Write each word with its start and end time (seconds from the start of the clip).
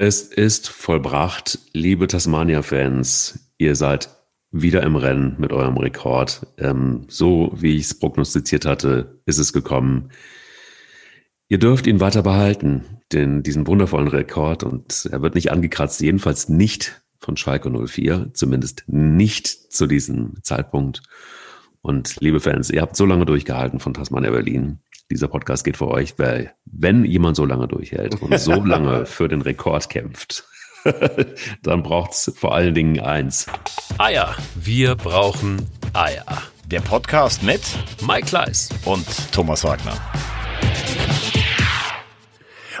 Es 0.00 0.22
ist 0.22 0.68
vollbracht, 0.68 1.58
liebe 1.72 2.06
Tasmania-Fans. 2.06 3.50
Ihr 3.58 3.74
seid 3.74 4.08
wieder 4.52 4.84
im 4.84 4.94
Rennen 4.94 5.34
mit 5.40 5.52
eurem 5.52 5.76
Rekord. 5.76 6.46
Ähm, 6.56 7.06
so 7.08 7.50
wie 7.56 7.76
ich 7.76 7.86
es 7.86 7.98
prognostiziert 7.98 8.64
hatte, 8.64 9.20
ist 9.26 9.38
es 9.38 9.52
gekommen. 9.52 10.12
Ihr 11.48 11.58
dürft 11.58 11.88
ihn 11.88 11.98
weiter 11.98 12.22
behalten, 12.22 13.00
den, 13.10 13.42
diesen 13.42 13.66
wundervollen 13.66 14.06
Rekord. 14.06 14.62
Und 14.62 15.08
er 15.10 15.20
wird 15.20 15.34
nicht 15.34 15.50
angekratzt, 15.50 16.00
jedenfalls 16.00 16.48
nicht 16.48 17.02
von 17.18 17.36
Schalke 17.36 17.68
04, 17.68 18.30
zumindest 18.34 18.84
nicht 18.86 19.48
zu 19.48 19.88
diesem 19.88 20.34
Zeitpunkt. 20.44 21.02
Und 21.80 22.20
liebe 22.20 22.38
Fans, 22.38 22.70
ihr 22.70 22.82
habt 22.82 22.94
so 22.94 23.04
lange 23.04 23.26
durchgehalten 23.26 23.80
von 23.80 23.94
Tasmania 23.94 24.30
Berlin 24.30 24.78
dieser 25.10 25.28
Podcast 25.28 25.64
geht 25.64 25.76
für 25.76 25.88
euch, 25.88 26.18
weil 26.18 26.54
wenn 26.66 27.04
jemand 27.04 27.36
so 27.36 27.44
lange 27.44 27.68
durchhält 27.68 28.20
und 28.20 28.38
so 28.38 28.52
lange 28.64 29.06
für 29.06 29.28
den 29.28 29.42
Rekord 29.42 29.88
kämpft, 29.88 30.44
dann 31.62 31.82
braucht 31.82 32.12
es 32.12 32.32
vor 32.36 32.54
allen 32.54 32.74
Dingen 32.74 33.00
eins. 33.00 33.46
Eier. 33.98 34.36
Wir 34.54 34.94
brauchen 34.94 35.66
Eier. 35.92 36.24
Der 36.66 36.80
Podcast 36.80 37.42
mit 37.42 37.62
Mike 38.06 38.26
Kleiss 38.26 38.68
und 38.84 39.06
Thomas 39.32 39.64
Wagner. 39.64 39.96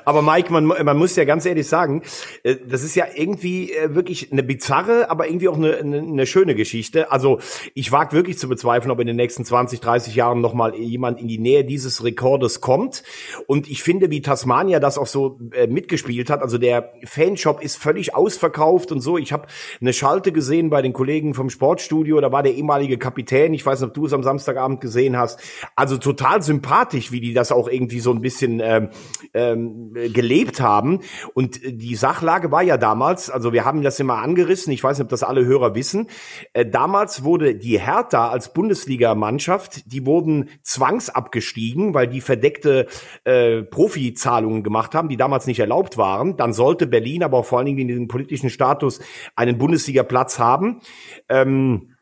Aber 0.08 0.22
Mike, 0.22 0.50
man, 0.50 0.64
man 0.64 0.96
muss 0.96 1.16
ja 1.16 1.24
ganz 1.24 1.44
ehrlich 1.44 1.66
sagen, 1.66 2.00
äh, 2.42 2.56
das 2.66 2.82
ist 2.82 2.94
ja 2.94 3.04
irgendwie 3.14 3.74
äh, 3.74 3.94
wirklich 3.94 4.32
eine 4.32 4.42
bizarre, 4.42 5.10
aber 5.10 5.26
irgendwie 5.26 5.48
auch 5.48 5.58
eine, 5.58 5.76
eine, 5.76 6.24
schöne 6.24 6.54
Geschichte. 6.54 7.12
Also 7.12 7.40
ich 7.74 7.92
wage 7.92 8.12
wirklich 8.16 8.38
zu 8.38 8.48
bezweifeln, 8.48 8.90
ob 8.90 9.00
in 9.00 9.06
den 9.06 9.16
nächsten 9.16 9.44
20, 9.44 9.80
30 9.80 10.14
Jahren 10.14 10.40
nochmal 10.40 10.74
jemand 10.76 11.20
in 11.20 11.28
die 11.28 11.36
Nähe 11.36 11.62
dieses 11.62 12.02
Rekordes 12.02 12.62
kommt. 12.62 13.02
Und 13.46 13.68
ich 13.68 13.82
finde, 13.82 14.10
wie 14.10 14.22
Tasmania 14.22 14.80
das 14.80 14.96
auch 14.96 15.06
so 15.06 15.38
äh, 15.52 15.66
mitgespielt 15.66 16.30
hat, 16.30 16.40
also 16.40 16.56
der 16.56 16.90
Fanshop 17.04 17.62
ist 17.62 17.76
völlig 17.76 18.14
ausverkauft 18.14 18.92
und 18.92 19.02
so. 19.02 19.18
Ich 19.18 19.34
habe 19.34 19.46
eine 19.78 19.92
Schalte 19.92 20.32
gesehen 20.32 20.70
bei 20.70 20.80
den 20.80 20.94
Kollegen 20.94 21.34
vom 21.34 21.50
Sportstudio, 21.50 22.18
da 22.22 22.32
war 22.32 22.42
der 22.42 22.54
ehemalige 22.54 22.96
Kapitän, 22.96 23.52
ich 23.52 23.66
weiß 23.66 23.80
nicht, 23.80 23.88
ob 23.88 23.94
du 23.94 24.06
es 24.06 24.14
am 24.14 24.22
Samstagabend 24.22 24.80
gesehen 24.80 25.18
hast. 25.18 25.38
Also 25.76 25.98
total 25.98 26.40
sympathisch, 26.40 27.12
wie 27.12 27.20
die 27.20 27.34
das 27.34 27.52
auch 27.52 27.68
irgendwie 27.68 28.00
so 28.00 28.10
ein 28.10 28.22
bisschen 28.22 28.60
ähm, 28.64 28.88
ähm, 29.34 29.92
äh, 29.97 29.97
gelebt 30.12 30.60
haben. 30.60 31.00
Und 31.34 31.60
die 31.64 31.94
Sachlage 31.94 32.50
war 32.50 32.62
ja 32.62 32.76
damals, 32.76 33.30
also 33.30 33.52
wir 33.52 33.64
haben 33.64 33.82
das 33.82 33.98
immer 34.00 34.18
angerissen, 34.18 34.72
ich 34.72 34.82
weiß 34.82 34.98
nicht, 34.98 35.04
ob 35.04 35.10
das 35.10 35.22
alle 35.22 35.44
Hörer 35.44 35.74
wissen, 35.74 36.08
äh, 36.52 36.64
damals 36.64 37.24
wurde 37.24 37.54
die 37.54 37.78
Hertha 37.78 38.28
als 38.28 38.52
Bundesligamannschaft, 38.52 39.92
die 39.92 40.06
wurden 40.06 40.50
zwangsabgestiegen, 40.62 41.94
weil 41.94 42.06
die 42.06 42.20
verdeckte 42.20 42.86
äh, 43.24 43.62
Profizahlungen 43.62 44.62
gemacht 44.62 44.94
haben, 44.94 45.08
die 45.08 45.16
damals 45.16 45.46
nicht 45.46 45.60
erlaubt 45.60 45.96
waren. 45.96 46.36
Dann 46.36 46.52
sollte 46.52 46.86
Berlin 46.86 47.22
aber 47.22 47.38
auch 47.38 47.46
vor 47.46 47.58
allen 47.58 47.66
Dingen 47.66 47.80
in 47.80 47.88
diesem 47.88 48.08
politischen 48.08 48.50
Status 48.50 49.00
einen 49.36 49.58
Bundesligaplatz 49.58 50.38
haben. 50.38 50.80
Ähm, 51.28 51.94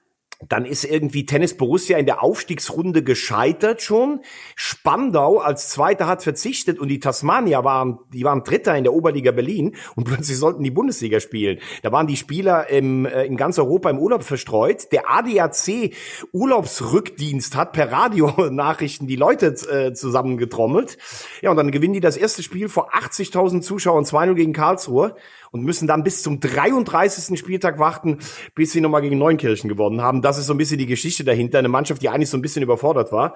dann 0.49 0.65
ist 0.65 0.85
irgendwie 0.85 1.27
Tennis 1.27 1.57
Borussia 1.57 1.99
in 1.99 2.07
der 2.07 2.23
Aufstiegsrunde 2.23 3.03
gescheitert 3.03 3.83
schon. 3.83 4.21
Spandau 4.55 5.39
als 5.39 5.69
Zweiter 5.71 6.07
hat 6.07 6.23
verzichtet 6.23 6.79
und 6.79 6.89
die 6.89 7.01
Tasmania 7.01 7.65
waren, 7.65 7.99
die 8.13 8.25
waren 8.25 8.45
Dritter 8.45 8.77
in 8.77 8.85
der 8.85 8.93
Oberliga 8.93 9.33
Berlin 9.33 9.77
und 9.95 10.05
plötzlich 10.09 10.39
sollten 10.39 10.63
die 10.63 10.71
Bundesliga 10.71 11.21
spielen. 11.21 11.59
Da 11.83 11.93
waren 11.93 12.07
die 12.07 12.17
Spieler 12.17 12.69
im, 12.71 13.07
äh, 13.07 13.25
in 13.25 13.37
ganz 13.37 13.59
Europa 13.59 13.91
im 13.91 13.99
Urlaub 13.99 14.23
verstreut. 14.23 14.93
Der 14.93 15.11
ADAC 15.11 15.93
Urlaubsrückdienst 16.33 17.57
hat 17.57 17.73
per 17.73 17.91
Radionachrichten 17.91 19.07
die 19.09 19.17
Leute 19.17 19.47
äh, 19.47 19.93
zusammengetrommelt. 19.93 20.99
Ja, 21.43 21.51
und 21.51 21.57
dann 21.57 21.71
gewinnen 21.71 21.95
die 21.95 22.01
das 22.01 22.17
erste 22.17 22.43
Spiel 22.43 22.69
vor 22.69 22.95
80.000 22.95 23.63
Zuschauern 23.63 24.05
2-0 24.05 24.35
gegen 24.35 24.53
Karlsruhe 24.53 25.17
und 25.51 25.65
müssen 25.65 25.89
dann 25.89 26.05
bis 26.05 26.23
zum 26.23 26.41
33. 26.41 27.39
Spieltag 27.39 27.79
warten, 27.79 28.19
bis 28.55 28.73
sie 28.73 28.81
nochmal 28.81 29.03
gegen 29.03 29.19
Neunkirchen 29.19 29.69
gewonnen 29.69 30.03
haben. 30.03 30.23
Das 30.23 30.36
ist 30.39 30.47
so 30.47 30.55
ein 30.55 30.59
bisschen 30.59 30.79
die 30.79 30.87
Geschichte 30.87 31.25
dahinter. 31.25 31.59
Eine 31.59 31.69
Mannschaft, 31.69 32.03
die 32.03 32.09
eigentlich 32.09 32.31
so 32.31 32.37
ein 32.37 32.43
bisschen 32.43 32.63
überfordert 32.63 33.13
war. 33.13 33.35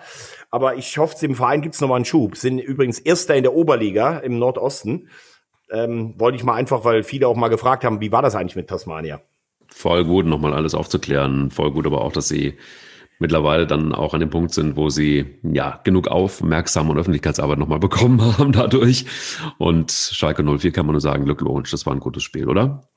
Aber 0.51 0.77
ich 0.77 0.99
hoffe, 0.99 1.17
dem 1.21 1.35
Verein 1.35 1.63
gibt's 1.63 1.81
nochmal 1.81 1.97
einen 1.97 2.05
Schub. 2.05 2.37
Sind 2.37 2.59
übrigens 2.59 2.99
Erster 2.99 3.35
in 3.35 3.43
der 3.43 3.55
Oberliga 3.55 4.19
im 4.19 4.39
Nordosten. 4.39 5.09
Ähm, 5.71 6.15
wollte 6.19 6.37
ich 6.37 6.45
mal 6.45 6.55
einfach, 6.55 6.85
weil 6.85 7.03
viele 7.03 7.29
auch 7.29 7.37
mal 7.37 7.49
gefragt 7.49 7.85
haben, 7.85 8.01
wie 8.01 8.13
war 8.13 8.23
das 8.23 8.35
eigentlich 8.35 8.57
mit 8.57 8.69
Tasmania? 8.69 9.21
Voll 9.69 10.05
gut, 10.05 10.27
nochmal 10.27 10.53
alles 10.53 10.75
aufzuklären. 10.75 11.51
Voll 11.51 11.71
gut, 11.71 11.87
aber 11.87 12.03
auch, 12.03 12.13
dass 12.13 12.29
sie 12.29 12.59
mittlerweile 13.21 13.67
dann 13.67 13.95
auch 13.95 14.15
an 14.15 14.21
dem 14.21 14.31
Punkt 14.31 14.53
sind, 14.53 14.77
wo 14.77 14.89
sie 14.89 15.39
ja 15.43 15.81
genug 15.85 16.09
Aufmerksam 16.09 16.91
und 16.91 16.99
Öffentlichkeitsarbeit 16.99 17.59
nochmal 17.59 17.79
bekommen 17.79 18.21
haben 18.39 18.51
dadurch. 18.51 19.05
Und 19.59 19.93
Schalke 19.93 20.43
04 20.43 20.73
kann 20.73 20.87
man 20.87 20.95
nur 20.95 21.01
sagen, 21.01 21.27
Glückwunsch, 21.27 21.71
das 21.71 21.87
war 21.87 21.93
ein 21.93 22.01
gutes 22.01 22.25
Spiel, 22.25 22.49
oder? 22.49 22.89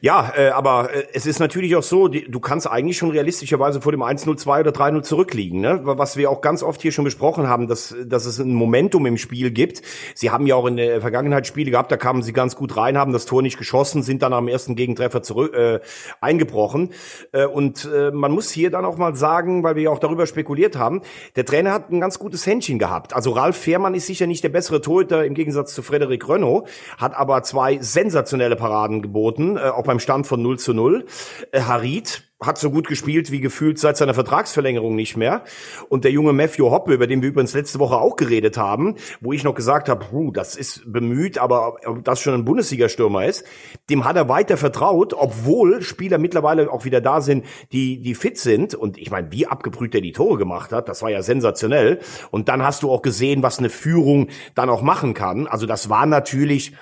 Ja, 0.00 0.32
äh, 0.36 0.48
aber 0.48 0.94
äh, 0.94 1.04
es 1.12 1.26
ist 1.26 1.38
natürlich 1.38 1.76
auch 1.76 1.82
so, 1.82 2.08
die, 2.08 2.30
du 2.30 2.40
kannst 2.40 2.70
eigentlich 2.70 2.98
schon 2.98 3.10
realistischerweise 3.10 3.80
vor 3.80 3.92
dem 3.92 4.02
1-0, 4.02 4.36
2 4.36 4.60
oder 4.60 4.70
3-0 4.70 5.02
zurückliegen. 5.02 5.60
Ne? 5.60 5.80
Was 5.82 6.16
wir 6.16 6.30
auch 6.30 6.40
ganz 6.40 6.62
oft 6.62 6.82
hier 6.82 6.92
schon 6.92 7.04
besprochen 7.04 7.48
haben, 7.48 7.68
dass, 7.68 7.94
dass 8.04 8.26
es 8.26 8.38
ein 8.38 8.54
Momentum 8.54 9.06
im 9.06 9.18
Spiel 9.18 9.50
gibt. 9.50 9.82
Sie 10.14 10.30
haben 10.30 10.46
ja 10.46 10.56
auch 10.56 10.66
in 10.66 10.76
der 10.76 11.00
Vergangenheit 11.00 11.46
Spiele 11.46 11.70
gehabt, 11.70 11.92
da 11.92 11.96
kamen 11.96 12.22
sie 12.22 12.32
ganz 12.32 12.56
gut 12.56 12.76
rein, 12.76 12.98
haben 12.98 13.12
das 13.12 13.26
Tor 13.26 13.42
nicht 13.42 13.58
geschossen, 13.58 14.02
sind 14.02 14.22
dann 14.22 14.32
am 14.32 14.48
ersten 14.48 14.76
Gegentreffer 14.76 15.22
zurück 15.22 15.54
äh, 15.54 15.80
eingebrochen. 16.20 16.90
Äh, 17.32 17.46
und 17.46 17.88
äh, 17.92 18.10
man 18.10 18.32
muss 18.32 18.50
hier 18.50 18.70
dann 18.70 18.84
auch 18.84 18.96
mal 18.96 19.14
sagen, 19.14 19.62
weil 19.62 19.76
wir 19.76 19.84
ja 19.84 19.90
auch 19.90 19.98
darüber 19.98 20.26
spekuliert 20.26 20.76
haben, 20.76 21.02
der 21.36 21.44
Trainer 21.44 21.72
hat 21.72 21.90
ein 21.90 22.00
ganz 22.00 22.18
gutes 22.18 22.46
Händchen 22.46 22.78
gehabt. 22.78 23.14
Also 23.14 23.32
Ralf 23.32 23.56
Fährmann 23.56 23.94
ist 23.94 24.06
sicher 24.06 24.26
nicht 24.26 24.44
der 24.44 24.48
bessere 24.48 24.80
Torhüter 24.80 25.24
im 25.24 25.34
Gegensatz 25.34 25.74
zu 25.74 25.82
Frederik 25.82 26.28
Renault, 26.28 26.68
hat 26.98 27.14
aber 27.14 27.42
zwei 27.42 27.78
sensationelle 27.80 28.56
Paraden 28.56 29.02
geboten, 29.02 29.56
äh, 29.56 29.68
auch 29.68 29.83
beim 29.84 30.00
Stand 30.00 30.26
von 30.26 30.42
0 30.42 30.58
zu 30.58 30.74
0. 30.74 31.06
Äh, 31.52 31.60
Harit 31.62 32.24
hat 32.46 32.58
so 32.58 32.70
gut 32.70 32.88
gespielt 32.88 33.30
wie 33.30 33.40
gefühlt 33.40 33.78
seit 33.78 33.96
seiner 33.96 34.14
Vertragsverlängerung 34.14 34.94
nicht 34.94 35.16
mehr. 35.16 35.44
Und 35.88 36.04
der 36.04 36.10
junge 36.10 36.32
Matthew 36.32 36.70
Hoppe, 36.70 36.94
über 36.94 37.06
den 37.06 37.22
wir 37.22 37.30
übrigens 37.30 37.54
letzte 37.54 37.78
Woche 37.78 37.96
auch 37.96 38.16
geredet 38.16 38.56
haben, 38.56 38.96
wo 39.20 39.32
ich 39.32 39.44
noch 39.44 39.54
gesagt 39.54 39.88
habe, 39.88 40.06
huh, 40.10 40.30
das 40.30 40.56
ist 40.56 40.82
bemüht, 40.92 41.38
aber 41.38 41.76
ob 41.86 42.04
das 42.04 42.20
schon 42.20 42.34
ein 42.34 42.44
Bundesliga-Stürmer 42.44 43.26
ist, 43.26 43.44
dem 43.90 44.04
hat 44.04 44.16
er 44.16 44.28
weiter 44.28 44.56
vertraut, 44.56 45.14
obwohl 45.14 45.82
Spieler 45.82 46.18
mittlerweile 46.18 46.70
auch 46.70 46.84
wieder 46.84 47.00
da 47.00 47.20
sind, 47.20 47.46
die, 47.72 48.00
die 48.00 48.14
fit 48.14 48.38
sind. 48.38 48.74
Und 48.74 48.98
ich 48.98 49.10
meine, 49.10 49.30
wie 49.32 49.46
abgebrüht 49.46 49.94
er 49.94 50.00
die 50.00 50.12
Tore 50.12 50.38
gemacht 50.38 50.72
hat, 50.72 50.88
das 50.88 51.02
war 51.02 51.10
ja 51.10 51.22
sensationell. 51.22 52.00
Und 52.30 52.48
dann 52.48 52.62
hast 52.62 52.82
du 52.82 52.90
auch 52.90 53.02
gesehen, 53.02 53.42
was 53.42 53.58
eine 53.58 53.70
Führung 53.70 54.28
dann 54.54 54.68
auch 54.68 54.82
machen 54.82 55.14
kann. 55.14 55.46
Also 55.46 55.66
das 55.66 55.88
war 55.88 56.06
natürlich 56.06 56.74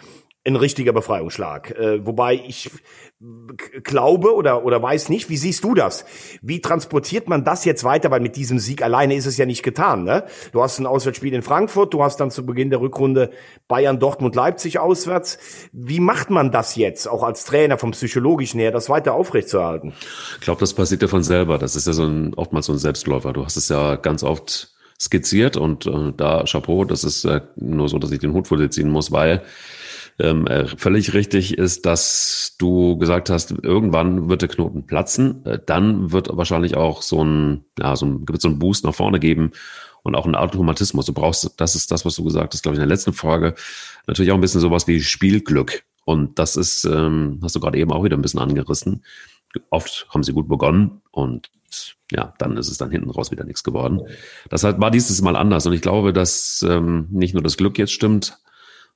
ein 0.44 0.56
richtiger 0.56 0.92
Befreiungsschlag. 0.92 1.70
Äh, 1.70 2.04
wobei 2.04 2.34
ich 2.34 2.70
glaube 3.84 4.34
oder, 4.34 4.64
oder 4.64 4.82
weiß 4.82 5.08
nicht, 5.08 5.28
wie 5.28 5.36
siehst 5.36 5.62
du 5.62 5.74
das? 5.74 6.04
Wie 6.42 6.60
transportiert 6.60 7.28
man 7.28 7.44
das 7.44 7.64
jetzt 7.64 7.84
weiter? 7.84 8.10
Weil 8.10 8.20
mit 8.20 8.34
diesem 8.34 8.58
Sieg 8.58 8.82
alleine 8.82 9.14
ist 9.14 9.26
es 9.26 9.36
ja 9.36 9.46
nicht 9.46 9.62
getan. 9.62 10.02
Ne? 10.02 10.24
Du 10.52 10.60
hast 10.60 10.80
ein 10.80 10.86
Auswärtsspiel 10.86 11.32
in 11.32 11.42
Frankfurt, 11.42 11.94
du 11.94 12.02
hast 12.02 12.16
dann 12.18 12.32
zu 12.32 12.44
Beginn 12.44 12.70
der 12.70 12.80
Rückrunde 12.80 13.30
Bayern, 13.68 14.00
Dortmund, 14.00 14.34
Leipzig 14.34 14.80
auswärts. 14.80 15.38
Wie 15.72 16.00
macht 16.00 16.30
man 16.30 16.50
das 16.50 16.74
jetzt, 16.74 17.06
auch 17.06 17.22
als 17.22 17.44
Trainer 17.44 17.78
vom 17.78 17.92
Psychologischen 17.92 18.58
her, 18.58 18.72
das 18.72 18.88
weiter 18.88 19.14
aufrechtzuerhalten? 19.14 19.92
Ich 20.34 20.44
glaube, 20.44 20.58
das 20.60 20.74
passiert 20.74 21.02
ja 21.02 21.08
von 21.08 21.22
selber. 21.22 21.58
Das 21.58 21.76
ist 21.76 21.86
ja 21.86 21.92
so 21.92 22.04
ein, 22.04 22.34
oftmals 22.34 22.66
so 22.66 22.72
ein 22.72 22.78
Selbstläufer. 22.78 23.32
Du 23.32 23.44
hast 23.44 23.56
es 23.56 23.68
ja 23.68 23.94
ganz 23.94 24.24
oft 24.24 24.72
skizziert 25.00 25.56
und 25.56 25.86
äh, 25.86 26.12
da 26.16 26.44
Chapeau, 26.44 26.84
das 26.84 27.04
ist 27.04 27.24
äh, 27.24 27.40
nur 27.56 27.88
so, 27.88 27.98
dass 27.98 28.10
ich 28.10 28.18
den 28.18 28.32
Hut 28.32 28.48
vor 28.48 28.58
dir 28.58 28.70
ziehen 28.70 28.90
muss, 28.90 29.12
weil 29.12 29.42
ähm, 30.22 30.46
äh, 30.46 30.66
völlig 30.66 31.14
richtig 31.14 31.58
ist, 31.58 31.84
dass 31.84 32.54
du 32.58 32.96
gesagt 32.96 33.28
hast, 33.28 33.50
irgendwann 33.50 34.28
wird 34.28 34.42
der 34.42 34.48
Knoten 34.48 34.86
platzen. 34.86 35.44
Äh, 35.44 35.58
dann 35.66 36.12
wird 36.12 36.28
wahrscheinlich 36.30 36.76
auch 36.76 37.02
so 37.02 37.24
ein, 37.24 37.64
ja, 37.78 37.96
so 37.96 38.06
ein, 38.06 38.24
so 38.38 38.48
ein 38.48 38.58
Boost 38.58 38.84
nach 38.84 38.94
vorne 38.94 39.18
geben 39.18 39.50
und 40.04 40.14
auch 40.14 40.24
ein 40.24 40.36
Automatismus. 40.36 41.06
Du 41.06 41.12
brauchst, 41.12 41.60
das 41.60 41.74
ist 41.74 41.90
das, 41.90 42.04
was 42.04 42.14
du 42.14 42.24
gesagt 42.24 42.54
hast, 42.54 42.62
glaube 42.62 42.74
ich, 42.74 42.78
in 42.78 42.88
der 42.88 42.94
letzten 42.94 43.12
Frage, 43.12 43.54
natürlich 44.06 44.30
auch 44.30 44.36
ein 44.36 44.40
bisschen 44.40 44.60
sowas 44.60 44.86
wie 44.86 45.00
Spielglück. 45.00 45.82
Und 46.04 46.38
das 46.38 46.56
ist, 46.56 46.84
ähm, 46.84 47.40
hast 47.42 47.56
du 47.56 47.60
gerade 47.60 47.78
eben 47.78 47.92
auch 47.92 48.04
wieder 48.04 48.16
ein 48.16 48.22
bisschen 48.22 48.40
angerissen. 48.40 49.04
Oft 49.70 50.06
haben 50.10 50.22
sie 50.22 50.32
gut 50.32 50.48
begonnen 50.48 51.02
und 51.10 51.50
ja, 52.10 52.34
dann 52.38 52.56
ist 52.56 52.70
es 52.70 52.78
dann 52.78 52.90
hinten 52.90 53.10
raus 53.10 53.30
wieder 53.30 53.44
nichts 53.44 53.64
geworden. 53.64 54.02
Das 54.50 54.62
war 54.62 54.90
dieses 54.90 55.20
Mal 55.22 55.36
anders. 55.36 55.66
Und 55.66 55.72
ich 55.72 55.80
glaube, 55.80 56.12
dass 56.12 56.64
ähm, 56.68 57.06
nicht 57.10 57.34
nur 57.34 57.42
das 57.42 57.56
Glück 57.56 57.78
jetzt 57.78 57.92
stimmt, 57.92 58.38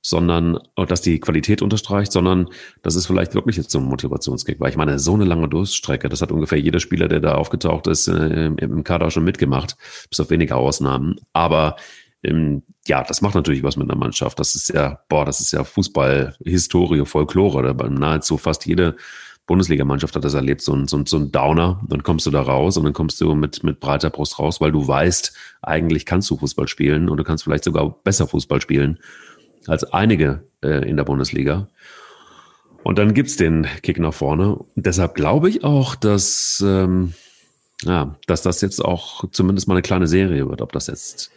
sondern 0.07 0.57
dass 0.75 1.01
die 1.01 1.19
Qualität 1.19 1.61
unterstreicht, 1.61 2.13
sondern 2.13 2.47
das 2.81 2.95
ist 2.95 3.07
vielleicht 3.07 3.35
wirklich 3.35 3.57
jetzt 3.57 3.71
so 3.71 3.79
ein 3.79 3.83
Motivationskick, 3.83 4.57
weil 4.61 4.69
ich 4.69 4.77
meine, 4.77 4.99
so 4.99 5.15
eine 5.15 5.25
lange 5.25 5.49
Durststrecke, 5.49 6.07
das 6.07 6.21
hat 6.21 6.31
ungefähr 6.31 6.57
jeder 6.57 6.79
Spieler, 6.79 7.09
der 7.09 7.19
da 7.19 7.35
aufgetaucht 7.35 7.87
ist, 7.87 8.07
äh, 8.07 8.45
im 8.45 8.85
Kader 8.85 9.11
schon 9.11 9.25
mitgemacht, 9.25 9.75
bis 10.09 10.21
auf 10.21 10.29
wenige 10.29 10.55
Ausnahmen. 10.55 11.17
Aber 11.33 11.75
ähm, 12.23 12.63
ja, 12.87 13.03
das 13.03 13.21
macht 13.21 13.35
natürlich 13.35 13.63
was 13.63 13.75
mit 13.75 13.89
einer 13.89 13.99
Mannschaft. 13.99 14.39
Das 14.39 14.55
ist 14.55 14.69
ja, 14.69 15.01
boah, 15.09 15.25
das 15.25 15.41
ist 15.41 15.51
ja 15.51 15.65
Fußball-Historie, 15.65 17.05
Folklore. 17.05 17.75
Nahezu 17.89 18.37
fast 18.37 18.65
jede 18.65 18.95
Bundesligamannschaft 19.45 20.15
hat 20.15 20.23
das 20.23 20.35
erlebt, 20.35 20.61
so 20.61 20.73
ein, 20.73 20.87
so, 20.87 21.03
so 21.05 21.17
ein 21.17 21.33
Downer. 21.33 21.81
Dann 21.89 22.03
kommst 22.03 22.25
du 22.25 22.31
da 22.31 22.43
raus 22.43 22.77
und 22.77 22.85
dann 22.85 22.93
kommst 22.93 23.19
du 23.19 23.35
mit, 23.35 23.61
mit 23.61 23.81
breiter 23.81 24.09
Brust 24.09 24.39
raus, 24.39 24.61
weil 24.61 24.71
du 24.71 24.87
weißt, 24.87 25.33
eigentlich 25.61 26.05
kannst 26.05 26.29
du 26.29 26.37
Fußball 26.37 26.69
spielen 26.69 27.09
und 27.09 27.17
du 27.17 27.25
kannst 27.25 27.43
vielleicht 27.43 27.65
sogar 27.65 27.89
besser 28.03 28.25
Fußball 28.25 28.61
spielen 28.61 28.99
als 29.67 29.83
einige 29.83 30.43
äh, 30.63 30.87
in 30.89 30.97
der 30.97 31.03
Bundesliga. 31.03 31.67
Und 32.83 32.97
dann 32.97 33.13
gibt's 33.13 33.35
den 33.35 33.67
Kick 33.83 33.99
nach 33.99 34.13
vorne. 34.13 34.59
Deshalb 34.75 35.15
glaube 35.15 35.49
ich 35.49 35.63
auch, 35.63 35.95
dass, 35.95 36.63
ähm, 36.65 37.13
ja, 37.83 38.15
dass 38.27 38.41
das 38.43 38.61
jetzt 38.61 38.83
auch 38.83 39.25
zumindest 39.31 39.67
mal 39.67 39.73
eine 39.73 39.81
kleine 39.81 40.07
Serie 40.07 40.47
wird. 40.47 40.61
Ob 40.61 40.71
das 40.71 40.87
jetzt 40.87 41.31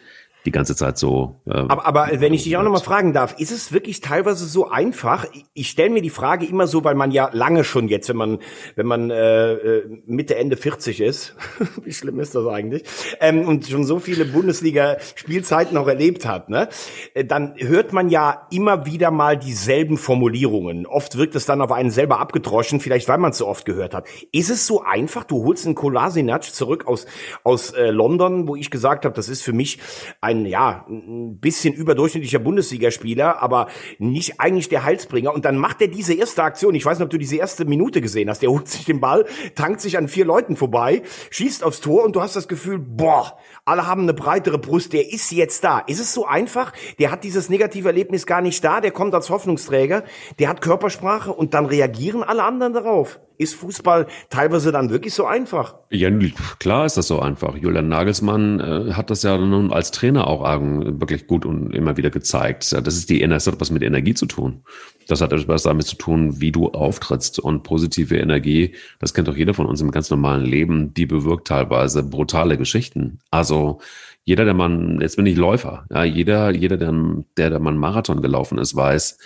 die 0.45 0.51
ganze 0.51 0.75
Zeit 0.75 0.99
so. 0.99 1.41
Äh, 1.47 1.53
aber, 1.53 1.87
aber 1.87 2.09
wenn 2.15 2.33
ich 2.33 2.45
dich 2.45 2.57
auch 2.57 2.63
nochmal 2.63 2.81
fragen 2.81 3.13
darf, 3.13 3.39
ist 3.39 3.51
es 3.51 3.73
wirklich 3.73 4.01
teilweise 4.01 4.47
so 4.47 4.69
einfach? 4.69 5.27
Ich 5.53 5.69
stelle 5.69 5.91
mir 5.91 6.03
die 6.03 6.11
Frage 6.11 6.47
immer 6.47 6.67
so, 6.67 6.83
weil 6.85 6.95
man 6.95 7.11
ja 7.11 7.31
lange 7.33 7.65
schon 7.65 7.89
jetzt, 7.89 8.09
wenn 8.09 8.17
man 8.17 8.39
wenn 8.77 8.87
man 8.87 9.11
äh, 9.11 9.53
äh 9.53 10.01
Mitte 10.07 10.37
Ende 10.37 10.57
40 10.57 11.01
ist, 11.01 11.37
wie 11.85 11.93
schlimm 11.93 12.21
ist 12.21 12.35
das 12.35 12.47
eigentlich, 12.47 12.85
ähm, 13.21 13.47
und 13.47 13.67
schon 13.67 13.85
so 13.85 13.99
viele 13.99 14.25
Bundesliga-Spielzeiten 14.25 15.75
noch 15.75 15.89
erlebt 15.89 16.27
hat, 16.27 16.49
ne, 16.49 16.69
äh, 17.15 17.25
dann 17.25 17.55
hört 17.59 17.93
man 17.93 18.09
ja 18.09 18.47
immer 18.51 18.87
wieder 18.87 19.11
mal 19.11 19.37
dieselben 19.37 19.99
Formulierungen. 19.99 20.87
Oft 20.87 21.19
wirkt 21.19 21.35
es 21.35 21.45
dann 21.47 21.61
auf 21.61 21.73
einen 21.73 21.91
selber 21.91 22.19
abgedroschen, 22.19 22.81
vielleicht 22.81 23.09
weil 23.09 23.19
man 23.19 23.33
es 23.33 23.39
so 23.39 23.47
oft 23.47 23.65
gehört 23.65 23.95
hat. 23.95 24.07
Ist 24.33 24.51
es 24.51 24.67
so 24.67 24.83
einfach? 24.83 25.25
Du 25.25 25.45
holst 25.45 25.67
einen 25.67 25.75
Kolasinac 25.75 26.45
zurück 26.45 26.87
aus 26.87 27.07
aus 27.45 27.73
äh, 27.73 27.91
London, 27.91 28.49
wo 28.49 28.57
ich 28.57 28.71
gesagt 28.71 29.05
habe, 29.05 29.15
das 29.15 29.29
ist 29.29 29.43
für 29.43 29.53
mich 29.53 29.79
ein, 30.21 30.30
ja, 30.31 30.87
ein 30.89 31.39
bisschen 31.39 31.75
überdurchschnittlicher 31.75 32.39
Bundesligaspieler, 32.39 33.43
aber 33.43 33.69
nicht 33.99 34.41
eigentlich 34.41 34.69
der 34.69 34.85
Heilsbringer. 34.85 35.35
Und 35.35 35.45
dann 35.45 35.57
macht 35.59 35.81
er 35.81 35.89
diese 35.89 36.15
erste 36.15 36.43
Aktion. 36.43 36.75
Ich 36.75 36.85
weiß 36.85 36.99
nicht, 36.99 37.05
ob 37.05 37.11
du 37.11 37.19
diese 37.19 37.37
erste 37.37 37.65
Minute 37.65 38.01
gesehen 38.01 38.29
hast. 38.29 38.43
Der 38.43 38.51
holt 38.51 38.69
sich 38.69 38.85
den 38.85 39.01
Ball, 39.01 39.27
tankt 39.55 39.81
sich 39.81 39.99
an 39.99 40.09
vier 40.09 40.25
Leuten 40.25 40.57
vorbei, 40.57 41.03
schießt 41.31 41.65
aufs 41.65 41.81
Tor 41.81 42.05
und 42.05 42.17
du 42.17 42.21
hast 42.21 42.37
das 42.37 42.49
Gefühl, 42.49 42.79
boah, 42.79 43.39
alle 43.65 43.87
haben 43.87 44.03
eine 44.03 44.15
breitere 44.15 44.59
Brust. 44.59 44.93
Der 44.93 45.13
ist 45.13 45.31
jetzt 45.33 45.65
da. 45.65 45.81
Ist 45.81 46.01
es 46.01 46.13
so 46.13 46.27
einfach? 46.27 46.73
Der 46.99 47.11
hat 47.11 47.25
dieses 47.25 47.49
negative 47.49 47.89
Erlebnis 47.89 48.27
gar 48.27 48.41
nicht 48.41 48.63
da. 48.65 48.81
Der 48.81 48.91
kommt 48.91 49.15
als 49.15 49.31
Hoffnungsträger. 49.31 50.05
Der 50.39 50.49
hat 50.49 50.61
Körpersprache 50.61 51.33
und 51.33 51.55
dann 51.55 51.67
reagieren 51.67 52.23
alle 52.23 52.43
anderen 52.43 52.73
darauf. 52.73 53.21
Ist 53.41 53.55
Fußball 53.55 54.07
teilweise 54.29 54.71
dann 54.71 54.91
wirklich 54.91 55.15
so 55.15 55.25
einfach? 55.25 55.77
Ja, 55.89 56.11
klar 56.59 56.85
ist 56.85 56.99
das 56.99 57.07
so 57.07 57.21
einfach. 57.21 57.57
Julian 57.57 57.89
Nagelsmann 57.89 58.61
äh, 58.61 58.93
hat 58.93 59.09
das 59.09 59.23
ja 59.23 59.39
nun 59.39 59.73
als 59.73 59.93
Trainer 59.93 60.27
auch 60.27 60.43
wirklich 60.43 61.27
gut 61.27 61.47
und 61.47 61.75
immer 61.75 61.97
wieder 61.97 62.11
gezeigt. 62.11 62.71
Das 62.71 62.95
ist 62.95 63.09
die 63.09 63.27
das 63.27 63.47
hat 63.47 63.59
was 63.59 63.71
mit 63.71 63.83
Energie 63.83 64.13
zu 64.13 64.27
tun. 64.27 64.63
Das 65.09 65.23
hat 65.23 65.33
etwas 65.33 65.63
damit 65.63 65.87
zu 65.87 65.97
tun, 65.97 66.43
wie 66.43 66.53
du 66.53 66.69
auftrittst. 66.69 67.39
Und 67.39 67.63
positive 67.63 68.19
Energie, 68.19 68.75
das 68.99 69.15
kennt 69.15 69.27
doch 69.27 69.37
jeder 69.37 69.55
von 69.55 69.65
uns 69.65 69.81
im 69.81 69.91
ganz 69.91 70.11
normalen 70.11 70.45
Leben, 70.45 70.93
die 70.93 71.07
bewirkt 71.07 71.47
teilweise 71.47 72.03
brutale 72.03 72.59
Geschichten. 72.59 73.21
Also 73.31 73.81
jeder, 74.25 74.45
der 74.45 74.53
man, 74.53 75.01
jetzt 75.01 75.17
bin 75.17 75.25
ich 75.25 75.39
Läufer, 75.39 75.87
ja, 75.91 76.05
jeder, 76.05 76.51
jeder, 76.51 76.77
der, 76.77 76.93
der, 77.39 77.49
der 77.49 77.59
mal 77.59 77.73
Marathon 77.73 78.21
gelaufen 78.21 78.59
ist, 78.59 78.77
weiß, 78.77 79.17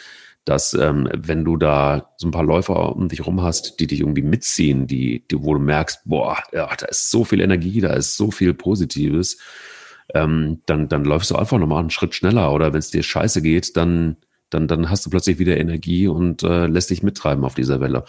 dass 0.45 0.75
ähm, 0.75 1.09
wenn 1.15 1.45
du 1.45 1.57
da 1.57 2.11
so 2.19 2.29
ein 2.29 2.33
paar 2.33 2.45
Läufer 2.45 2.95
um 2.95 3.09
dich 3.09 3.27
rum 3.27 3.43
hast, 3.43 3.81
die 3.81 3.87
dich 3.87 4.01
irgendwie 4.01 4.23
mitziehen, 4.23 4.87
die, 4.87 5.27
die 5.29 5.43
wo 5.43 5.55
du 5.55 5.61
merkst, 5.61 6.01
boah, 6.05 6.39
ja, 6.53 6.69
da 6.77 6.87
ist 6.87 7.11
so 7.11 7.25
viel 7.25 7.41
Energie, 7.41 7.81
da 7.81 7.95
ist 7.95 8.17
so 8.17 8.31
viel 8.31 8.53
Positives, 8.53 9.39
ähm, 10.13 10.61
dann, 10.67 10.89
dann 10.89 11.05
läufst 11.05 11.31
du 11.31 11.37
einfach 11.37 11.59
nochmal 11.59 11.81
einen 11.81 11.91
Schritt 11.91 12.15
schneller. 12.15 12.53
Oder 12.53 12.73
wenn 12.73 12.79
es 12.79 12.91
dir 12.91 13.03
scheiße 13.03 13.41
geht, 13.41 13.77
dann, 13.77 14.17
dann, 14.51 14.69
dann 14.69 14.91
hast 14.91 15.07
du 15.07 15.11
plötzlich 15.11 15.39
wieder 15.39 15.57
Energie 15.57 16.09
und 16.09 16.43
äh, 16.43 16.67
lässt 16.67 16.91
dich 16.91 17.03
mittreiben 17.03 17.45
auf 17.45 17.55
dieser 17.55 17.81
Welle. 17.81 18.05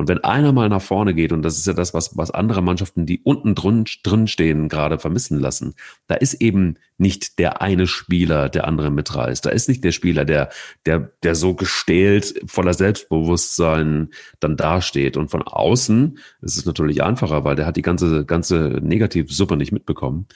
Und 0.00 0.08
wenn 0.08 0.24
einer 0.24 0.52
mal 0.52 0.70
nach 0.70 0.80
vorne 0.80 1.12
geht, 1.12 1.30
und 1.30 1.42
das 1.42 1.58
ist 1.58 1.66
ja 1.66 1.74
das, 1.74 1.92
was, 1.92 2.16
was 2.16 2.30
andere 2.30 2.62
Mannschaften, 2.62 3.04
die 3.04 3.20
unten 3.22 3.54
drin, 3.54 3.84
drin 4.02 4.28
stehen, 4.28 4.70
gerade 4.70 4.98
vermissen 4.98 5.38
lassen, 5.38 5.74
da 6.06 6.14
ist 6.14 6.40
eben 6.40 6.76
nicht 6.96 7.38
der 7.38 7.60
eine 7.60 7.86
Spieler, 7.86 8.48
der 8.48 8.66
andere 8.66 8.90
mitreißt. 8.90 9.44
Da 9.44 9.50
ist 9.50 9.68
nicht 9.68 9.84
der 9.84 9.92
Spieler, 9.92 10.24
der, 10.24 10.48
der, 10.86 11.12
der 11.22 11.34
so 11.34 11.52
gestählt, 11.52 12.40
voller 12.46 12.72
Selbstbewusstsein 12.72 14.08
dann 14.40 14.56
dasteht. 14.56 15.18
Und 15.18 15.30
von 15.30 15.42
außen 15.42 16.16
ist 16.40 16.56
es 16.56 16.64
natürlich 16.64 17.02
einfacher, 17.02 17.44
weil 17.44 17.56
der 17.56 17.66
hat 17.66 17.76
die 17.76 17.82
ganze, 17.82 18.24
ganze 18.24 18.80
Negativsuppe 18.82 19.58
nicht 19.58 19.72
mitbekommen. 19.72 20.28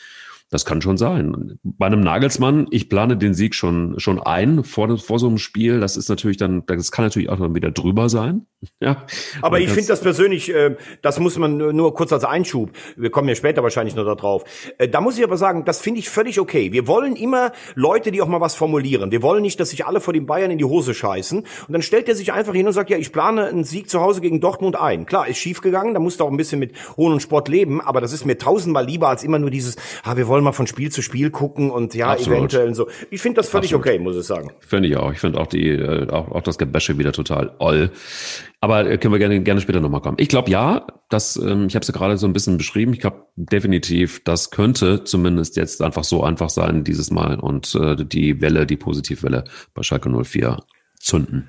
Das 0.54 0.64
kann 0.64 0.80
schon 0.80 0.96
sein. 0.96 1.58
Bei 1.64 1.86
einem 1.86 2.00
Nagelsmann, 2.00 2.68
ich 2.70 2.88
plane 2.88 3.16
den 3.16 3.34
Sieg 3.34 3.56
schon, 3.56 3.98
schon 3.98 4.20
ein 4.22 4.62
vor, 4.62 4.98
vor 4.98 5.18
so 5.18 5.26
einem 5.26 5.38
Spiel. 5.38 5.80
Das 5.80 5.96
ist 5.96 6.08
natürlich 6.08 6.36
dann, 6.36 6.64
das 6.64 6.92
kann 6.92 7.04
natürlich 7.04 7.28
auch 7.28 7.40
dann 7.40 7.56
wieder 7.56 7.72
drüber 7.72 8.08
sein. 8.08 8.46
Ja. 8.80 9.04
Aber 9.42 9.60
ich 9.60 9.68
finde 9.68 9.88
das 9.88 10.00
persönlich, 10.00 10.52
äh, 10.52 10.76
das 11.02 11.20
muss 11.20 11.38
man 11.38 11.58
nur 11.58 11.94
kurz 11.94 12.12
als 12.14 12.24
Einschub. 12.24 12.70
Wir 12.96 13.10
kommen 13.10 13.28
ja 13.28 13.34
später 13.34 13.62
wahrscheinlich 13.62 13.94
noch 13.94 14.04
darauf. 14.04 14.44
Äh, 14.78 14.88
da 14.88 15.02
muss 15.02 15.18
ich 15.18 15.24
aber 15.24 15.36
sagen, 15.36 15.66
das 15.66 15.82
finde 15.82 16.00
ich 16.00 16.08
völlig 16.08 16.40
okay. 16.40 16.72
Wir 16.72 16.86
wollen 16.86 17.14
immer 17.14 17.52
Leute, 17.74 18.10
die 18.10 18.22
auch 18.22 18.26
mal 18.26 18.40
was 18.40 18.54
formulieren. 18.54 19.10
Wir 19.10 19.22
wollen 19.22 19.42
nicht, 19.42 19.60
dass 19.60 19.70
sich 19.70 19.84
alle 19.84 20.00
vor 20.00 20.14
den 20.14 20.24
Bayern 20.24 20.50
in 20.50 20.56
die 20.56 20.64
Hose 20.64 20.94
scheißen. 20.94 21.40
Und 21.40 21.72
dann 21.72 21.82
stellt 21.82 22.08
er 22.08 22.14
sich 22.14 22.32
einfach 22.32 22.54
hin 22.54 22.66
und 22.66 22.72
sagt, 22.72 22.88
ja, 22.88 22.96
ich 22.96 23.12
plane 23.12 23.46
einen 23.46 23.64
Sieg 23.64 23.90
zu 23.90 24.00
Hause 24.00 24.22
gegen 24.22 24.40
Dortmund 24.40 24.76
ein. 24.76 25.06
Klar, 25.06 25.28
ist 25.28 25.38
schief 25.38 25.60
gegangen, 25.60 25.92
da 25.94 26.00
musst 26.00 26.20
du 26.20 26.24
auch 26.24 26.30
ein 26.30 26.38
bisschen 26.38 26.58
mit 26.58 26.72
Hohn 26.96 27.12
und 27.12 27.20
Sport 27.20 27.48
leben, 27.48 27.82
aber 27.82 28.00
das 28.00 28.14
ist 28.14 28.24
mir 28.24 28.38
tausendmal 28.38 28.86
lieber 28.86 29.08
als 29.08 29.24
immer 29.24 29.38
nur 29.38 29.50
dieses, 29.50 29.76
ah, 30.02 30.16
wir 30.16 30.26
wollen 30.26 30.43
mal 30.44 30.52
von 30.52 30.66
Spiel 30.66 30.90
zu 30.90 31.02
Spiel 31.02 31.30
gucken 31.30 31.70
und 31.70 31.94
ja, 31.94 32.12
Absolut. 32.12 32.38
eventuell 32.38 32.68
und 32.68 32.74
so. 32.74 32.88
Ich 33.10 33.20
finde 33.20 33.36
das 33.36 33.48
völlig 33.48 33.74
Absolut. 33.74 33.86
okay, 33.86 33.98
muss 33.98 34.16
ich 34.16 34.24
sagen. 34.24 34.52
Finde 34.60 34.88
ich 34.88 34.96
auch. 34.96 35.12
Ich 35.12 35.18
finde 35.18 35.40
auch 35.40 35.46
die, 35.46 35.68
äh, 35.68 36.08
auch, 36.10 36.30
auch 36.30 36.42
das 36.42 36.58
Gebäsche 36.58 36.98
wieder 36.98 37.12
total 37.12 37.54
oll. 37.58 37.90
Aber 38.60 38.88
äh, 38.88 38.98
können 38.98 39.12
wir 39.12 39.18
gerne, 39.18 39.42
gerne 39.42 39.60
später 39.60 39.80
nochmal 39.80 40.00
kommen. 40.00 40.16
Ich 40.20 40.28
glaube 40.28 40.50
ja, 40.50 40.86
das, 41.10 41.36
ähm, 41.36 41.66
ich 41.66 41.74
habe 41.74 41.82
es 41.82 41.88
ja 41.88 41.94
gerade 41.94 42.16
so 42.16 42.26
ein 42.26 42.32
bisschen 42.32 42.56
beschrieben. 42.56 42.92
Ich 42.92 43.00
glaube 43.00 43.26
definitiv, 43.36 44.22
das 44.24 44.50
könnte 44.50 45.04
zumindest 45.04 45.56
jetzt 45.56 45.82
einfach 45.82 46.04
so 46.04 46.22
einfach 46.22 46.50
sein 46.50 46.84
dieses 46.84 47.10
Mal 47.10 47.40
und 47.40 47.74
äh, 47.74 47.96
die 47.96 48.40
Welle, 48.40 48.66
die 48.66 48.76
Positivwelle 48.76 49.44
bei 49.74 49.82
Schalke 49.82 50.08
04 50.08 50.58
zünden. 50.98 51.48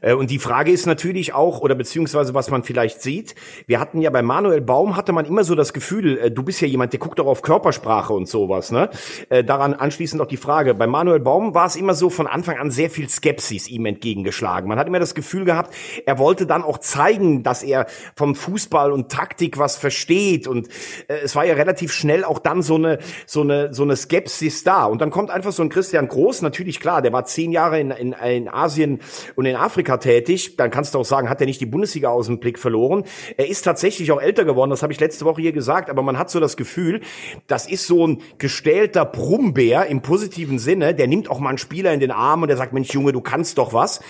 Äh, 0.00 0.14
und 0.14 0.30
die 0.30 0.38
Frage 0.38 0.70
ist 0.70 0.86
natürlich 0.86 1.34
auch, 1.34 1.60
oder 1.60 1.74
beziehungsweise 1.74 2.34
was 2.34 2.50
man 2.50 2.62
vielleicht 2.62 3.02
sieht, 3.02 3.34
wir 3.66 3.80
hatten 3.80 4.00
ja 4.00 4.10
bei 4.10 4.22
Manuel 4.22 4.60
Baum, 4.60 4.96
hatte 4.96 5.12
man 5.12 5.24
immer 5.24 5.44
so 5.44 5.54
das 5.54 5.72
Gefühl, 5.72 6.18
äh, 6.18 6.30
du 6.30 6.42
bist 6.42 6.60
ja 6.60 6.68
jemand, 6.68 6.92
der 6.92 7.00
guckt 7.00 7.20
auch 7.20 7.26
auf 7.26 7.42
Körpersprache 7.42 8.12
und 8.12 8.28
sowas. 8.28 8.72
Ne? 8.72 8.90
Äh, 9.28 9.44
daran 9.44 9.74
anschließend 9.74 10.20
auch 10.20 10.26
die 10.26 10.36
Frage, 10.36 10.74
bei 10.74 10.86
Manuel 10.86 11.20
Baum 11.20 11.54
war 11.54 11.66
es 11.66 11.76
immer 11.76 11.94
so 11.94 12.10
von 12.10 12.26
Anfang 12.26 12.58
an 12.58 12.70
sehr 12.70 12.90
viel 12.90 13.08
Skepsis 13.08 13.68
ihm 13.68 13.86
entgegengeschlagen. 13.86 14.68
Man 14.68 14.78
hat 14.78 14.86
immer 14.86 15.00
das 15.00 15.14
Gefühl 15.14 15.44
gehabt, 15.44 15.74
er 16.04 16.18
wollte 16.18 16.46
dann 16.46 16.62
auch 16.62 16.78
zeigen, 16.78 17.42
dass 17.42 17.62
er 17.62 17.86
vom 18.14 18.34
Fußball 18.34 18.92
und 18.92 19.10
Taktik 19.10 19.58
was 19.58 19.76
versteht. 19.76 20.46
Und 20.46 20.68
es 21.08 21.34
war 21.36 21.44
ja 21.44 21.54
relativ 21.54 21.92
schnell 21.92 22.24
auch 22.24 22.38
dann 22.38 22.62
so 22.62 22.76
eine, 22.76 22.98
so 23.26 23.42
eine, 23.42 23.72
so 23.72 23.82
eine 23.82 23.96
Skepsis 23.96 24.64
da. 24.64 24.84
Und 24.84 25.00
dann 25.00 25.10
kommt 25.10 25.30
einfach 25.30 25.52
so 25.52 25.62
ein 25.62 25.68
Christian 25.68 26.08
Groß, 26.08 26.42
natürlich 26.42 26.80
klar, 26.80 27.02
der 27.02 27.12
war 27.12 27.24
zehn 27.24 27.52
Jahre 27.52 27.80
in, 27.80 27.90
in, 27.90 28.12
in 28.12 28.48
Asien 28.48 29.00
und 29.34 29.46
in 29.46 29.56
Afrika 29.56 29.75
Afrika 29.76 29.98
tätig, 29.98 30.56
dann 30.56 30.70
kannst 30.70 30.94
du 30.94 30.98
auch 30.98 31.04
sagen, 31.04 31.28
hat 31.28 31.38
er 31.42 31.46
nicht 31.46 31.60
die 31.60 31.66
Bundesliga 31.66 32.08
aus 32.08 32.28
dem 32.28 32.40
Blick 32.40 32.58
verloren. 32.58 33.04
Er 33.36 33.46
ist 33.46 33.60
tatsächlich 33.60 34.10
auch 34.10 34.22
älter 34.22 34.46
geworden, 34.46 34.70
das 34.70 34.82
habe 34.82 34.90
ich 34.90 35.00
letzte 35.00 35.26
Woche 35.26 35.42
hier 35.42 35.52
gesagt, 35.52 35.90
aber 35.90 36.02
man 36.02 36.18
hat 36.18 36.30
so 36.30 36.40
das 36.40 36.56
Gefühl, 36.56 37.02
das 37.46 37.68
ist 37.68 37.86
so 37.86 38.06
ein 38.06 38.22
gestählter 38.38 39.04
Brummbär 39.04 39.84
im 39.84 40.00
positiven 40.00 40.58
Sinne, 40.58 40.94
der 40.94 41.08
nimmt 41.08 41.30
auch 41.30 41.40
mal 41.40 41.50
einen 41.50 41.58
Spieler 41.58 41.92
in 41.92 42.00
den 42.00 42.10
Arm 42.10 42.40
und 42.40 42.48
der 42.48 42.56
sagt, 42.56 42.72
Mensch 42.72 42.88
Junge, 42.94 43.12
du 43.12 43.20
kannst 43.20 43.58
doch 43.58 43.74
was. 43.74 44.00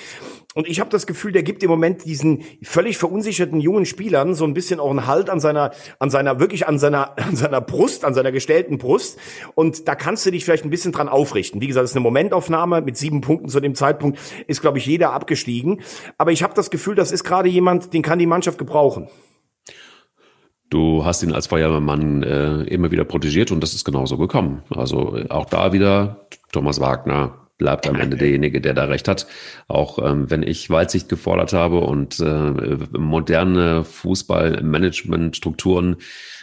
Und 0.56 0.66
ich 0.66 0.80
habe 0.80 0.88
das 0.88 1.06
Gefühl, 1.06 1.32
der 1.32 1.42
gibt 1.42 1.62
im 1.62 1.68
Moment 1.68 2.06
diesen 2.06 2.42
völlig 2.62 2.96
verunsicherten 2.96 3.60
jungen 3.60 3.84
Spielern 3.84 4.34
so 4.34 4.46
ein 4.46 4.54
bisschen 4.54 4.80
auch 4.80 4.88
einen 4.88 5.06
Halt 5.06 5.28
an 5.28 5.38
seiner, 5.38 5.72
an 5.98 6.08
seiner, 6.08 6.40
wirklich 6.40 6.66
an 6.66 6.78
seiner, 6.78 7.18
an 7.18 7.36
seiner 7.36 7.60
Brust, 7.60 8.06
an 8.06 8.14
seiner 8.14 8.32
gestellten 8.32 8.78
Brust. 8.78 9.18
Und 9.54 9.86
da 9.86 9.94
kannst 9.94 10.24
du 10.24 10.30
dich 10.30 10.46
vielleicht 10.46 10.64
ein 10.64 10.70
bisschen 10.70 10.92
dran 10.92 11.10
aufrichten. 11.10 11.60
Wie 11.60 11.66
gesagt, 11.66 11.84
es 11.84 11.90
ist 11.90 11.96
eine 11.96 12.04
Momentaufnahme 12.04 12.80
mit 12.80 12.96
sieben 12.96 13.20
Punkten 13.20 13.50
zu 13.50 13.60
dem 13.60 13.74
Zeitpunkt, 13.74 14.18
ist, 14.46 14.62
glaube 14.62 14.78
ich, 14.78 14.86
jeder 14.86 15.12
abgestiegen. 15.12 15.82
Aber 16.16 16.32
ich 16.32 16.42
habe 16.42 16.54
das 16.54 16.70
Gefühl, 16.70 16.94
das 16.94 17.12
ist 17.12 17.24
gerade 17.24 17.50
jemand, 17.50 17.92
den 17.92 18.00
kann 18.00 18.18
die 18.18 18.24
Mannschaft 18.24 18.56
gebrauchen. 18.56 19.08
Du 20.70 21.04
hast 21.04 21.22
ihn 21.22 21.34
als 21.34 21.48
Feuerwehrmann 21.48 22.22
äh, 22.22 22.62
immer 22.62 22.90
wieder 22.90 23.04
protegiert 23.04 23.52
und 23.52 23.60
das 23.60 23.74
ist 23.74 23.84
genauso 23.84 24.16
gekommen. 24.16 24.62
Also 24.70 25.18
auch 25.28 25.44
da 25.44 25.74
wieder 25.74 26.26
Thomas 26.50 26.80
Wagner, 26.80 27.45
bleibt 27.58 27.88
am 27.88 27.96
Ende 27.96 28.16
derjenige, 28.16 28.60
der 28.60 28.74
da 28.74 28.84
recht 28.84 29.08
hat. 29.08 29.26
Auch 29.68 29.98
ähm, 29.98 30.30
wenn 30.30 30.42
ich 30.42 30.70
Weitsicht 30.70 31.08
gefordert 31.08 31.52
habe 31.52 31.80
und 31.80 32.20
äh, 32.20 32.78
moderne 32.98 33.84
Fußballmanagementstrukturen, 33.84 35.96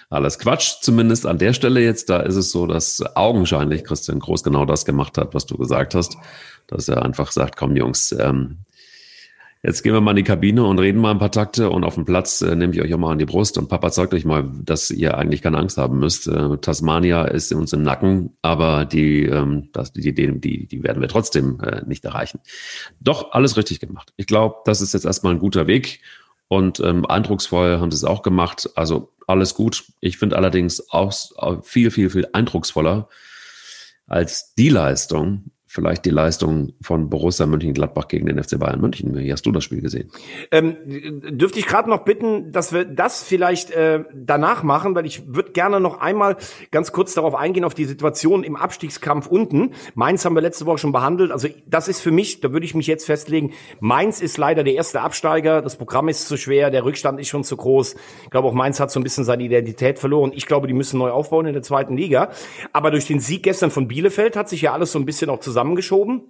alles 0.09 0.37
Quatsch, 0.37 0.75
zumindest 0.81 1.25
an 1.25 1.39
der 1.39 1.53
Stelle 1.53 1.81
jetzt. 1.81 2.09
Da 2.09 2.19
ist 2.19 2.35
es 2.35 2.51
so, 2.51 2.67
dass 2.67 3.01
augenscheinlich 3.15 3.83
Christian 3.83 4.19
Groß 4.19 4.43
genau 4.43 4.65
das 4.65 4.85
gemacht 4.85 5.17
hat, 5.17 5.33
was 5.33 5.45
du 5.45 5.57
gesagt 5.57 5.95
hast. 5.95 6.17
Dass 6.67 6.87
er 6.87 7.03
einfach 7.03 7.31
sagt, 7.31 7.57
komm 7.57 7.75
Jungs, 7.75 8.11
ähm, 8.11 8.59
Jetzt 9.65 9.81
gehen 9.81 9.93
wir 9.93 10.01
mal 10.01 10.11
in 10.11 10.17
die 10.17 10.23
Kabine 10.23 10.65
und 10.65 10.77
reden 10.77 10.99
mal 10.99 11.11
ein 11.11 11.19
paar 11.19 11.31
Takte 11.31 11.69
und 11.69 11.85
auf 11.85 11.95
dem 11.95 12.03
Platz 12.03 12.41
äh, 12.41 12.53
nehme 12.53 12.73
ich 12.73 12.81
euch 12.81 12.93
auch 12.93 12.97
mal 12.97 13.13
an 13.13 13.17
die 13.17 13.25
Brust 13.25 13.57
und 13.57 13.69
Papa 13.69 13.91
zeigt 13.91 14.13
euch 14.13 14.25
mal, 14.25 14.51
dass 14.61 14.91
ihr 14.91 15.17
eigentlich 15.17 15.41
keine 15.41 15.57
Angst 15.57 15.77
haben 15.77 15.99
müsst. 15.99 16.27
Äh, 16.27 16.57
Tasmania 16.57 17.23
ist 17.23 17.49
in 17.49 17.59
uns 17.59 17.71
im 17.71 17.81
Nacken, 17.81 18.35
aber 18.41 18.83
die, 18.83 19.23
ähm, 19.23 19.69
das, 19.71 19.93
die, 19.93 20.13
die, 20.13 20.37
die, 20.41 20.67
die 20.67 20.83
werden 20.83 21.01
wir 21.01 21.07
trotzdem 21.07 21.61
äh, 21.61 21.81
nicht 21.85 22.03
erreichen. 22.03 22.41
Doch, 22.99 23.31
alles 23.31 23.55
richtig 23.55 23.79
gemacht. 23.79 24.11
Ich 24.17 24.27
glaube, 24.27 24.57
das 24.65 24.81
ist 24.81 24.93
jetzt 24.93 25.05
erstmal 25.05 25.33
ein 25.33 25.39
guter 25.39 25.65
Weg 25.65 26.01
und 26.49 26.81
ähm, 26.81 27.05
eindrucksvoll 27.05 27.79
haben 27.79 27.89
sie 27.89 27.95
es 27.95 28.03
auch 28.03 28.21
gemacht. 28.21 28.69
Also 28.75 29.13
alles 29.27 29.55
gut. 29.55 29.85
Ich 30.01 30.17
finde 30.17 30.35
allerdings 30.35 30.89
auch 30.91 31.13
viel, 31.63 31.89
viel, 31.89 32.09
viel 32.09 32.27
eindrucksvoller 32.33 33.07
als 34.07 34.53
die 34.55 34.67
Leistung 34.67 35.52
vielleicht 35.73 36.05
die 36.05 36.11
Leistung 36.11 36.73
von 36.81 37.09
Borussia 37.09 37.47
Mönchengladbach 37.47 38.07
gegen 38.07 38.27
den 38.27 38.41
FC 38.41 38.59
Bayern 38.59 38.79
München. 38.79 39.17
Wie 39.17 39.31
hast 39.31 39.43
du 39.47 39.51
das 39.51 39.63
Spiel 39.63 39.81
gesehen? 39.81 40.11
Ähm, 40.51 40.77
dürfte 40.85 41.57
ich 41.57 41.65
gerade 41.65 41.89
noch 41.89 42.05
bitten, 42.05 42.51
dass 42.51 42.73
wir 42.73 42.85
das 42.85 43.23
vielleicht 43.23 43.71
äh, 43.71 44.03
danach 44.13 44.61
machen, 44.61 44.93
weil 44.93 45.07
ich 45.07 45.33
würde 45.33 45.51
gerne 45.51 45.79
noch 45.79 45.99
einmal 45.99 46.37
ganz 46.69 46.91
kurz 46.91 47.15
darauf 47.15 47.33
eingehen, 47.33 47.63
auf 47.63 47.73
die 47.73 47.85
Situation 47.85 48.43
im 48.43 48.55
Abstiegskampf 48.55 49.25
unten. 49.25 49.71
Mainz 49.95 50.23
haben 50.25 50.35
wir 50.35 50.41
letzte 50.41 50.67
Woche 50.67 50.77
schon 50.77 50.91
behandelt. 50.91 51.31
Also 51.31 51.47
das 51.65 51.87
ist 51.87 52.01
für 52.01 52.11
mich, 52.11 52.39
da 52.39 52.53
würde 52.53 52.67
ich 52.67 52.75
mich 52.75 52.85
jetzt 52.85 53.07
festlegen, 53.07 53.53
Mainz 53.79 54.21
ist 54.21 54.37
leider 54.37 54.63
der 54.63 54.75
erste 54.75 55.01
Absteiger. 55.01 55.63
Das 55.63 55.75
Programm 55.75 56.07
ist 56.07 56.27
zu 56.27 56.37
schwer, 56.37 56.69
der 56.69 56.85
Rückstand 56.85 57.19
ist 57.19 57.29
schon 57.29 57.43
zu 57.43 57.57
groß. 57.57 57.95
Ich 58.25 58.29
glaube, 58.29 58.47
auch 58.47 58.53
Mainz 58.53 58.79
hat 58.79 58.91
so 58.91 58.99
ein 58.99 59.03
bisschen 59.03 59.23
seine 59.23 59.41
Identität 59.41 59.97
verloren. 59.97 60.33
Ich 60.35 60.45
glaube, 60.45 60.67
die 60.67 60.73
müssen 60.73 60.99
neu 60.99 61.09
aufbauen 61.09 61.47
in 61.47 61.53
der 61.53 61.63
zweiten 61.63 61.97
Liga. 61.97 62.29
Aber 62.73 62.91
durch 62.91 63.07
den 63.07 63.19
Sieg 63.19 63.41
gestern 63.41 63.71
von 63.71 63.87
Bielefeld 63.87 64.35
hat 64.35 64.49
sich 64.49 64.61
ja 64.61 64.73
alles 64.73 64.91
so 64.91 64.99
ein 64.99 65.05
bisschen 65.05 65.31
auch 65.31 65.39
zusammengeschoben. 65.63 66.23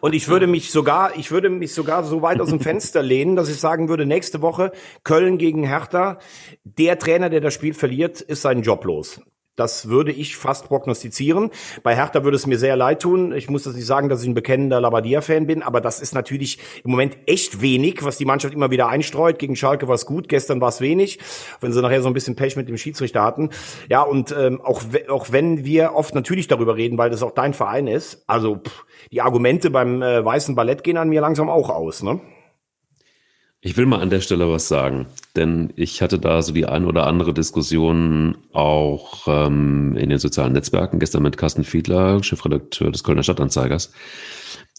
Und 0.00 0.14
ich 0.14 0.28
würde 0.28 0.46
mich 0.46 0.70
sogar, 0.70 1.16
ich 1.16 1.30
würde 1.30 1.50
mich 1.50 1.74
sogar 1.74 2.04
so 2.04 2.22
weit 2.22 2.40
aus 2.40 2.50
dem 2.50 2.60
Fenster 2.60 3.02
lehnen, 3.02 3.36
dass 3.36 3.48
ich 3.48 3.58
sagen 3.58 3.88
würde, 3.88 4.06
nächste 4.06 4.42
Woche 4.42 4.72
Köln 5.02 5.38
gegen 5.38 5.64
Hertha. 5.64 6.18
Der 6.64 6.98
Trainer, 6.98 7.30
der 7.30 7.40
das 7.40 7.54
Spiel 7.54 7.74
verliert, 7.74 8.20
ist 8.20 8.42
seinen 8.42 8.62
Job 8.62 8.84
los. 8.84 9.20
Das 9.56 9.88
würde 9.88 10.10
ich 10.10 10.36
fast 10.36 10.66
prognostizieren. 10.66 11.50
Bei 11.82 11.94
Hertha 11.94 12.24
würde 12.24 12.36
es 12.36 12.46
mir 12.46 12.58
sehr 12.58 12.76
leid 12.76 13.02
tun. 13.02 13.32
Ich 13.32 13.48
muss 13.48 13.62
das 13.62 13.74
nicht 13.74 13.86
sagen, 13.86 14.08
dass 14.08 14.22
ich 14.22 14.28
ein 14.28 14.34
bekennender 14.34 14.80
Labadia-Fan 14.80 15.46
bin, 15.46 15.62
aber 15.62 15.80
das 15.80 16.00
ist 16.00 16.14
natürlich 16.14 16.58
im 16.82 16.90
Moment 16.90 17.16
echt 17.26 17.60
wenig, 17.60 18.04
was 18.04 18.18
die 18.18 18.24
Mannschaft 18.24 18.52
immer 18.52 18.70
wieder 18.70 18.88
einstreut. 18.88 19.38
Gegen 19.38 19.54
Schalke 19.54 19.86
war 19.86 19.94
es 19.94 20.06
gut, 20.06 20.28
gestern 20.28 20.60
war 20.60 20.70
es 20.70 20.80
wenig, 20.80 21.20
wenn 21.60 21.72
sie 21.72 21.80
nachher 21.82 22.02
so 22.02 22.08
ein 22.08 22.14
bisschen 22.14 22.34
Pech 22.34 22.56
mit 22.56 22.68
dem 22.68 22.76
Schiedsrichter 22.76 23.22
hatten. 23.22 23.50
Ja, 23.88 24.02
und 24.02 24.34
ähm, 24.36 24.60
auch, 24.60 24.82
auch 25.08 25.30
wenn 25.30 25.64
wir 25.64 25.94
oft 25.94 26.14
natürlich 26.14 26.48
darüber 26.48 26.76
reden, 26.76 26.98
weil 26.98 27.10
das 27.10 27.22
auch 27.22 27.32
dein 27.32 27.54
Verein 27.54 27.86
ist, 27.86 28.24
also 28.26 28.56
pff, 28.56 28.84
die 29.12 29.20
Argumente 29.20 29.70
beim 29.70 30.02
äh, 30.02 30.24
Weißen 30.24 30.56
Ballett 30.56 30.82
gehen 30.82 30.96
an 30.96 31.08
mir 31.08 31.20
langsam 31.20 31.48
auch 31.48 31.70
aus, 31.70 32.02
ne? 32.02 32.20
Ich 33.66 33.78
will 33.78 33.86
mal 33.86 34.00
an 34.00 34.10
der 34.10 34.20
Stelle 34.20 34.46
was 34.50 34.68
sagen, 34.68 35.06
denn 35.36 35.72
ich 35.74 36.02
hatte 36.02 36.18
da 36.18 36.42
so 36.42 36.52
die 36.52 36.66
ein 36.66 36.84
oder 36.84 37.06
andere 37.06 37.32
Diskussion 37.32 38.36
auch 38.52 39.26
ähm, 39.26 39.96
in 39.96 40.10
den 40.10 40.18
sozialen 40.18 40.52
Netzwerken, 40.52 40.98
gestern 40.98 41.22
mit 41.22 41.38
Carsten 41.38 41.64
Fiedler, 41.64 42.22
Chefredakteur 42.22 42.92
des 42.92 43.04
Kölner 43.04 43.22
Stadtanzeigers. 43.22 43.90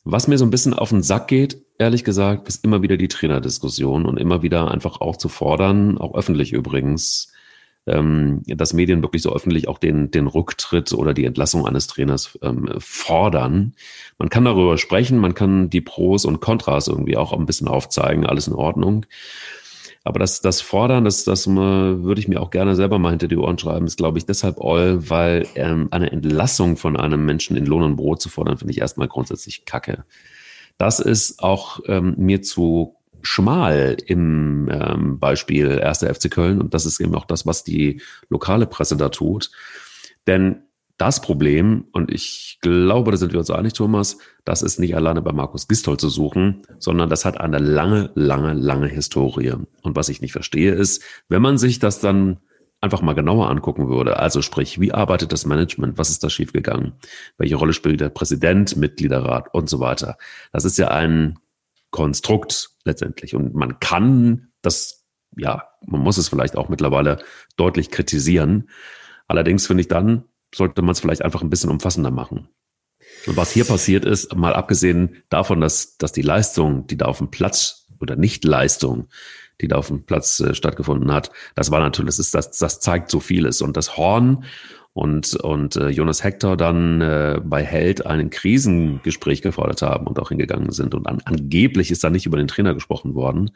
Was 0.03 0.27
mir 0.27 0.37
so 0.37 0.45
ein 0.45 0.51
bisschen 0.51 0.75
auf 0.75 0.89
den 0.89 1.01
Sack 1.01 1.27
geht, 1.29 1.63
ehrlich 1.79 2.03
gesagt, 2.03 2.47
ist 2.47 2.63
immer 2.63 2.83
wieder 2.83 2.95
die 2.95 3.07
Trainerdiskussion 3.07 4.05
und 4.05 4.17
immer 4.17 4.43
wieder 4.43 4.69
einfach 4.69 5.01
auch 5.01 5.17
zu 5.17 5.29
fordern, 5.29 5.97
auch 5.97 6.13
öffentlich 6.13 6.53
übrigens, 6.53 7.33
ähm, 7.87 8.41
dass 8.47 8.73
Medien 8.73 9.01
wirklich 9.01 9.21
so 9.21 9.33
öffentlich 9.33 9.67
auch 9.67 9.77
den, 9.77 10.11
den 10.11 10.27
Rücktritt 10.27 10.91
oder 10.93 11.13
die 11.13 11.25
Entlassung 11.25 11.67
eines 11.67 11.87
Trainers 11.87 12.37
ähm, 12.41 12.69
fordern. 12.79 13.73
Man 14.17 14.29
kann 14.29 14.45
darüber 14.45 14.77
sprechen, 14.77 15.19
man 15.19 15.35
kann 15.35 15.69
die 15.69 15.81
Pros 15.81 16.25
und 16.25 16.41
Kontras 16.41 16.87
irgendwie 16.87 17.17
auch 17.17 17.33
ein 17.33 17.45
bisschen 17.45 17.67
aufzeigen, 17.67 18.25
alles 18.25 18.47
in 18.47 18.53
Ordnung. 18.53 19.05
Aber 20.03 20.19
das, 20.19 20.41
das 20.41 20.61
Fordern, 20.61 21.03
das, 21.03 21.23
das 21.23 21.47
würde 21.47 22.21
ich 22.21 22.27
mir 22.27 22.39
auch 22.39 22.51
gerne 22.51 22.75
selber 22.75 22.99
mal 22.99 23.09
hinter 23.09 23.27
die 23.27 23.37
Ohren 23.37 23.57
schreiben, 23.57 23.87
ist, 23.87 23.97
glaube 23.97 24.19
ich, 24.19 24.25
deshalb 24.27 24.61
all, 24.61 25.09
weil 25.09 25.47
ähm, 25.55 25.87
eine 25.89 26.11
Entlassung 26.11 26.77
von 26.77 26.95
einem 26.95 27.25
Menschen 27.25 27.57
in 27.57 27.65
Lohn 27.65 27.81
und 27.81 27.95
Brot 27.95 28.21
zu 28.21 28.29
fordern, 28.29 28.59
finde 28.59 28.71
ich 28.71 28.79
erstmal 28.79 29.07
grundsätzlich 29.07 29.65
kacke. 29.65 30.05
Das 30.77 30.99
ist 30.99 31.41
auch 31.41 31.79
ähm, 31.87 32.13
mir 32.17 32.43
zu 32.43 32.94
schmal 33.25 33.97
im 34.05 34.69
ähm, 34.71 35.19
Beispiel 35.19 35.81
1. 35.81 35.99
FC 35.99 36.29
Köln 36.29 36.61
und 36.61 36.73
das 36.73 36.85
ist 36.85 36.99
eben 36.99 37.15
auch 37.15 37.25
das, 37.25 37.45
was 37.45 37.63
die 37.63 38.01
lokale 38.29 38.67
Presse 38.67 38.97
da 38.97 39.09
tut. 39.09 39.51
Denn 40.27 40.61
das 40.97 41.21
Problem, 41.21 41.85
und 41.91 42.09
ich 42.09 42.59
glaube, 42.61 43.11
da 43.11 43.17
sind 43.17 43.33
wir 43.33 43.39
uns 43.39 43.49
einig, 43.49 43.73
Thomas, 43.73 44.17
das 44.45 44.61
ist 44.61 44.79
nicht 44.79 44.95
alleine 44.95 45.21
bei 45.21 45.33
Markus 45.33 45.67
Gistol 45.67 45.97
zu 45.97 46.07
suchen, 46.07 46.61
sondern 46.79 47.09
das 47.09 47.25
hat 47.25 47.39
eine 47.39 47.59
lange, 47.59 48.11
lange, 48.15 48.53
lange 48.53 48.87
Historie. 48.87 49.55
Und 49.81 49.95
was 49.95 50.07
ich 50.07 50.21
nicht 50.21 50.31
verstehe 50.31 50.71
ist, 50.73 51.03
wenn 51.27 51.41
man 51.41 51.57
sich 51.57 51.79
das 51.79 51.99
dann 51.99 52.37
einfach 52.79 53.01
mal 53.01 53.13
genauer 53.13 53.49
angucken 53.49 53.89
würde, 53.89 54.19
also 54.19 54.41
sprich, 54.41 54.79
wie 54.79 54.93
arbeitet 54.93 55.33
das 55.33 55.45
Management, 55.45 55.97
was 55.97 56.09
ist 56.09 56.23
da 56.23 56.29
schiefgegangen, 56.29 56.93
welche 57.37 57.55
Rolle 57.55 57.73
spielt 57.73 57.99
der 57.99 58.09
Präsident, 58.09 58.77
Mitgliederrat 58.77 59.53
und 59.53 59.69
so 59.69 59.79
weiter. 59.79 60.17
Das 60.53 60.63
ist 60.63 60.77
ja 60.77 60.89
ein 60.89 61.39
Konstrukt 61.95 62.71
letztendlich. 62.83 63.35
Und 63.35 63.55
man 63.55 63.79
kann 63.79 64.49
das, 64.61 65.05
ja, 65.37 65.69
man 65.85 66.01
muss 66.01 66.17
es 66.17 66.27
vielleicht 66.27 66.57
auch 66.57 66.67
mittlerweile 66.67 67.23
deutlich 67.55 67.89
kritisieren. 67.89 68.69
Allerdings 69.29 69.65
finde 69.65 69.79
ich 69.79 69.87
dann, 69.87 70.25
sollte 70.53 70.81
man 70.81 70.91
es 70.91 70.99
vielleicht 70.99 71.21
einfach 71.21 71.41
ein 71.41 71.49
bisschen 71.49 71.71
umfassender 71.71 72.11
machen. 72.11 72.49
Und 73.25 73.37
was 73.37 73.51
hier 73.51 73.63
passiert 73.63 74.03
ist, 74.03 74.35
mal 74.35 74.53
abgesehen 74.53 75.23
davon, 75.29 75.61
dass, 75.61 75.95
dass 75.95 76.11
die 76.11 76.21
Leistung, 76.21 76.85
die 76.87 76.97
da 76.97 77.05
auf 77.05 77.19
dem 77.19 77.31
Platz 77.31 77.87
oder 78.01 78.17
Nicht-Leistung, 78.17 79.07
die 79.61 79.69
da 79.69 79.77
auf 79.77 79.87
dem 79.87 80.05
Platz 80.05 80.41
äh, 80.41 80.53
stattgefunden 80.53 81.13
hat, 81.13 81.31
das 81.55 81.71
war 81.71 81.79
natürlich, 81.79 82.07
das, 82.09 82.19
ist, 82.19 82.35
das, 82.35 82.51
das 82.51 82.81
zeigt 82.81 83.09
so 83.09 83.21
vieles. 83.21 83.61
Und 83.61 83.77
das 83.77 83.95
Horn 83.95 84.43
und, 84.95 85.35
und 85.35 85.75
äh, 85.75 85.89
Jonas 85.89 86.23
Hector 86.23 86.55
dann 86.55 87.01
äh, 87.01 87.41
bei 87.43 87.61
Held 87.65 88.05
ein 88.05 88.29
Krisengespräch 88.29 89.41
gefordert 89.41 89.81
haben 89.81 90.07
und 90.07 90.17
auch 90.19 90.29
hingegangen 90.29 90.71
sind. 90.71 90.95
Und 90.95 91.05
an, 91.05 91.21
angeblich 91.25 91.91
ist 91.91 92.05
da 92.05 92.09
nicht 92.09 92.25
über 92.25 92.37
den 92.37 92.47
Trainer 92.47 92.73
gesprochen 92.73 93.13
worden. 93.13 93.51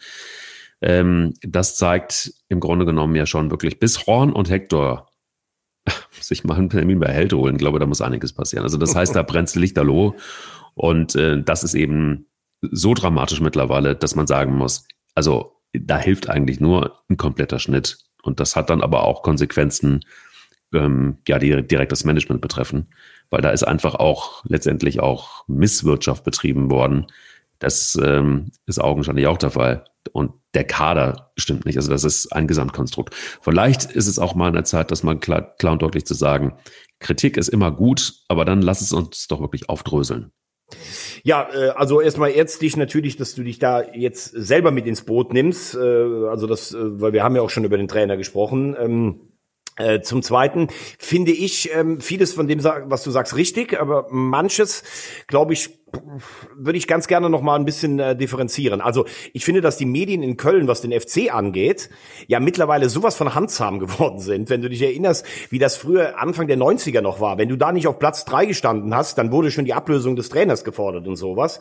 Ähm, 0.81 1.34
das 1.41 1.77
zeigt 1.77 2.34
im 2.50 2.60
Grunde 2.60 2.86
genommen 2.86 3.15
ja 3.15 3.25
schon 3.25 3.51
wirklich, 3.51 3.79
bis 3.79 4.05
Horn 4.05 4.34
und 4.34 4.50
Hector 4.50 5.08
sich 6.19 6.43
mal 6.43 6.58
einen 6.58 6.69
Termin 6.69 7.00
bei 7.00 7.08
Held 7.08 7.31
holen, 7.31 7.58
glaube 7.58 7.79
da 7.79 7.86
muss 7.86 8.01
einiges 8.01 8.34
passieren. 8.34 8.65
Also 8.65 8.77
das 8.77 8.93
heißt, 8.93 9.15
da 9.15 9.24
brennt 9.24 9.55
Lichterloh. 9.55 10.17
Und 10.74 11.15
äh, 11.15 11.41
das 11.41 11.63
ist 11.63 11.74
eben 11.74 12.25
so 12.62 12.93
dramatisch 12.93 13.39
mittlerweile, 13.39 13.96
dass 13.96 14.13
man 14.13 14.27
sagen 14.27 14.58
muss, 14.58 14.89
also 15.15 15.53
da 15.72 16.00
hilft 16.00 16.29
eigentlich 16.29 16.60
nur 16.60 17.00
ein 17.10 17.15
kompletter 17.15 17.60
Schnitt. 17.60 18.00
Und 18.24 18.41
das 18.41 18.58
hat 18.58 18.69
dann 18.69 18.81
aber 18.81 19.05
auch 19.05 19.24
Konsequenzen 19.24 20.01
ähm, 20.74 21.18
ja, 21.28 21.40
die 21.40 21.66
direkt 21.66 21.92
das 21.92 22.06
Management 22.06 22.42
betreffen, 22.42 22.88
weil 23.30 23.42
da 23.42 23.50
ist 23.52 23.64
einfach 23.64 23.96
auch 23.96 24.44
letztendlich 24.46 25.00
auch 25.00 25.48
Misswirtschaft 25.48 26.24
betrieben 26.24 26.70
worden. 26.72 27.08
Das 27.60 27.98
ähm, 28.02 28.52
ist 28.66 28.80
augenscheinlich 28.80 29.28
auch 29.28 29.38
der 29.38 29.52
Fall. 29.52 29.86
Und 30.14 30.32
der 30.54 30.64
Kader 30.64 31.32
stimmt 31.38 31.66
nicht. 31.66 31.78
Also 31.78 31.92
das 31.92 32.04
ist 32.04 32.34
ein 32.34 32.48
Gesamtkonstrukt. 32.48 33.14
Vielleicht 33.14 33.92
ist 33.92 34.08
es 34.08 34.18
auch 34.18 34.34
mal 34.34 34.48
an 34.48 34.54
der 34.54 34.64
Zeit, 34.64 34.92
das 34.92 35.04
mal 35.04 35.20
klar, 35.20 35.56
klar 35.58 35.74
und 35.74 35.82
deutlich 35.82 36.06
zu 36.06 36.14
sagen. 36.14 36.54
Kritik 37.00 37.38
ist 37.38 37.50
immer 37.50 37.72
gut, 37.72 38.14
aber 38.28 38.46
dann 38.46 38.62
lass 38.62 38.82
es 38.82 38.94
uns 38.94 39.28
doch 39.28 39.42
wirklich 39.42 39.70
aufdröseln. 39.70 40.32
Ja, 41.24 41.50
äh, 41.54 41.70
also 41.70 42.02
erstmal 42.02 42.32
ärztlich 42.32 42.78
natürlich, 42.78 43.18
dass 43.18 43.36
du 43.36 43.44
dich 43.44 43.60
da 43.60 43.84
jetzt 43.94 44.32
selber 44.32 44.72
mit 44.72 44.86
ins 44.86 45.04
Boot 45.04 45.34
nimmst. 45.34 45.76
Äh, 45.76 45.80
also 45.80 46.48
das, 46.48 46.74
äh, 46.74 47.02
weil 47.02 47.14
wir 47.14 47.24
haben 47.24 47.36
ja 47.36 47.42
auch 47.42 47.50
schon 47.50 47.66
über 47.66 47.78
den 47.78 47.88
Trainer 47.88 48.18
gesprochen. 48.18 49.29
Äh, 49.78 50.02
zum 50.02 50.22
Zweiten 50.22 50.68
finde 50.98 51.32
ich 51.32 51.74
ähm, 51.74 52.02
vieles 52.02 52.34
von 52.34 52.48
dem, 52.48 52.64
was 52.64 53.04
du 53.04 53.12
sagst, 53.12 53.36
richtig, 53.36 53.80
aber 53.80 54.08
manches, 54.10 54.84
glaube 55.28 55.54
ich, 55.54 55.79
würde 56.55 56.77
ich 56.77 56.88
ganz 56.88 57.08
gerne 57.08 57.29
noch 57.29 57.41
mal 57.41 57.55
ein 57.55 57.65
bisschen 57.65 58.00
äh, 58.00 58.15
differenzieren. 58.15 58.81
Also 58.81 59.05
ich 59.34 59.46
finde, 59.46 59.62
dass 59.62 59.77
die 59.77 59.86
Medien 59.86 60.24
in 60.24 60.38
Köln, 60.38 60.67
was 60.67 60.81
den 60.81 60.98
FC 60.98 61.34
angeht, 61.34 61.89
ja 62.27 62.39
mittlerweile 62.39 62.89
sowas 62.89 63.15
von 63.15 63.36
handzahm 63.36 63.79
geworden 63.79 64.19
sind. 64.19 64.50
Wenn 64.50 64.62
du 64.62 64.69
dich 64.69 64.81
erinnerst, 64.81 65.25
wie 65.50 65.60
das 65.60 65.77
früher 65.77 66.19
Anfang 66.19 66.48
der 66.48 66.58
90er 66.58 67.01
noch 67.01 67.19
war. 67.19 67.38
Wenn 67.38 67.50
du 67.50 67.55
da 67.55 67.72
nicht 67.72 67.88
auf 67.88 68.00
Platz 68.00 68.25
drei 68.25 68.46
gestanden 68.46 68.96
hast, 68.96 69.17
dann 69.17 69.31
wurde 69.31 69.51
schon 69.51 69.65
die 69.65 69.74
Ablösung 69.74 70.15
des 70.15 70.29
Trainers 70.29 70.63
gefordert 70.63 71.08
und 71.08 71.15
sowas. 71.15 71.60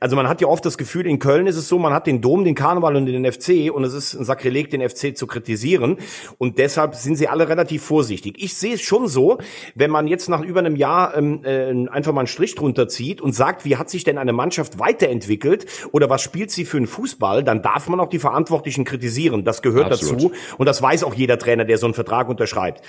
Also 0.00 0.16
man 0.16 0.28
hat 0.28 0.40
ja 0.40 0.48
oft 0.48 0.64
das 0.64 0.78
Gefühl, 0.78 1.06
in 1.06 1.18
Köln 1.18 1.46
ist 1.46 1.56
es 1.56 1.68
so, 1.68 1.78
man 1.78 1.92
hat 1.92 2.06
den 2.06 2.20
Dom, 2.20 2.44
den 2.44 2.54
Karneval 2.54 2.96
und 2.96 3.06
den 3.06 3.30
FC 3.30 3.72
und 3.72 3.84
es 3.84 3.94
ist 3.94 4.14
ein 4.14 4.24
Sakrileg, 4.24 4.70
den 4.70 4.86
FC 4.86 5.16
zu 5.16 5.26
kritisieren. 5.26 5.98
Und 6.38 6.58
deshalb 6.58 6.94
sind 6.94 7.16
sie 7.16 7.28
alle 7.28 7.48
relativ 7.48 7.82
vorsichtig. 7.82 8.36
Ich 8.38 8.54
sehe 8.54 8.74
es 8.74 8.82
schon 8.82 9.08
so, 9.08 9.38
wenn 9.74 9.90
man 9.90 10.06
jetzt 10.06 10.28
nach 10.28 10.42
über 10.42 10.60
einem 10.60 10.76
Jahr 10.76 11.16
ähm, 11.16 11.44
äh, 11.44 11.88
einfach 11.88 12.12
mal 12.12 12.20
einen 12.20 12.26
Strich 12.26 12.54
drunter 12.54 12.88
zieht 12.88 13.20
und 13.20 13.34
sagt, 13.34 13.64
wie 13.68 13.76
hat 13.76 13.90
sich 13.90 14.02
denn 14.02 14.16
eine 14.16 14.32
Mannschaft 14.32 14.78
weiterentwickelt 14.78 15.66
oder 15.92 16.08
was 16.08 16.22
spielt 16.22 16.50
sie 16.50 16.64
für 16.64 16.78
einen 16.78 16.86
Fußball, 16.86 17.44
dann 17.44 17.60
darf 17.60 17.88
man 17.88 18.00
auch 18.00 18.08
die 18.08 18.18
Verantwortlichen 18.18 18.84
kritisieren. 18.84 19.44
Das 19.44 19.60
gehört 19.60 19.92
Absolut. 19.92 20.24
dazu 20.24 20.32
und 20.56 20.66
das 20.66 20.80
weiß 20.80 21.04
auch 21.04 21.14
jeder 21.14 21.38
Trainer, 21.38 21.66
der 21.66 21.76
so 21.76 21.86
einen 21.86 21.94
Vertrag 21.94 22.30
unterschreibt. 22.30 22.82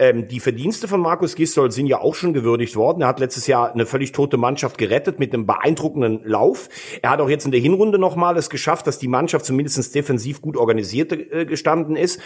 Ähm, 0.00 0.26
die 0.26 0.40
Verdienste 0.40 0.88
von 0.88 1.00
Markus 1.00 1.36
Gisdol 1.36 1.70
sind 1.70 1.86
ja 1.86 2.00
auch 2.00 2.16
schon 2.16 2.32
gewürdigt 2.32 2.74
worden. 2.74 3.02
Er 3.02 3.08
hat 3.08 3.20
letztes 3.20 3.46
Jahr 3.46 3.72
eine 3.72 3.86
völlig 3.86 4.10
tote 4.10 4.36
Mannschaft 4.36 4.76
gerettet 4.76 5.20
mit 5.20 5.32
einem 5.32 5.46
beeindruckenden 5.46 6.22
Lauf. 6.24 6.68
Er 7.00 7.10
hat 7.10 7.20
auch 7.20 7.28
jetzt 7.28 7.44
in 7.44 7.52
der 7.52 7.60
Hinrunde 7.60 7.98
nochmal 7.98 8.36
es 8.36 8.50
geschafft, 8.50 8.88
dass 8.88 8.98
die 8.98 9.08
Mannschaft 9.08 9.44
zumindest 9.44 9.94
defensiv 9.94 10.42
gut 10.42 10.56
organisiert 10.56 11.12
äh, 11.12 11.46
gestanden 11.46 11.94
ist 11.94 12.20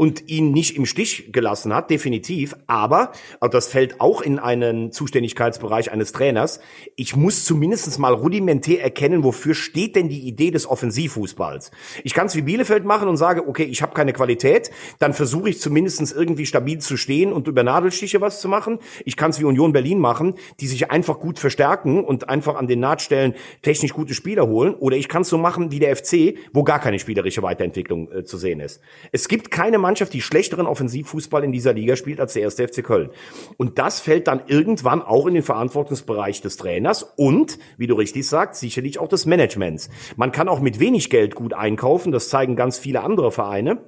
und 0.00 0.30
ihn 0.30 0.52
nicht 0.52 0.76
im 0.76 0.86
Stich 0.86 1.30
gelassen 1.30 1.74
hat, 1.74 1.90
definitiv. 1.90 2.56
Aber, 2.66 3.12
also 3.38 3.52
das 3.52 3.68
fällt 3.68 4.00
auch 4.00 4.22
in 4.22 4.38
einen 4.38 4.92
Zuständigkeitsbereich 4.92 5.92
eines 5.92 6.12
Trainers, 6.12 6.60
ich 6.96 7.16
muss 7.16 7.44
zumindest 7.50 7.98
mal 7.98 8.14
rudimentär 8.14 8.80
erkennen, 8.80 9.24
wofür 9.24 9.56
steht 9.56 9.96
denn 9.96 10.08
die 10.08 10.20
Idee 10.20 10.52
des 10.52 10.70
Offensivfußballs. 10.70 11.72
Ich 12.04 12.14
kann 12.14 12.28
es 12.28 12.36
wie 12.36 12.42
Bielefeld 12.42 12.84
machen 12.84 13.08
und 13.08 13.16
sage, 13.16 13.48
okay, 13.48 13.64
ich 13.64 13.82
habe 13.82 13.92
keine 13.92 14.12
Qualität, 14.12 14.70
dann 15.00 15.14
versuche 15.14 15.50
ich 15.50 15.60
zumindest 15.60 16.14
irgendwie 16.14 16.46
stabil 16.46 16.78
zu 16.78 16.96
stehen 16.96 17.32
und 17.32 17.48
über 17.48 17.64
Nadelstiche 17.64 18.20
was 18.20 18.40
zu 18.40 18.48
machen. 18.48 18.78
Ich 19.04 19.16
kann 19.16 19.32
es 19.32 19.40
wie 19.40 19.44
Union 19.44 19.72
Berlin 19.72 19.98
machen, 19.98 20.34
die 20.60 20.68
sich 20.68 20.92
einfach 20.92 21.18
gut 21.18 21.40
verstärken 21.40 22.04
und 22.04 22.28
einfach 22.28 22.54
an 22.54 22.68
den 22.68 22.78
Nahtstellen 22.78 23.34
technisch 23.62 23.94
gute 23.94 24.14
Spieler 24.14 24.46
holen. 24.46 24.74
Oder 24.74 24.96
ich 24.96 25.08
kann 25.08 25.22
es 25.22 25.28
so 25.28 25.36
machen 25.36 25.72
wie 25.72 25.80
der 25.80 25.96
FC, 25.96 26.36
wo 26.52 26.62
gar 26.62 26.78
keine 26.78 27.00
spielerische 27.00 27.42
Weiterentwicklung 27.42 28.12
äh, 28.12 28.22
zu 28.22 28.36
sehen 28.36 28.60
ist. 28.60 28.80
Es 29.10 29.26
gibt 29.26 29.50
keine 29.50 29.78
Mannschaft, 29.78 30.12
die 30.12 30.22
schlechteren 30.22 30.68
Offensivfußball 30.68 31.42
in 31.42 31.50
dieser 31.50 31.72
Liga 31.72 31.96
spielt 31.96 32.20
als 32.20 32.34
der 32.34 32.42
erste 32.42 32.68
FC 32.68 32.84
Köln. 32.84 33.10
Und 33.56 33.80
das 33.80 33.98
fällt 33.98 34.28
dann 34.28 34.42
irgendwann 34.46 35.02
auch 35.02 35.26
in 35.26 35.34
den 35.34 35.42
Verantwortungsbereich 35.42 36.42
des 36.42 36.56
Trainers 36.56 37.02
und, 37.16 37.39
wie 37.76 37.86
du 37.86 37.94
richtig 37.94 38.26
sagst, 38.28 38.60
sicherlich 38.60 38.98
auch 38.98 39.08
des 39.08 39.26
Managements. 39.26 39.90
Man 40.16 40.32
kann 40.32 40.48
auch 40.48 40.60
mit 40.60 40.80
wenig 40.80 41.10
Geld 41.10 41.34
gut 41.34 41.54
einkaufen, 41.54 42.12
das 42.12 42.28
zeigen 42.28 42.56
ganz 42.56 42.78
viele 42.78 43.02
andere 43.02 43.32
Vereine. 43.32 43.78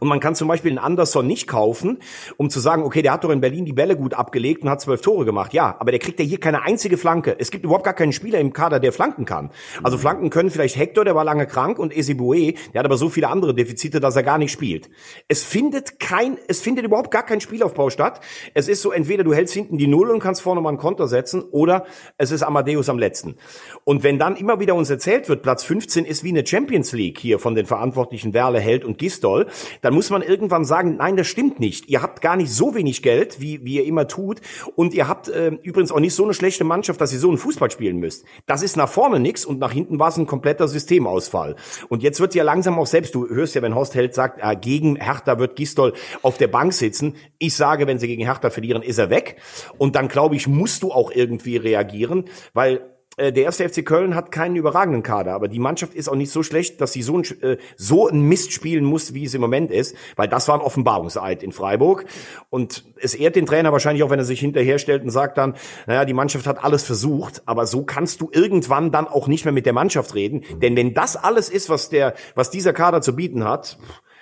Und 0.00 0.08
man 0.08 0.20
kann 0.20 0.34
zum 0.34 0.48
Beispiel 0.48 0.70
einen 0.70 0.78
Anderson 0.78 1.26
nicht 1.26 1.46
kaufen, 1.46 1.98
um 2.36 2.50
zu 2.50 2.60
sagen, 2.60 2.82
okay, 2.82 3.02
der 3.02 3.12
hat 3.12 3.24
doch 3.24 3.30
in 3.30 3.40
Berlin 3.40 3.64
die 3.64 3.72
Bälle 3.72 3.96
gut 3.96 4.14
abgelegt 4.14 4.62
und 4.62 4.70
hat 4.70 4.80
zwölf 4.80 5.00
Tore 5.00 5.24
gemacht. 5.24 5.52
Ja, 5.52 5.76
aber 5.78 5.90
der 5.90 6.00
kriegt 6.00 6.18
ja 6.18 6.24
hier 6.24 6.40
keine 6.40 6.62
einzige 6.62 6.96
Flanke. 6.96 7.36
Es 7.38 7.50
gibt 7.50 7.64
überhaupt 7.64 7.84
gar 7.84 7.94
keinen 7.94 8.12
Spieler 8.12 8.38
im 8.38 8.52
Kader, 8.52 8.80
der 8.80 8.92
flanken 8.92 9.24
kann. 9.24 9.50
Also 9.82 9.96
mhm. 9.96 10.00
Flanken 10.00 10.30
können 10.30 10.50
vielleicht 10.50 10.76
Hector, 10.76 11.04
der 11.04 11.14
war 11.14 11.24
lange 11.24 11.46
krank, 11.46 11.78
und 11.78 11.96
Esibue, 11.96 12.54
der 12.72 12.78
hat 12.78 12.86
aber 12.86 12.96
so 12.96 13.08
viele 13.08 13.28
andere 13.28 13.54
Defizite, 13.54 14.00
dass 14.00 14.16
er 14.16 14.22
gar 14.22 14.38
nicht 14.38 14.52
spielt. 14.52 14.88
Es 15.28 15.44
findet 15.44 16.00
kein, 16.00 16.38
es 16.48 16.60
findet 16.60 16.84
überhaupt 16.84 17.10
gar 17.10 17.24
kein 17.24 17.40
Spielaufbau 17.40 17.90
statt. 17.90 18.20
Es 18.54 18.68
ist 18.68 18.82
so, 18.82 18.92
entweder 18.92 19.24
du 19.24 19.34
hältst 19.34 19.54
hinten 19.54 19.78
die 19.78 19.86
Null 19.86 20.10
und 20.10 20.20
kannst 20.20 20.42
vorne 20.42 20.60
mal 20.60 20.70
einen 20.70 20.78
Konter 20.78 21.08
setzen, 21.08 21.42
oder 21.50 21.86
es 22.16 22.30
ist 22.30 22.42
Amadeus 22.42 22.88
am 22.88 22.98
letzten. 22.98 23.36
Und 23.84 24.02
wenn 24.02 24.18
dann 24.18 24.36
immer 24.36 24.60
wieder 24.60 24.74
uns 24.74 24.90
erzählt 24.90 25.28
wird, 25.28 25.42
Platz 25.42 25.64
15 25.64 26.04
ist 26.04 26.24
wie 26.24 26.30
eine 26.30 26.46
Champions 26.46 26.92
League 26.92 27.18
hier 27.18 27.38
von 27.38 27.54
den 27.54 27.66
Verantwortlichen 27.66 28.34
Werle, 28.34 28.60
Held 28.60 28.84
und 28.84 28.98
Gistol, 28.98 29.46
dann 29.82 29.94
muss 29.94 30.10
man 30.10 30.22
irgendwann 30.22 30.64
sagen, 30.64 30.96
nein, 30.96 31.16
das 31.16 31.26
stimmt 31.26 31.60
nicht. 31.60 31.88
Ihr 31.88 32.02
habt 32.02 32.20
gar 32.20 32.36
nicht 32.36 32.50
so 32.50 32.74
wenig 32.74 33.02
Geld, 33.02 33.40
wie, 33.40 33.64
wie 33.64 33.76
ihr 33.76 33.84
immer 33.84 34.08
tut. 34.08 34.40
Und 34.76 34.94
ihr 34.94 35.08
habt 35.08 35.28
äh, 35.28 35.48
übrigens 35.62 35.92
auch 35.92 36.00
nicht 36.00 36.14
so 36.14 36.24
eine 36.24 36.34
schlechte 36.34 36.64
Mannschaft, 36.64 37.00
dass 37.00 37.12
ihr 37.12 37.18
so 37.18 37.28
einen 37.28 37.38
Fußball 37.38 37.70
spielen 37.70 37.98
müsst. 37.98 38.24
Das 38.46 38.62
ist 38.62 38.76
nach 38.76 38.88
vorne 38.88 39.20
nix 39.20 39.44
und 39.44 39.58
nach 39.58 39.72
hinten 39.72 39.98
war 39.98 40.08
es 40.08 40.16
ein 40.16 40.26
kompletter 40.26 40.68
Systemausfall. 40.68 41.56
Und 41.88 42.02
jetzt 42.02 42.20
wird 42.20 42.34
ja 42.34 42.44
langsam 42.44 42.78
auch 42.78 42.86
selbst, 42.86 43.14
du 43.14 43.28
hörst 43.28 43.54
ja, 43.54 43.62
wenn 43.62 43.74
Horst 43.74 43.94
Held 43.94 44.14
sagt, 44.14 44.40
äh, 44.42 44.56
gegen 44.56 44.96
Hertha 44.96 45.38
wird 45.38 45.56
Gistol 45.56 45.92
auf 46.22 46.38
der 46.38 46.48
Bank 46.48 46.72
sitzen. 46.72 47.16
Ich 47.38 47.54
sage, 47.54 47.86
wenn 47.86 47.98
sie 47.98 48.08
gegen 48.08 48.24
Hertha 48.24 48.50
verlieren, 48.50 48.82
ist 48.82 48.98
er 48.98 49.10
weg. 49.10 49.36
Und 49.78 49.96
dann 49.96 50.08
glaube 50.08 50.36
ich, 50.36 50.46
musst 50.46 50.82
du 50.82 50.92
auch 50.92 51.10
irgendwie 51.10 51.56
reagieren, 51.56 52.24
weil 52.52 52.97
der 53.18 53.44
erste 53.44 53.68
FC 53.68 53.84
Köln 53.84 54.14
hat 54.14 54.30
keinen 54.30 54.56
überragenden 54.56 55.02
Kader, 55.02 55.34
aber 55.34 55.48
die 55.48 55.58
Mannschaft 55.58 55.94
ist 55.94 56.08
auch 56.08 56.14
nicht 56.14 56.30
so 56.30 56.42
schlecht, 56.42 56.80
dass 56.80 56.92
sie 56.92 57.02
so 57.02 57.18
ein, 57.18 57.24
äh, 57.42 57.56
so 57.76 58.08
ein 58.08 58.22
Mist 58.22 58.52
spielen 58.52 58.84
muss, 58.84 59.12
wie 59.12 59.24
es 59.24 59.34
im 59.34 59.40
Moment 59.40 59.70
ist, 59.70 59.96
weil 60.16 60.28
das 60.28 60.46
war 60.46 60.54
ein 60.54 60.60
Offenbarungseid 60.60 61.42
in 61.42 61.52
Freiburg. 61.52 62.04
Und 62.48 62.84
es 63.00 63.14
ehrt 63.14 63.36
den 63.36 63.46
Trainer 63.46 63.72
wahrscheinlich 63.72 64.04
auch, 64.04 64.10
wenn 64.10 64.20
er 64.20 64.24
sich 64.24 64.40
hinterher 64.40 64.78
stellt 64.78 65.02
und 65.02 65.10
sagt 65.10 65.36
dann, 65.36 65.54
naja, 65.86 66.04
die 66.04 66.14
Mannschaft 66.14 66.46
hat 66.46 66.62
alles 66.62 66.84
versucht, 66.84 67.42
aber 67.46 67.66
so 67.66 67.84
kannst 67.84 68.20
du 68.20 68.30
irgendwann 68.32 68.92
dann 68.92 69.08
auch 69.08 69.26
nicht 69.26 69.44
mehr 69.44 69.52
mit 69.52 69.66
der 69.66 69.72
Mannschaft 69.72 70.14
reden. 70.14 70.44
Denn 70.62 70.76
wenn 70.76 70.94
das 70.94 71.16
alles 71.16 71.50
ist, 71.50 71.68
was 71.68 71.90
der, 71.90 72.14
was 72.34 72.50
dieser 72.50 72.72
Kader 72.72 73.00
zu 73.00 73.16
bieten 73.16 73.44
hat, 73.44 73.78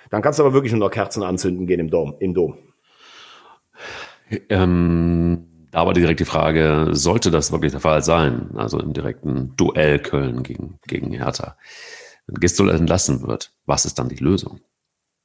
dann 0.09 0.21
kannst 0.21 0.39
du 0.39 0.43
aber 0.43 0.53
wirklich 0.53 0.71
nur 0.71 0.79
noch 0.79 0.91
Kerzen 0.91 1.21
anzünden 1.23 1.67
gehen 1.67 1.79
im 1.79 1.89
Dom. 1.89 2.15
Im 2.19 2.33
Dom. 2.33 2.57
Ähm 4.49 5.56
aber 5.77 5.93
direkt 5.93 6.19
die 6.19 6.25
Frage, 6.25 6.87
sollte 6.93 7.29
das 7.29 7.51
wirklich 7.51 7.71
der 7.71 7.81
Fall 7.81 8.01
sein, 8.01 8.49
also 8.55 8.79
im 8.79 8.93
direkten 8.93 9.55
Duell 9.57 9.99
Köln 9.99 10.41
gegen, 10.41 10.79
gegen 10.87 11.11
Hertha, 11.11 11.55
wenn 12.25 12.39
Gistol 12.39 12.71
entlassen 12.71 13.21
wird, 13.27 13.51
was 13.67 13.85
ist 13.85 13.99
dann 13.99 14.09
die 14.09 14.15
Lösung? 14.15 14.59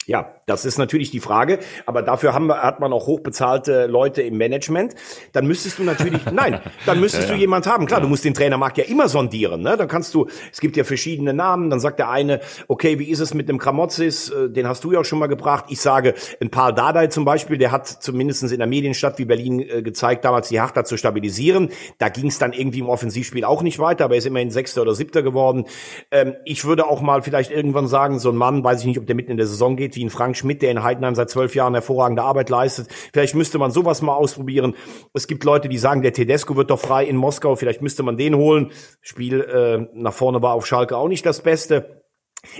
Ja, 0.06 0.34
das 0.46 0.64
ist 0.64 0.78
natürlich 0.78 1.12
die 1.12 1.20
Frage, 1.20 1.60
aber 1.86 2.02
dafür 2.02 2.34
haben 2.34 2.46
wir, 2.46 2.62
hat 2.62 2.80
man 2.80 2.92
auch 2.92 3.06
hochbezahlte 3.06 3.86
Leute 3.86 4.22
im 4.22 4.36
Management. 4.36 4.96
Dann 5.32 5.46
müsstest 5.46 5.78
du 5.78 5.84
natürlich, 5.84 6.20
nein, 6.32 6.60
dann 6.86 6.98
müsstest 6.98 7.28
ja, 7.28 7.34
du 7.34 7.40
jemand 7.40 7.68
haben. 7.68 7.86
Klar, 7.86 8.00
ja. 8.00 8.02
du 8.02 8.08
musst 8.08 8.24
den 8.24 8.34
Trainermarkt 8.34 8.78
ja 8.78 8.84
immer 8.84 9.08
sondieren. 9.08 9.62
Ne? 9.62 9.76
Dann 9.76 9.86
kannst 9.86 10.12
du, 10.14 10.26
es 10.50 10.60
gibt 10.60 10.76
ja 10.76 10.82
verschiedene 10.82 11.32
Namen. 11.32 11.70
Dann 11.70 11.78
sagt 11.78 12.00
der 12.00 12.10
eine, 12.10 12.40
okay, 12.66 12.98
wie 12.98 13.10
ist 13.10 13.20
es 13.20 13.32
mit 13.32 13.48
dem 13.48 13.58
Kramotzis? 13.58 14.30
Äh, 14.30 14.50
den 14.50 14.66
hast 14.66 14.82
du 14.82 14.90
ja 14.90 15.00
auch 15.00 15.04
schon 15.04 15.20
mal 15.20 15.28
gebracht. 15.28 15.66
Ich 15.68 15.80
sage, 15.80 16.14
ein 16.40 16.50
Paul 16.50 16.74
Dardai 16.74 17.06
zum 17.06 17.24
Beispiel, 17.24 17.58
der 17.58 17.70
hat 17.70 17.86
zumindest 17.86 18.42
in 18.42 18.58
der 18.58 18.66
Medienstadt 18.66 19.18
wie 19.18 19.24
Berlin 19.24 19.60
äh, 19.60 19.82
gezeigt, 19.82 20.24
damals 20.24 20.48
die 20.48 20.60
Hertha 20.60 20.82
zu 20.82 20.96
stabilisieren. 20.96 21.68
Da 21.98 22.08
ging 22.08 22.26
es 22.26 22.40
dann 22.40 22.52
irgendwie 22.52 22.80
im 22.80 22.88
Offensivspiel 22.88 23.44
auch 23.44 23.62
nicht 23.62 23.78
weiter, 23.78 24.06
aber 24.06 24.14
er 24.14 24.18
ist 24.18 24.26
immerhin 24.26 24.50
Sechster 24.50 24.82
oder 24.82 24.96
Siebter 24.96 25.22
geworden. 25.22 25.66
Ähm, 26.10 26.34
ich 26.44 26.64
würde 26.64 26.88
auch 26.88 27.02
mal 27.02 27.22
vielleicht 27.22 27.52
irgendwann 27.52 27.86
sagen, 27.86 28.18
so 28.18 28.30
ein 28.30 28.36
Mann, 28.36 28.64
weiß 28.64 28.80
ich 28.80 28.86
nicht, 28.86 28.98
ob 28.98 29.06
der 29.06 29.14
mitten 29.14 29.30
in 29.30 29.36
der 29.36 29.46
Saison 29.46 29.76
geht, 29.76 29.91
wie 29.96 30.04
ein 30.04 30.10
Frank 30.10 30.36
Schmidt, 30.36 30.62
der 30.62 30.70
in 30.70 30.82
Heidenheim 30.82 31.14
seit 31.14 31.30
zwölf 31.30 31.54
Jahren 31.54 31.74
hervorragende 31.74 32.22
Arbeit 32.22 32.50
leistet. 32.50 32.88
Vielleicht 33.12 33.34
müsste 33.34 33.58
man 33.58 33.70
sowas 33.70 34.02
mal 34.02 34.14
ausprobieren. 34.14 34.74
Es 35.14 35.26
gibt 35.26 35.44
Leute, 35.44 35.68
die 35.68 35.78
sagen, 35.78 36.02
der 36.02 36.12
Tedesco 36.12 36.56
wird 36.56 36.70
doch 36.70 36.80
frei 36.80 37.04
in 37.04 37.16
Moskau. 37.16 37.56
Vielleicht 37.56 37.82
müsste 37.82 38.02
man 38.02 38.16
den 38.16 38.36
holen. 38.36 38.70
Spiel 39.00 39.40
äh, 39.40 39.86
nach 39.94 40.12
vorne 40.12 40.42
war 40.42 40.54
auf 40.54 40.66
Schalke 40.66 40.96
auch 40.96 41.08
nicht 41.08 41.24
das 41.26 41.42
Beste. 41.42 42.01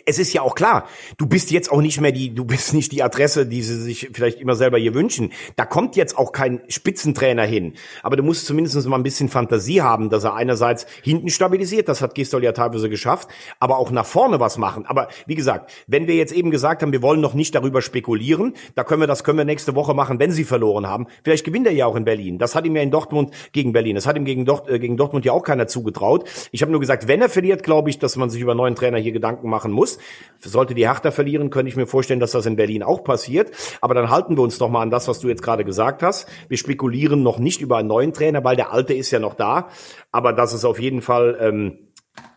Es 0.07 0.21
ist 0.21 0.33
ja 0.33 0.43
auch 0.43 0.55
klar, 0.55 0.87
du 1.17 1.27
bist 1.27 1.51
jetzt 1.51 1.73
auch 1.73 1.81
nicht 1.81 2.01
mehr 2.01 2.13
die, 2.13 2.33
du 2.33 2.45
bist 2.45 2.73
nicht 2.73 2.93
die 2.93 3.03
Adresse, 3.03 3.47
die 3.47 3.63
sie 3.63 3.81
sich 3.81 4.11
vielleicht 4.13 4.39
immer 4.41 4.55
selber 4.55 4.79
hier 4.79 4.95
wünschen. 4.95 5.33
Da 5.57 5.65
kommt 5.67 5.97
jetzt 5.97 6.17
auch 6.17 6.31
kein 6.31 6.61
Spitzentrainer 6.69 7.43
hin. 7.43 7.73
Aber 8.05 8.15
du 8.15 8.23
musst 8.23 8.47
zumindest 8.47 8.87
mal 8.87 8.97
ein 8.97 9.03
bisschen 9.03 9.29
Fantasie 9.29 9.83
haben, 9.83 10.09
dass 10.09 10.23
er 10.23 10.35
einerseits 10.35 10.87
hinten 11.03 11.31
stabilisiert, 11.31 11.89
das 11.89 12.01
hat 12.01 12.15
Gistol 12.15 12.45
ja 12.45 12.53
teilweise 12.53 12.89
geschafft, 12.89 13.29
aber 13.59 13.79
auch 13.79 13.91
nach 13.91 14.07
vorne 14.07 14.39
was 14.39 14.57
machen. 14.57 14.87
Aber 14.87 15.09
wie 15.27 15.35
gesagt, 15.35 15.73
wenn 15.89 16.07
wir 16.07 16.15
jetzt 16.15 16.33
eben 16.33 16.53
gesagt 16.53 16.83
haben, 16.83 16.93
wir 16.93 17.03
wollen 17.03 17.21
noch 17.21 17.35
nicht 17.35 17.53
darüber 17.57 17.83
spekulieren, 17.83 18.55
da 18.77 18.85
können 18.85 19.03
wir, 19.03 19.09
das 19.09 19.25
können 19.25 19.39
wir 19.39 19.45
nächste 19.45 19.75
Woche 19.75 19.95
machen, 19.95 20.21
wenn 20.21 20.31
sie 20.31 20.45
verloren 20.45 20.87
haben. 20.87 21.09
Vielleicht 21.25 21.45
gewinnt 21.45 21.67
er 21.67 21.73
ja 21.73 21.87
auch 21.87 21.97
in 21.97 22.05
Berlin. 22.05 22.39
Das 22.39 22.55
hat 22.55 22.67
ihm 22.67 22.77
ja 22.77 22.83
in 22.83 22.93
Dortmund 22.93 23.33
gegen 23.51 23.73
Berlin. 23.73 23.97
Das 23.97 24.07
hat 24.07 24.17
ihm 24.17 24.25
gegen, 24.25 24.45
Dort, 24.45 24.69
äh, 24.71 24.79
gegen 24.79 24.97
Dortmund 24.97 25.25
ja 25.25 25.33
auch 25.33 25.43
keiner 25.43 25.67
zugetraut. 25.67 26.29
Ich 26.53 26.63
habe 26.63 26.71
nur 26.71 26.81
gesagt, 26.81 27.09
wenn 27.09 27.21
er 27.21 27.29
verliert, 27.29 27.65
glaube 27.65 27.91
ich, 27.91 27.99
dass 27.99 28.15
man 28.15 28.31
sich 28.31 28.41
über 28.41 28.55
neuen 28.55 28.77
Trainer 28.77 28.99
hier 28.99 29.11
Gedanken 29.11 29.51
machen 29.51 29.72
machen 29.73 29.83
muss. 29.83 29.99
Sollte 30.41 30.75
die 30.75 30.89
Hertha 30.89 31.11
verlieren, 31.11 31.51
könnte 31.51 31.69
ich 31.69 31.77
mir 31.77 31.87
vorstellen, 31.87 32.21
dass 32.21 32.33
das 32.33 32.47
in 32.47 32.57
Berlin 32.57 32.83
auch 32.83 33.05
passiert. 33.05 33.53
Aber 33.81 33.95
dann 33.95 34.11
halten 34.11 34.37
wir 34.37 34.43
uns 34.43 34.59
doch 34.59 34.69
mal 34.69 34.83
an 34.83 34.91
das, 34.91 35.09
was 35.09 35.21
du 35.21 35.29
jetzt 35.29 35.43
gerade 35.43 35.65
gesagt 35.65 36.03
hast. 36.03 36.29
Wir 36.49 36.59
spekulieren 36.59 37.23
noch 37.23 37.39
nicht 37.39 37.61
über 37.61 37.79
einen 37.79 37.89
neuen 37.89 38.13
Trainer, 38.13 38.43
weil 38.45 38.57
der 38.57 38.73
alte 38.73 38.95
ist 38.95 39.11
ja 39.11 39.19
noch 39.19 39.35
da. 39.35 39.69
Aber 40.11 40.33
das 40.33 40.53
ist 40.53 40.65
auf 40.65 40.81
jeden 40.81 41.01
Fall 41.01 41.39
ähm, 41.41 41.79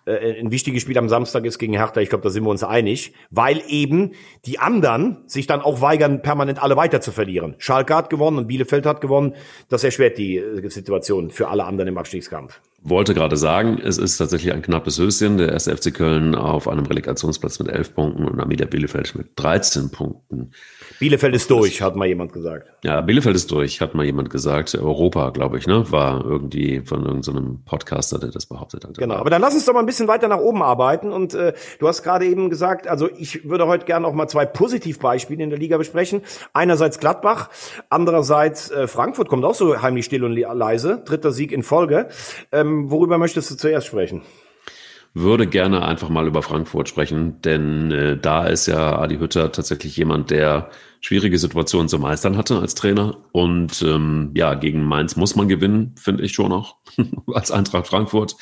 äh, 0.06 0.40
ein 0.40 0.52
wichtiges 0.52 0.84
Spiel 0.84 0.98
am 1.00 1.10
Samstag 1.10 1.46
ist 1.46 1.58
gegen 1.58 1.74
Hertha. 1.74 2.00
Ich 2.00 2.10
glaube, 2.10 2.24
da 2.24 2.30
sind 2.30 2.44
wir 2.44 2.52
uns 2.52 2.64
einig, 2.64 3.14
weil 3.32 3.64
eben 3.68 4.12
die 4.46 4.60
anderen 4.60 5.24
sich 5.26 5.48
dann 5.48 5.62
auch 5.62 5.82
weigern, 5.82 6.22
permanent 6.22 6.62
alle 6.62 6.78
weiter 6.78 7.02
zu 7.02 7.12
verlieren. 7.12 7.56
Schalke 7.58 7.96
hat 7.96 8.12
gewonnen 8.12 8.38
und 8.38 8.48
Bielefeld 8.48 8.86
hat 8.86 9.02
gewonnen. 9.02 9.34
Das 9.68 9.84
erschwert 9.84 10.20
die 10.20 10.38
äh, 10.38 10.70
Situation 10.70 11.32
für 11.32 11.48
alle 11.48 11.66
anderen 11.66 11.88
im 11.88 11.98
Abstiegskampf 11.98 12.62
wollte 12.88 13.16
gerade 13.16 13.36
sagen, 13.36 13.80
es 13.84 13.98
ist 13.98 14.18
tatsächlich 14.18 14.54
ein 14.54 14.62
knappes 14.62 15.00
Höschen. 15.00 15.40
Der 15.40 15.50
erste 15.50 15.76
FC 15.76 15.92
Köln 15.92 16.36
auf 16.36 16.68
einem 16.68 16.86
Relegationsplatz 16.86 17.58
mit 17.58 17.68
11 17.68 17.96
Punkten 17.96 18.26
und 18.26 18.40
Arminia 18.40 18.68
Bielefeld 18.68 19.16
mit 19.16 19.30
13 19.38 19.90
Punkten. 19.90 20.52
Bielefeld 21.00 21.34
ist 21.34 21.50
durch, 21.50 21.82
hat 21.82 21.96
mal 21.96 22.06
jemand 22.06 22.32
gesagt. 22.32 22.68
Ja, 22.84 23.02
Bielefeld 23.02 23.36
ist 23.36 23.50
durch, 23.50 23.82
hat 23.82 23.96
mal 23.96 24.06
jemand 24.06 24.30
gesagt. 24.30 24.76
Europa, 24.76 25.32
glaube 25.32 25.58
ich, 25.58 25.66
ne? 25.66 25.92
War 25.92 26.24
irgendwie 26.24 26.82
von 26.86 27.06
irgendeinem 27.06 27.46
so 27.46 27.60
Podcaster, 27.66 28.20
der 28.20 28.30
das 28.30 28.46
behauptet 28.46 28.86
hat. 28.86 28.98
Genau, 28.98 29.16
aber 29.16 29.32
dann 29.32 29.42
lass 29.42 29.56
uns 29.56 29.66
doch 29.66 29.74
mal 29.74 29.80
ein 29.80 29.88
bisschen 29.88 30.08
weiter 30.08 30.28
nach 30.28 30.40
oben 30.40 30.62
arbeiten. 30.62 31.12
Und 31.12 31.34
äh, 31.34 31.54
du 31.80 31.88
hast 31.88 32.04
gerade 32.04 32.26
eben 32.26 32.52
gesagt, 32.52 32.88
also 32.88 33.10
ich 33.18 33.50
würde 33.50 33.66
heute 33.66 33.86
gerne 33.86 34.06
auch 34.06 34.14
mal 34.14 34.28
zwei 34.28 34.46
Positivbeispiele 34.46 35.44
in 35.44 35.50
der 35.50 35.58
Liga 35.58 35.78
besprechen. 35.78 36.22
Einerseits 36.54 37.00
Gladbach, 37.00 37.50
andererseits 37.90 38.70
äh, 38.70 38.88
Frankfurt 38.88 39.28
kommt 39.28 39.44
auch 39.44 39.56
so 39.56 39.82
heimlich 39.82 40.06
still 40.06 40.24
und 40.24 40.36
leise. 40.36 41.02
Dritter 41.04 41.32
Sieg 41.32 41.52
in 41.52 41.64
Folge. 41.64 42.10
Ähm, 42.52 42.75
worüber 42.92 43.18
möchtest 43.18 43.52
du 43.52 43.56
zuerst 43.56 43.88
sprechen? 43.88 44.22
würde 45.16 45.48
gerne 45.48 45.86
einfach 45.86 46.10
mal 46.10 46.28
über 46.28 46.44
Frankfurt 46.44 46.90
sprechen, 46.90 47.42
denn 47.42 47.90
äh, 47.90 48.18
da 48.18 48.46
ist 48.48 48.68
ja 48.68 49.00
Adi 49.00 49.18
Hütter 49.18 49.52
tatsächlich 49.54 49.96
jemand, 49.96 50.30
der 50.30 50.70
schwierige 51.00 51.40
Situationen 51.40 51.88
zu 51.88 51.98
meistern 52.00 52.36
hatte 52.36 52.60
als 52.60 52.76
Trainer. 52.76 53.18
Und 53.32 53.82
ähm, 53.82 54.32
ja, 54.36 54.56
gegen 54.56 54.84
Mainz 54.84 55.16
muss 55.16 55.38
man 55.38 55.48
gewinnen, 55.48 55.96
finde 55.98 56.24
ich 56.24 56.34
schon 56.34 56.52
auch, 56.52 56.76
als 57.34 57.50
Eintracht 57.50 57.88
Frankfurt. 57.88 58.36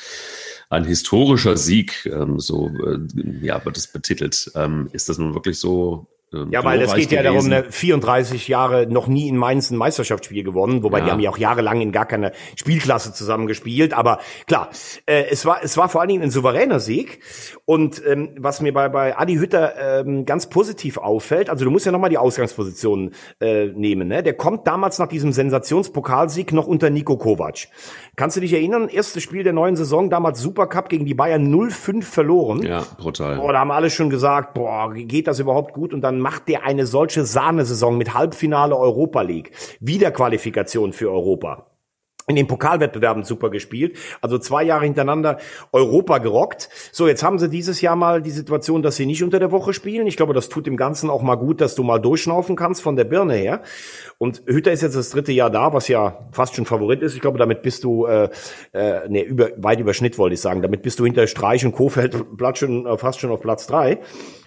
Ein 0.68 0.84
historischer 0.84 1.56
Sieg, 1.56 2.06
ähm, 2.06 2.40
so 2.40 2.68
äh, 2.84 2.98
ja, 3.40 3.64
wird 3.64 3.76
es 3.76 3.92
betitelt. 3.92 4.50
Ähm, 4.56 4.88
ist 4.92 5.08
das 5.08 5.18
nun 5.18 5.34
wirklich 5.34 5.60
so 5.60 6.08
ähm, 6.34 6.48
Ja, 6.50 6.64
weil 6.64 6.80
es 6.82 6.94
geht 6.94 7.10
ja 7.12 7.22
darum, 7.22 7.48
gewesen. 7.48 7.50
ne, 7.50 7.64
34 7.70 8.48
Jahre 8.48 8.86
noch 8.86 9.06
nie 9.06 9.28
in 9.28 9.36
Mainz 9.36 9.70
ein 9.70 9.76
Meisterschaftsspiel 9.76 10.42
gewonnen, 10.42 10.82
wobei 10.82 10.98
Ja. 10.98 11.04
die 11.04 11.10
haben 11.12 11.20
ja 11.20 11.30
auch 11.30 11.38
jahrelang 11.38 11.80
in 11.80 11.92
gar 11.92 12.06
keiner 12.06 12.32
Spielklasse 12.56 13.12
zusammen 13.12 13.46
gespielt. 13.46 13.94
Aber 13.94 14.18
klar, 14.46 14.68
äh, 15.06 15.24
es 15.30 15.46
war 15.46 15.58
es 15.62 15.76
war 15.76 15.88
vor 15.88 16.00
allen 16.00 16.08
Dingen 16.08 16.22
ein 16.22 16.30
souveräner 16.30 16.80
Sieg. 16.80 17.20
Und 17.64 18.02
ähm, 18.06 18.30
was 18.38 18.60
mir 18.60 18.72
bei 18.72 18.88
bei 18.88 19.16
Adi 19.16 19.36
Hütter 19.36 20.00
ähm, 20.00 20.24
ganz 20.26 20.48
positiv 20.48 20.98
auffällt, 20.98 21.48
also 21.50 21.64
du 21.64 21.70
musst 21.70 21.86
ja 21.86 21.92
noch 21.92 21.98
mal 22.00 22.08
die 22.10 22.18
Ausgangsposition 22.18 23.12
äh, 23.40 23.66
nehmen. 23.66 24.08
Ne? 24.08 24.22
Der 24.22 24.34
kommt 24.34 24.66
damals 24.66 24.98
nach 24.98 25.08
diesem 25.08 25.32
Sensationspokalsieg 25.32 26.52
noch 26.52 26.66
unter 26.66 26.90
Nico 26.90 27.16
Kovac. 27.16 27.68
Kannst 28.16 28.36
du 28.36 28.40
dich 28.40 28.52
erinnern? 28.52 28.88
Erstes 28.88 29.22
Spiel 29.22 29.42
der 29.42 29.52
neuen 29.52 29.76
Saison, 29.76 30.10
damals 30.10 30.40
Supercup 30.40 30.88
gegen 30.88 31.04
die 31.04 31.14
Bayern 31.14 31.52
0-5 31.52 32.02
verloren. 32.02 32.62
Ja, 32.62 32.84
brutal. 32.98 33.36
Boah, 33.36 33.52
da 33.52 33.60
haben 33.60 33.70
alle 33.70 33.90
schon 33.90 34.10
gesagt, 34.10 34.54
boah, 34.54 34.92
geht 34.92 35.26
das 35.26 35.40
überhaupt 35.40 35.72
gut? 35.74 35.92
Und 35.92 36.00
dann 36.02 36.20
macht 36.24 36.48
der 36.48 36.64
eine 36.64 36.86
solche 36.86 37.26
Sahnesaison 37.26 37.98
mit 37.98 38.14
Halbfinale 38.14 38.74
Europa 38.74 39.20
League. 39.20 39.50
Wiederqualifikation 39.80 40.94
für 40.94 41.10
Europa. 41.10 41.66
In 42.26 42.36
den 42.36 42.46
Pokalwettbewerben 42.46 43.24
super 43.24 43.50
gespielt. 43.50 43.98
Also 44.22 44.38
zwei 44.38 44.62
Jahre 44.64 44.86
hintereinander 44.86 45.36
Europa 45.70 46.16
gerockt. 46.16 46.70
So, 46.92 47.06
jetzt 47.06 47.22
haben 47.22 47.38
sie 47.38 47.50
dieses 47.50 47.82
Jahr 47.82 47.94
mal 47.94 48.22
die 48.22 48.30
Situation, 48.30 48.82
dass 48.82 48.96
sie 48.96 49.04
nicht 49.04 49.22
unter 49.22 49.38
der 49.38 49.52
Woche 49.52 49.74
spielen. 49.74 50.06
Ich 50.06 50.16
glaube, 50.16 50.32
das 50.32 50.48
tut 50.48 50.66
dem 50.66 50.78
Ganzen 50.78 51.10
auch 51.10 51.20
mal 51.20 51.34
gut, 51.34 51.60
dass 51.60 51.74
du 51.74 51.82
mal 51.82 51.98
durchschnaufen 51.98 52.56
kannst 52.56 52.80
von 52.80 52.96
der 52.96 53.04
Birne 53.04 53.34
her. 53.34 53.60
Und 54.16 54.42
Hütter 54.46 54.72
ist 54.72 54.80
jetzt 54.80 54.96
das 54.96 55.10
dritte 55.10 55.32
Jahr 55.32 55.50
da, 55.50 55.74
was 55.74 55.88
ja 55.88 56.26
fast 56.32 56.54
schon 56.54 56.64
Favorit 56.64 57.02
ist. 57.02 57.14
Ich 57.14 57.20
glaube, 57.20 57.36
damit 57.36 57.60
bist 57.60 57.84
du, 57.84 58.06
äh, 58.06 58.30
äh, 58.72 59.00
nee, 59.10 59.24
über, 59.24 59.50
weit 59.58 59.80
über 59.80 59.92
Schnitt 59.92 60.16
wollte 60.16 60.32
ich 60.32 60.40
sagen. 60.40 60.62
Damit 60.62 60.80
bist 60.80 60.98
du 61.00 61.04
hinter 61.04 61.26
Streich 61.26 61.66
und 61.66 61.72
Kofeld 61.72 62.16
Platz 62.38 62.60
schon, 62.60 62.86
äh, 62.86 62.96
fast 62.96 63.20
schon 63.20 63.32
auf 63.32 63.42
Platz 63.42 63.66
drei. 63.66 64.00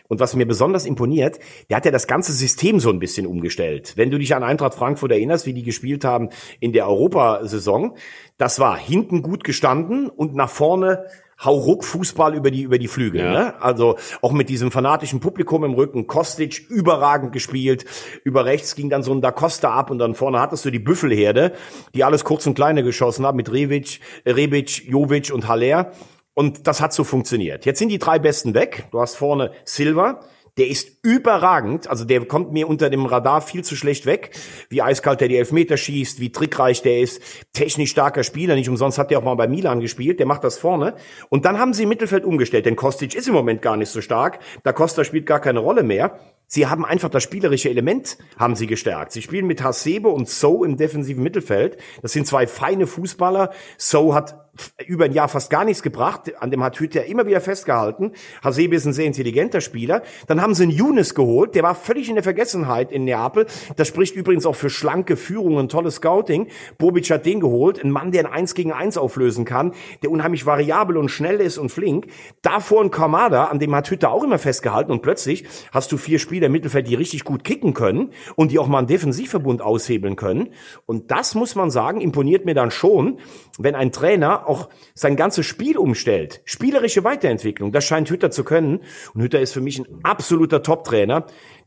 Und 0.08 0.20
was 0.20 0.36
mir 0.36 0.46
besonders 0.46 0.86
imponiert, 0.86 1.39
der 1.70 1.78
hat 1.78 1.86
ja 1.86 1.91
das 1.91 2.08
ganze 2.08 2.32
System 2.34 2.80
so 2.80 2.89
ein 2.89 3.00
bisschen 3.00 3.28
umgestellt. 3.28 3.93
Wenn 3.96 4.12
du 4.12 4.17
dich 4.17 4.36
an 4.36 4.43
Eintracht 4.43 4.74
Frankfurt 4.76 5.12
erinnerst, 5.12 5.46
wie 5.46 5.54
die 5.54 5.63
gespielt 5.63 6.04
haben 6.06 6.30
in 6.60 6.74
der 6.74 6.88
Europasaison, 6.88 7.96
das 8.38 8.60
war 8.60 8.78
hinten 8.78 9.22
gut 9.22 9.43
gestanden 9.43 10.10
und 10.10 10.36
nach 10.36 10.50
vorne 10.50 11.06
Hauruck 11.43 11.84
Fußball 11.84 12.34
über 12.34 12.50
die 12.50 12.63
über 12.63 12.80
die 12.80 12.88
Flügel, 12.88 13.22
Ja. 13.22 13.32
ne? 13.32 13.62
Also 13.62 13.98
auch 14.24 14.32
mit 14.32 14.50
diesem 14.50 14.72
fanatischen 14.72 15.20
Publikum 15.20 15.63
im 15.63 15.76
Rücken, 15.76 16.08
Kostic 16.08 16.65
überragend 16.67 17.32
gespielt. 17.32 17.86
Über 18.24 18.46
rechts 18.46 18.74
ging 18.74 18.89
dann 18.89 19.04
so 19.04 19.12
ein 19.13 19.22
Da 19.22 19.30
Costa 19.32 19.72
ab 19.72 19.91
und 19.91 20.00
dann 20.00 20.15
vorne 20.15 20.39
hattest 20.39 20.65
du 20.65 20.72
die 20.72 20.80
Büffelherde, 20.80 21.52
die 21.93 22.04
alles 22.04 22.24
kurz 22.24 22.48
und 22.48 22.56
kleine 22.56 22.84
geschossen 22.84 23.24
haben 23.24 23.36
mit 23.38 23.52
Rebic, 23.52 24.00
Rebic, 24.26 24.88
Jovic 24.89 25.32
und 25.32 25.48
Haller. 25.48 25.91
Und 26.38 26.67
das 26.67 26.82
hat 26.82 26.93
so 26.93 27.04
funktioniert. 27.04 27.65
Jetzt 27.65 27.80
sind 27.80 27.89
die 27.89 27.97
drei 27.97 28.19
Besten 28.19 28.54
weg. 28.54 28.86
Du 28.91 29.00
hast 29.00 29.15
vorne 29.15 29.54
Silva. 29.65 30.21
Der 30.58 30.67
ist 30.67 30.96
überragend. 31.08 31.89
Also 31.89 32.04
der 32.04 32.26
kommt 32.26 32.52
mir 32.52 32.67
unter 32.67 32.89
dem 32.89 33.06
Radar 33.06 33.41
viel 33.41 33.63
zu 33.63 33.78
schlecht 33.78 34.06
weg. 34.06 34.32
Wie 34.70 34.82
eiskalt 34.82 35.22
der 35.22 35.30
die 35.30 35.38
Elfmeter 35.38 35.78
schießt, 35.78 36.20
wie 36.20 36.34
trickreich 36.34 36.82
der 36.82 37.00
ist. 37.00 37.22
Technisch 37.54 37.91
starker 37.91 38.24
Spieler. 38.24 38.56
Nicht 38.56 38.67
umsonst 38.67 38.98
hat 38.98 39.10
der 39.10 39.20
auch 39.20 39.24
mal 39.24 39.36
bei 39.36 39.48
Milan 39.48 39.80
gespielt. 39.80 40.20
Der 40.20 40.26
macht 40.26 40.43
das 40.43 40.60
vorne. 40.60 40.96
Und 41.30 41.46
dann 41.46 41.60
haben 41.60 41.74
sie 41.74 41.84
im 41.84 41.89
Mittelfeld 41.89 42.26
umgestellt. 42.26 42.65
Denn 42.65 42.76
Kostic 42.76 43.15
ist 43.15 43.30
im 43.30 43.34
Moment 43.34 43.62
gar 43.62 43.78
nicht 43.78 43.89
so 43.89 44.02
stark. 44.02 44.39
Da 44.63 44.74
Costa 44.74 45.06
spielt 45.06 45.26
gar 45.26 45.39
keine 45.39 45.60
Rolle 45.60 45.84
mehr. 45.84 46.20
Sie 46.50 46.67
haben 46.67 46.86
einfach 46.86 47.10
das 47.10 47.24
spielerische 47.24 47.70
Element 47.70 48.17
haben 48.38 48.56
sie 48.56 48.67
gestärkt. 48.67 49.12
Sie 49.12 49.22
spielen 49.22 49.48
mit 49.48 49.62
Hasebe 49.62 50.08
und 50.08 50.30
So 50.30 50.63
im 50.63 50.78
defensiven 50.78 51.22
Mittelfeld. 51.22 51.78
Das 52.02 52.13
sind 52.13 52.26
zwei 52.26 52.48
feine 52.48 52.88
Fußballer. 52.88 53.52
So 53.78 54.13
hat 54.15 54.48
über 54.86 55.06
ein 55.06 55.12
Jahr 55.12 55.28
fast 55.28 55.50
gar 55.50 55.65
nichts 55.65 55.84
gebracht. 55.84 56.32
An 56.39 56.50
dem 56.50 56.63
hat 56.63 56.80
Hütter 56.80 57.06
immer 57.06 57.28
wieder 57.28 57.41
festgehalten. 57.41 58.13
Hasebe 58.41 58.76
ist 58.76 58.86
ein 58.86 58.93
sehr 58.93 59.06
intelligenter 59.06 59.60
Spieler. 59.60 60.04
Dann 60.28 60.41
haben 60.41 60.56
sie 60.56 60.63
einen 60.63 60.72
Younes 60.97 61.13
geholt. 61.13 61.53
Der 61.55 61.63
war 61.63 61.75
völlig 61.75 62.10
in 62.10 62.15
der 62.15 62.23
Vergessenheit 62.23 62.91
in 62.91 63.05
Neapel. 63.05 63.45
Das 63.75 63.88
spricht 63.88 64.15
übrigens 64.15 64.45
auch 64.45 64.55
für 64.55 64.69
schlanke 64.69 65.15
Führung 65.15 65.55
und 65.57 65.71
tolles 65.71 65.95
Scouting. 65.95 66.47
Bobic 66.77 67.10
hat 67.12 67.25
den 67.25 67.39
geholt. 67.39 67.83
Ein 67.83 67.91
Mann, 67.91 68.12
der 68.12 68.25
ein 68.25 68.31
1 68.31 68.55
gegen 68.55 68.71
1 68.71 68.97
auflösen 68.97 69.45
kann, 69.45 69.73
der 70.01 70.10
unheimlich 70.10 70.45
variabel 70.45 70.97
und 70.97 71.10
schnell 71.10 71.39
ist 71.39 71.60
und 71.60 71.69
flink. 71.69 72.07
Davor 72.41 72.81
ein 72.81 72.91
Kamada, 72.91 73.45
an 73.45 73.60
dem 73.60 73.75
hat 73.75 73.89
Hütter 73.89 74.12
auch 74.12 74.23
immer 74.23 74.39
festgehalten. 74.39 74.91
Und 74.91 75.01
plötzlich 75.03 75.45
hast 75.71 75.91
du 75.91 75.97
vier 75.97 76.17
Spieler 76.19 76.47
im 76.47 76.51
Mittelfeld, 76.51 76.88
die 76.88 76.95
richtig 76.95 77.23
gut 77.23 77.43
kicken 77.43 77.73
können 77.73 78.12
und 78.36 78.51
die 78.51 78.60
auch 78.60 78.67
mal 78.67 78.79
einen 78.79 78.88
Defensivverbund 78.88 79.62
aushebeln 79.62 80.15
können. 80.15 80.49
Und 80.86 81.12
das 81.12 81.36
muss 81.36 81.55
man 81.55 81.69
sagen, 81.69 82.01
imponiert 82.01 82.45
mir 82.45 82.55
dann 82.55 82.71
schon, 82.71 83.19
wenn 83.60 83.75
ein 83.75 83.91
Trainer 83.91 84.47
auch 84.47 84.69
sein 84.95 85.15
ganzes 85.15 85.45
Spiel 85.45 85.77
umstellt. 85.77 86.41
Spielerische 86.45 87.03
Weiterentwicklung, 87.03 87.71
das 87.71 87.86
scheint 87.86 88.10
Hütter 88.10 88.31
zu 88.31 88.43
können. 88.43 88.79
Und 89.13 89.21
Hütter 89.21 89.39
ist 89.39 89.53
für 89.53 89.62
mich 89.62 89.79
ein 89.79 89.88
absoluter 90.03 90.63
Top-Trainer. 90.88 91.26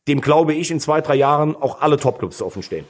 Dem 0.09 0.21
glaube 0.21 0.55
ich 0.55 0.71
in 0.71 0.81
zwei, 0.81 1.01
drei 1.01 1.15
Jahren 1.15 1.55
auch 1.55 1.81
alle 1.81 1.99
Topclubs 1.99 2.43
offen 2.43 2.63
stehen. 2.63 2.85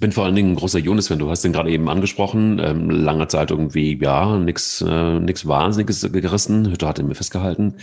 Bin 0.00 0.12
vor 0.12 0.24
allen 0.24 0.36
Dingen 0.36 0.52
ein 0.52 0.56
großer 0.56 0.78
Jonas-Fan. 0.78 1.18
Du 1.18 1.28
hast 1.28 1.42
den 1.42 1.52
gerade 1.52 1.70
eben 1.70 1.88
angesprochen. 1.88 2.60
Ähm, 2.62 2.88
lange 2.88 3.26
Zeit 3.26 3.50
irgendwie, 3.50 3.98
ja, 4.00 4.36
nix, 4.36 4.80
äh, 4.80 5.18
nix 5.18 5.48
Wahnsinniges 5.48 6.06
gerissen. 6.12 6.70
Hütter 6.70 6.86
hat 6.86 7.00
ihn 7.00 7.08
mir 7.08 7.16
festgehalten. 7.16 7.78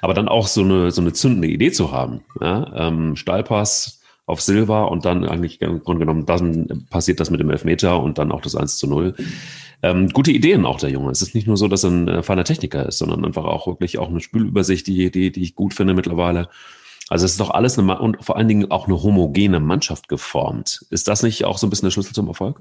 Aber 0.00 0.12
dann 0.12 0.28
auch 0.28 0.48
so 0.48 0.62
eine, 0.62 0.90
so 0.90 1.00
eine 1.00 1.12
zündende 1.12 1.46
Idee 1.46 1.70
zu 1.70 1.92
haben. 1.92 2.24
Ja? 2.40 2.88
Ähm, 2.88 3.14
Steilpass 3.14 4.00
auf 4.26 4.40
Silva 4.40 4.84
und 4.84 5.04
dann 5.04 5.24
eigentlich 5.24 5.60
im 5.60 5.82
Grunde 5.84 6.00
genommen, 6.00 6.26
dann 6.26 6.86
passiert 6.90 7.20
das 7.20 7.30
mit 7.30 7.40
dem 7.40 7.50
Elfmeter 7.50 8.02
und 8.02 8.18
dann 8.18 8.32
auch 8.32 8.40
das 8.40 8.56
1 8.56 8.78
zu 8.78 8.88
0. 8.88 9.14
Ähm, 9.82 10.08
gute 10.10 10.30
Ideen 10.30 10.64
auch 10.64 10.78
der 10.78 10.90
Junge. 10.90 11.10
Es 11.10 11.22
ist 11.22 11.34
nicht 11.34 11.46
nur 11.46 11.56
so, 11.56 11.66
dass 11.66 11.84
er 11.84 11.90
ein 11.90 12.08
äh, 12.08 12.22
feiner 12.22 12.44
Techniker 12.44 12.86
ist, 12.86 12.98
sondern 12.98 13.24
einfach 13.24 13.44
auch 13.44 13.66
wirklich 13.66 13.98
auch 13.98 14.08
eine 14.08 14.20
Spülübersicht, 14.20 14.86
die, 14.86 15.10
die, 15.10 15.32
die 15.32 15.42
ich 15.42 15.56
gut 15.56 15.74
finde 15.74 15.94
mittlerweile. 15.94 16.48
Also 17.08 17.24
es 17.24 17.32
ist 17.32 17.40
doch 17.40 17.50
alles 17.50 17.78
eine, 17.78 17.98
und 17.98 18.24
vor 18.24 18.36
allen 18.36 18.48
Dingen 18.48 18.70
auch 18.70 18.86
eine 18.86 19.02
homogene 19.02 19.60
Mannschaft 19.60 20.08
geformt. 20.08 20.86
Ist 20.90 21.08
das 21.08 21.22
nicht 21.22 21.44
auch 21.44 21.58
so 21.58 21.66
ein 21.66 21.70
bisschen 21.70 21.86
der 21.86 21.90
Schlüssel 21.90 22.14
zum 22.14 22.28
Erfolg? 22.28 22.60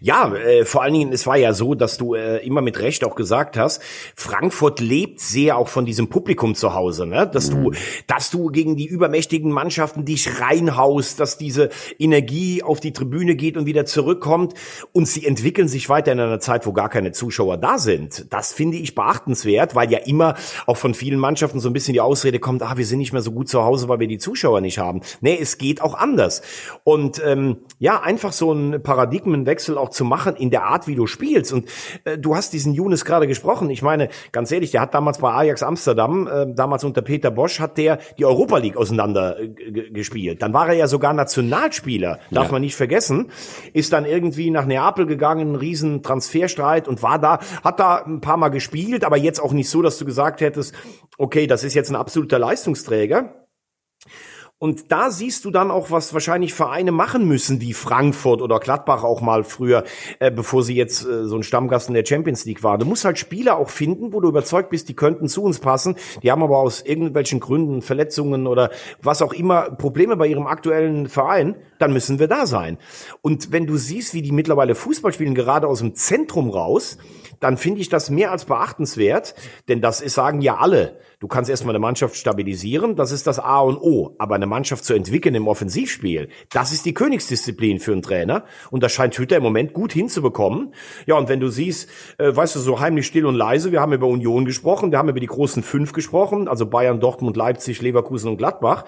Ja, 0.00 0.32
äh, 0.34 0.64
vor 0.64 0.82
allen 0.82 0.94
Dingen, 0.94 1.12
es 1.12 1.26
war 1.26 1.36
ja 1.36 1.52
so, 1.52 1.74
dass 1.74 1.96
du 1.96 2.14
äh, 2.14 2.38
immer 2.38 2.60
mit 2.60 2.80
Recht 2.80 3.04
auch 3.04 3.14
gesagt 3.14 3.56
hast, 3.56 3.82
Frankfurt 4.14 4.80
lebt 4.80 5.20
sehr 5.20 5.56
auch 5.56 5.68
von 5.68 5.84
diesem 5.84 6.08
Publikum 6.08 6.54
zu 6.54 6.74
Hause, 6.74 7.06
ne? 7.06 7.26
Dass 7.26 7.50
du, 7.50 7.72
dass 8.06 8.30
du 8.30 8.48
gegen 8.48 8.76
die 8.76 8.86
übermächtigen 8.86 9.50
Mannschaften 9.50 10.04
dich 10.04 10.40
reinhaust, 10.40 11.18
dass 11.20 11.38
diese 11.38 11.70
Energie 11.98 12.62
auf 12.62 12.80
die 12.80 12.92
Tribüne 12.92 13.34
geht 13.36 13.56
und 13.56 13.66
wieder 13.66 13.84
zurückkommt 13.84 14.54
und 14.92 15.06
sie 15.06 15.26
entwickeln 15.26 15.68
sich 15.68 15.88
weiter 15.88 16.12
in 16.12 16.20
einer 16.20 16.40
Zeit, 16.40 16.66
wo 16.66 16.72
gar 16.72 16.88
keine 16.88 17.12
Zuschauer 17.12 17.56
da 17.56 17.78
sind. 17.78 18.26
Das 18.30 18.52
finde 18.52 18.76
ich 18.76 18.94
beachtenswert, 18.94 19.74
weil 19.74 19.90
ja 19.90 19.98
immer 19.98 20.34
auch 20.66 20.76
von 20.76 20.94
vielen 20.94 21.18
Mannschaften 21.18 21.60
so 21.60 21.68
ein 21.68 21.72
bisschen 21.72 21.94
die 21.94 22.00
Ausrede 22.00 22.38
kommt, 22.38 22.62
ah, 22.62 22.76
wir 22.76 22.86
sind 22.86 22.98
nicht 22.98 23.12
mehr 23.12 23.22
so 23.22 23.32
gut 23.32 23.48
zu 23.48 23.62
Hause, 23.62 23.67
weil 23.88 24.00
wir 24.00 24.08
die 24.08 24.18
Zuschauer 24.18 24.60
nicht 24.60 24.78
haben. 24.78 25.00
Nee, 25.20 25.38
es 25.40 25.58
geht 25.58 25.80
auch 25.82 25.94
anders. 25.94 26.42
Und 26.84 27.20
ähm, 27.24 27.58
ja, 27.78 28.00
einfach 28.00 28.32
so 28.32 28.52
ein 28.52 28.82
Paradigmenwechsel 28.82 29.76
auch 29.76 29.90
zu 29.90 30.04
machen 30.04 30.36
in 30.36 30.50
der 30.50 30.64
Art, 30.64 30.86
wie 30.86 30.94
du 30.94 31.06
spielst. 31.06 31.52
Und 31.52 31.68
äh, 32.04 32.18
du 32.18 32.34
hast 32.34 32.52
diesen 32.52 32.74
Younes 32.74 33.04
gerade 33.04 33.26
gesprochen. 33.26 33.70
Ich 33.70 33.82
meine, 33.82 34.08
ganz 34.32 34.50
ehrlich, 34.52 34.70
der 34.70 34.80
hat 34.80 34.94
damals 34.94 35.18
bei 35.18 35.30
Ajax 35.32 35.62
Amsterdam, 35.62 36.26
äh, 36.26 36.46
damals 36.54 36.84
unter 36.84 37.02
Peter 37.02 37.30
Bosch, 37.30 37.60
hat 37.60 37.76
der 37.78 37.98
die 38.18 38.24
Europa 38.24 38.58
League 38.58 38.76
auseinander 38.76 39.38
äh, 39.40 39.48
gespielt. 39.90 40.42
Dann 40.42 40.52
war 40.52 40.68
er 40.68 40.74
ja 40.74 40.86
sogar 40.86 41.12
Nationalspieler, 41.12 42.18
darf 42.30 42.46
Ja. 42.46 42.52
man 42.52 42.62
nicht 42.62 42.76
vergessen. 42.76 43.30
Ist 43.72 43.92
dann 43.92 44.04
irgendwie 44.04 44.50
nach 44.50 44.66
Neapel 44.66 45.06
gegangen, 45.06 45.52
ein 45.52 45.56
riesen 45.56 46.02
Transferstreit 46.02 46.88
und 46.88 47.02
war 47.02 47.18
da, 47.18 47.38
hat 47.64 47.80
da 47.80 47.96
ein 48.04 48.20
paar 48.20 48.36
Mal 48.36 48.48
gespielt, 48.48 49.04
aber 49.04 49.16
jetzt 49.16 49.40
auch 49.40 49.52
nicht 49.52 49.68
so, 49.68 49.82
dass 49.82 49.98
du 49.98 50.04
gesagt 50.04 50.40
hättest, 50.40 50.74
okay, 51.18 51.46
das 51.46 51.64
ist 51.64 51.74
jetzt 51.74 51.90
ein 51.90 51.96
absoluter 51.96 52.38
Leistungsträger. 52.38 53.34
Und 54.60 54.90
da 54.90 55.12
siehst 55.12 55.44
du 55.44 55.52
dann 55.52 55.70
auch, 55.70 55.92
was 55.92 56.12
wahrscheinlich 56.12 56.52
Vereine 56.52 56.90
machen 56.90 57.28
müssen, 57.28 57.60
wie 57.60 57.72
Frankfurt 57.72 58.42
oder 58.42 58.58
Gladbach 58.58 59.04
auch 59.04 59.20
mal 59.20 59.44
früher, 59.44 59.84
äh, 60.18 60.32
bevor 60.32 60.64
sie 60.64 60.74
jetzt 60.74 61.06
äh, 61.06 61.28
so 61.28 61.36
ein 61.36 61.44
Stammgast 61.44 61.86
in 61.86 61.94
der 61.94 62.04
Champions 62.04 62.44
League 62.44 62.64
waren. 62.64 62.80
Du 62.80 62.86
musst 62.86 63.04
halt 63.04 63.20
Spieler 63.20 63.56
auch 63.56 63.70
finden, 63.70 64.12
wo 64.12 64.20
du 64.20 64.28
überzeugt 64.28 64.70
bist, 64.70 64.88
die 64.88 64.94
könnten 64.94 65.28
zu 65.28 65.44
uns 65.44 65.60
passen. 65.60 65.94
Die 66.24 66.32
haben 66.32 66.42
aber 66.42 66.58
aus 66.58 66.82
irgendwelchen 66.82 67.38
Gründen, 67.38 67.82
Verletzungen 67.82 68.48
oder 68.48 68.70
was 69.00 69.22
auch 69.22 69.32
immer, 69.32 69.70
Probleme 69.70 70.16
bei 70.16 70.26
ihrem 70.26 70.48
aktuellen 70.48 71.08
Verein. 71.08 71.54
Dann 71.78 71.92
müssen 71.92 72.18
wir 72.18 72.26
da 72.26 72.44
sein. 72.44 72.78
Und 73.22 73.52
wenn 73.52 73.64
du 73.64 73.76
siehst, 73.76 74.12
wie 74.12 74.22
die 74.22 74.32
mittlerweile 74.32 74.74
Fußball 74.74 75.12
spielen, 75.12 75.36
gerade 75.36 75.68
aus 75.68 75.78
dem 75.78 75.94
Zentrum 75.94 76.50
raus, 76.50 76.98
dann 77.40 77.56
finde 77.56 77.80
ich 77.80 77.88
das 77.88 78.10
mehr 78.10 78.32
als 78.32 78.44
beachtenswert, 78.44 79.34
denn 79.68 79.80
das 79.80 80.00
ist, 80.00 80.14
sagen 80.14 80.40
ja 80.40 80.56
alle. 80.56 80.98
Du 81.20 81.26
kannst 81.26 81.50
erstmal 81.50 81.72
eine 81.72 81.80
Mannschaft 81.80 82.14
stabilisieren, 82.14 82.94
das 82.94 83.10
ist 83.10 83.26
das 83.26 83.40
A 83.40 83.60
und 83.60 83.78
O. 83.78 84.14
Aber 84.18 84.36
eine 84.36 84.46
Mannschaft 84.46 84.84
zu 84.84 84.94
entwickeln 84.94 85.34
im 85.34 85.48
Offensivspiel, 85.48 86.28
das 86.50 86.72
ist 86.72 86.86
die 86.86 86.94
Königsdisziplin 86.94 87.80
für 87.80 87.92
einen 87.92 88.02
Trainer. 88.02 88.44
Und 88.70 88.82
das 88.82 88.92
scheint 88.92 89.18
Hütter 89.18 89.36
im 89.36 89.42
Moment 89.42 89.72
gut 89.72 89.92
hinzubekommen. 89.92 90.74
Ja, 91.06 91.16
und 91.16 91.28
wenn 91.28 91.40
du 91.40 91.48
siehst, 91.48 91.88
äh, 92.18 92.34
weißt 92.34 92.54
du, 92.54 92.60
so 92.60 92.78
heimlich 92.78 93.06
still 93.06 93.26
und 93.26 93.34
leise, 93.34 93.72
wir 93.72 93.80
haben 93.80 93.92
über 93.92 94.06
Union 94.06 94.44
gesprochen, 94.44 94.92
wir 94.92 94.98
haben 94.98 95.08
über 95.08 95.20
die 95.20 95.26
großen 95.26 95.62
fünf 95.62 95.92
gesprochen, 95.92 96.46
also 96.46 96.66
Bayern, 96.66 97.00
Dortmund, 97.00 97.36
Leipzig, 97.36 97.82
Leverkusen 97.82 98.30
und 98.30 98.36
Gladbach. 98.36 98.84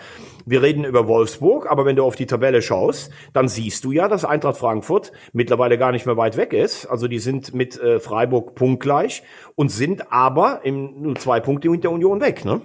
Wir 0.46 0.62
reden 0.62 0.84
über 0.84 1.08
Wolfsburg, 1.08 1.70
aber 1.70 1.84
wenn 1.84 1.96
du 1.96 2.04
auf 2.04 2.16
die 2.16 2.26
Tabelle 2.26 2.62
schaust, 2.62 3.10
dann 3.32 3.48
siehst 3.48 3.84
du 3.84 3.92
ja, 3.92 4.08
dass 4.08 4.24
Eintracht 4.24 4.56
Frankfurt 4.56 5.12
mittlerweile 5.32 5.78
gar 5.78 5.92
nicht 5.92 6.06
mehr 6.06 6.16
weit 6.16 6.36
weg 6.36 6.52
ist. 6.52 6.86
Also 6.86 7.08
die 7.08 7.18
sind 7.18 7.54
mit 7.54 7.78
äh, 7.80 7.98
Freiburg 7.98 8.39
punktgleich 8.40 9.22
und 9.54 9.70
sind 9.70 10.12
aber 10.12 10.60
im, 10.64 11.02
nur 11.02 11.16
zwei 11.16 11.40
Punkte 11.40 11.70
hinter 11.70 11.90
Union 11.90 12.20
weg, 12.20 12.44
ne? 12.44 12.60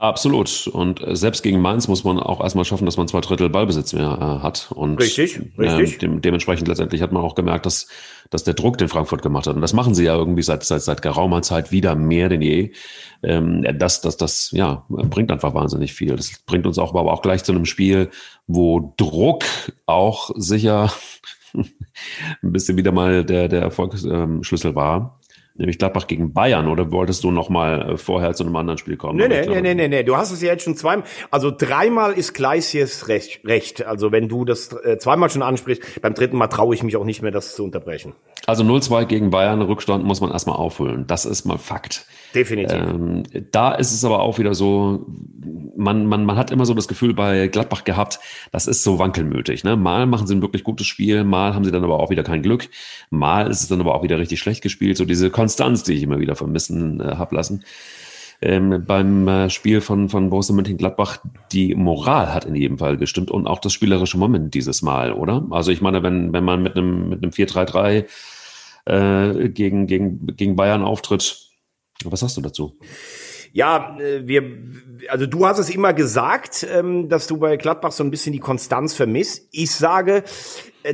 Absolut. 0.00 0.66
Und 0.66 1.06
äh, 1.06 1.14
selbst 1.14 1.42
gegen 1.42 1.60
Mainz 1.60 1.86
muss 1.86 2.04
man 2.04 2.18
auch 2.18 2.40
erstmal 2.40 2.64
schaffen, 2.64 2.86
dass 2.86 2.96
man 2.96 3.06
zwei 3.06 3.20
Drittel 3.20 3.50
Ballbesitz 3.50 3.92
mehr 3.92 4.16
äh, 4.18 4.42
hat. 4.42 4.72
Und 4.74 4.98
richtig, 4.98 5.38
richtig. 5.58 5.96
Äh, 5.96 5.98
dem, 5.98 6.22
dementsprechend 6.22 6.68
letztendlich 6.68 7.02
hat 7.02 7.12
man 7.12 7.22
auch 7.22 7.34
gemerkt, 7.34 7.66
dass, 7.66 7.86
dass 8.30 8.42
der 8.42 8.54
Druck 8.54 8.78
den 8.78 8.88
Frankfurt 8.88 9.20
gemacht 9.20 9.46
hat. 9.46 9.56
Und 9.56 9.60
das 9.60 9.74
machen 9.74 9.94
sie 9.94 10.04
ja 10.04 10.16
irgendwie 10.16 10.42
seit, 10.42 10.64
seit, 10.64 10.80
seit 10.80 11.02
geraumer 11.02 11.42
Zeit 11.42 11.70
wieder 11.70 11.96
mehr 11.96 12.30
denn 12.30 12.40
je. 12.40 12.72
Ähm, 13.22 13.62
das, 13.78 14.00
das, 14.00 14.16
das, 14.16 14.50
ja, 14.52 14.86
bringt 14.88 15.30
einfach 15.30 15.52
wahnsinnig 15.52 15.92
viel. 15.92 16.16
Das 16.16 16.32
bringt 16.46 16.66
uns 16.66 16.78
auch, 16.78 16.94
aber 16.94 17.12
auch 17.12 17.20
gleich 17.20 17.44
zu 17.44 17.52
einem 17.52 17.66
Spiel, 17.66 18.08
wo 18.46 18.94
Druck 18.96 19.44
auch 19.84 20.30
sicher 20.34 20.90
ein 22.42 22.52
bisschen 22.52 22.76
wieder 22.76 22.92
mal 22.92 23.24
der, 23.24 23.48
der 23.48 23.62
Erfolgsschlüssel 23.62 24.74
war 24.74 25.20
nämlich 25.60 25.78
Gladbach 25.78 26.06
gegen 26.06 26.32
Bayern, 26.32 26.68
oder 26.68 26.90
wolltest 26.90 27.22
du 27.22 27.30
noch 27.30 27.48
mal 27.48 27.92
äh, 27.92 27.96
vorher 27.96 28.34
zu 28.34 28.44
einem 28.44 28.56
anderen 28.56 28.78
Spiel 28.78 28.96
kommen? 28.96 29.18
Nee, 29.18 29.28
nee, 29.28 29.46
nee, 29.46 29.60
nee, 29.60 29.74
nee, 29.74 29.88
nee, 29.88 30.02
du 30.02 30.16
hast 30.16 30.32
es 30.32 30.42
ja 30.42 30.48
jetzt 30.48 30.64
schon 30.64 30.76
zweimal, 30.76 31.04
also 31.30 31.52
dreimal 31.56 32.12
ist 32.12 32.34
Gleisies 32.34 33.08
recht, 33.08 33.44
recht. 33.44 33.84
Also 33.86 34.10
wenn 34.10 34.28
du 34.28 34.44
das 34.44 34.72
äh, 34.72 34.98
zweimal 34.98 35.30
schon 35.30 35.42
ansprichst, 35.42 36.00
beim 36.00 36.14
dritten 36.14 36.36
Mal 36.36 36.48
traue 36.48 36.74
ich 36.74 36.82
mich 36.82 36.96
auch 36.96 37.04
nicht 37.04 37.22
mehr, 37.22 37.30
das 37.30 37.54
zu 37.54 37.64
unterbrechen. 37.64 38.14
Also 38.46 38.64
0-2 38.64 39.04
gegen 39.04 39.30
Bayern, 39.30 39.62
Rückstand 39.62 40.04
muss 40.04 40.20
man 40.20 40.32
erstmal 40.32 40.56
aufholen. 40.56 41.06
Das 41.06 41.26
ist 41.26 41.44
mal 41.44 41.58
Fakt. 41.58 42.06
Definitiv. 42.34 42.78
Ähm, 42.78 43.22
da 43.50 43.72
ist 43.72 43.92
es 43.92 44.04
aber 44.04 44.20
auch 44.20 44.38
wieder 44.38 44.54
so, 44.54 45.06
man, 45.76 46.06
man, 46.06 46.24
man 46.24 46.36
hat 46.36 46.50
immer 46.50 46.66
so 46.66 46.74
das 46.74 46.88
Gefühl 46.88 47.14
bei 47.14 47.48
Gladbach 47.48 47.84
gehabt, 47.84 48.20
das 48.52 48.66
ist 48.66 48.84
so 48.84 48.98
wankelmütig. 48.98 49.64
Ne? 49.64 49.76
Mal 49.76 50.06
machen 50.06 50.26
sie 50.26 50.34
ein 50.34 50.42
wirklich 50.42 50.64
gutes 50.64 50.86
Spiel, 50.86 51.24
mal 51.24 51.54
haben 51.54 51.64
sie 51.64 51.72
dann 51.72 51.84
aber 51.84 51.98
auch 51.98 52.10
wieder 52.10 52.22
kein 52.22 52.42
Glück, 52.42 52.68
mal 53.10 53.50
ist 53.50 53.62
es 53.62 53.68
dann 53.68 53.80
aber 53.80 53.94
auch 53.94 54.02
wieder 54.02 54.18
richtig 54.18 54.38
schlecht 54.40 54.62
gespielt. 54.62 54.96
So 54.96 55.04
diese 55.04 55.30
Konstanz, 55.30 55.82
die 55.82 55.94
ich 55.94 56.02
immer 56.02 56.20
wieder 56.20 56.36
vermissen 56.36 57.00
äh, 57.00 57.16
habe 57.16 57.34
lassen. 57.34 57.64
Ähm, 58.42 58.84
beim 58.86 59.28
äh, 59.28 59.50
Spiel 59.50 59.82
von, 59.82 60.08
von 60.08 60.30
Borussia 60.30 60.54
Mönchengladbach, 60.54 61.18
die 61.52 61.74
Moral 61.74 62.32
hat 62.32 62.46
in 62.46 62.54
jedem 62.54 62.78
Fall 62.78 62.96
gestimmt 62.96 63.30
und 63.30 63.46
auch 63.46 63.58
das 63.58 63.74
spielerische 63.74 64.16
Moment 64.16 64.54
dieses 64.54 64.80
Mal, 64.80 65.12
oder? 65.12 65.46
Also 65.50 65.70
ich 65.70 65.82
meine, 65.82 66.02
wenn, 66.02 66.32
wenn 66.32 66.44
man 66.44 66.62
mit 66.62 66.74
einem, 66.74 67.10
mit 67.10 67.22
einem 67.22 67.32
4-3-3 67.32 68.06
äh, 68.86 69.48
gegen, 69.50 69.86
gegen, 69.86 70.26
gegen 70.36 70.56
Bayern 70.56 70.82
auftritt, 70.82 71.49
was 72.04 72.22
hast 72.22 72.36
du 72.36 72.40
dazu? 72.40 72.78
Ja, 73.52 73.98
äh, 73.98 74.26
wir, 74.26 74.42
also 75.08 75.26
du 75.26 75.46
hast 75.46 75.58
es 75.58 75.70
immer 75.70 75.92
gesagt, 75.92 76.66
ähm, 76.70 77.08
dass 77.08 77.26
du 77.26 77.38
bei 77.38 77.56
Gladbach 77.56 77.92
so 77.92 78.04
ein 78.04 78.10
bisschen 78.10 78.32
die 78.32 78.38
Konstanz 78.38 78.94
vermisst. 78.94 79.48
Ich 79.50 79.72
sage, 79.72 80.22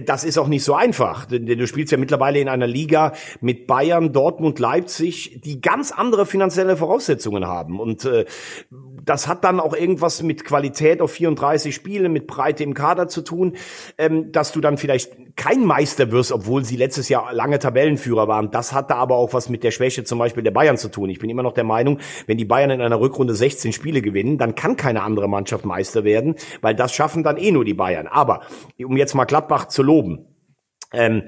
das 0.04 0.24
ist 0.24 0.38
auch 0.38 0.48
nicht 0.48 0.64
so 0.64 0.74
einfach, 0.74 1.26
denn 1.26 1.46
du 1.46 1.66
spielst 1.66 1.92
ja 1.92 1.98
mittlerweile 1.98 2.40
in 2.40 2.48
einer 2.48 2.66
Liga 2.66 3.12
mit 3.40 3.66
Bayern, 3.66 4.12
Dortmund, 4.12 4.58
Leipzig, 4.58 5.40
die 5.44 5.60
ganz 5.60 5.92
andere 5.92 6.26
finanzielle 6.26 6.76
Voraussetzungen 6.76 7.46
haben. 7.46 7.80
Und 7.80 8.04
äh, 8.04 8.24
das 9.04 9.28
hat 9.28 9.44
dann 9.44 9.60
auch 9.60 9.74
irgendwas 9.74 10.22
mit 10.22 10.44
Qualität 10.44 11.00
auf 11.00 11.12
34 11.12 11.74
Spiele, 11.74 12.08
mit 12.08 12.26
Breite 12.26 12.64
im 12.64 12.74
Kader 12.74 13.08
zu 13.08 13.22
tun, 13.22 13.56
ähm, 13.98 14.32
dass 14.32 14.52
du 14.52 14.60
dann 14.60 14.78
vielleicht 14.78 15.12
kein 15.36 15.64
Meister 15.64 16.10
wirst, 16.10 16.32
obwohl 16.32 16.64
sie 16.64 16.76
letztes 16.76 17.08
Jahr 17.08 17.32
lange 17.32 17.58
Tabellenführer 17.58 18.26
waren. 18.26 18.50
Das 18.50 18.72
hatte 18.72 18.96
aber 18.96 19.16
auch 19.16 19.34
was 19.34 19.48
mit 19.48 19.62
der 19.62 19.70
Schwäche 19.70 20.02
zum 20.02 20.18
Beispiel 20.18 20.42
der 20.42 20.50
Bayern 20.50 20.78
zu 20.78 20.88
tun. 20.88 21.10
Ich 21.10 21.18
bin 21.18 21.30
immer 21.30 21.42
noch 21.42 21.52
der 21.52 21.64
Meinung, 21.64 21.98
wenn 22.26 22.38
die 22.38 22.44
Bayern 22.44 22.70
in 22.70 22.80
einer 22.80 22.98
Rückrunde 22.98 23.34
16 23.34 23.72
Spiele 23.72 24.00
gewinnen, 24.00 24.38
dann 24.38 24.54
kann 24.54 24.76
keine 24.76 25.02
andere 25.02 25.28
Mannschaft 25.28 25.64
Meister 25.64 26.04
werden, 26.04 26.36
weil 26.62 26.74
das 26.74 26.94
schaffen 26.94 27.22
dann 27.22 27.36
eh 27.36 27.52
nur 27.52 27.64
die 27.64 27.74
Bayern. 27.74 28.06
Aber 28.06 28.40
um 28.82 28.96
jetzt 28.96 29.14
mal 29.14 29.26
Gladbach 29.26 29.68
zu 29.76 29.82
loben. 29.82 30.26
Ähm, 30.92 31.24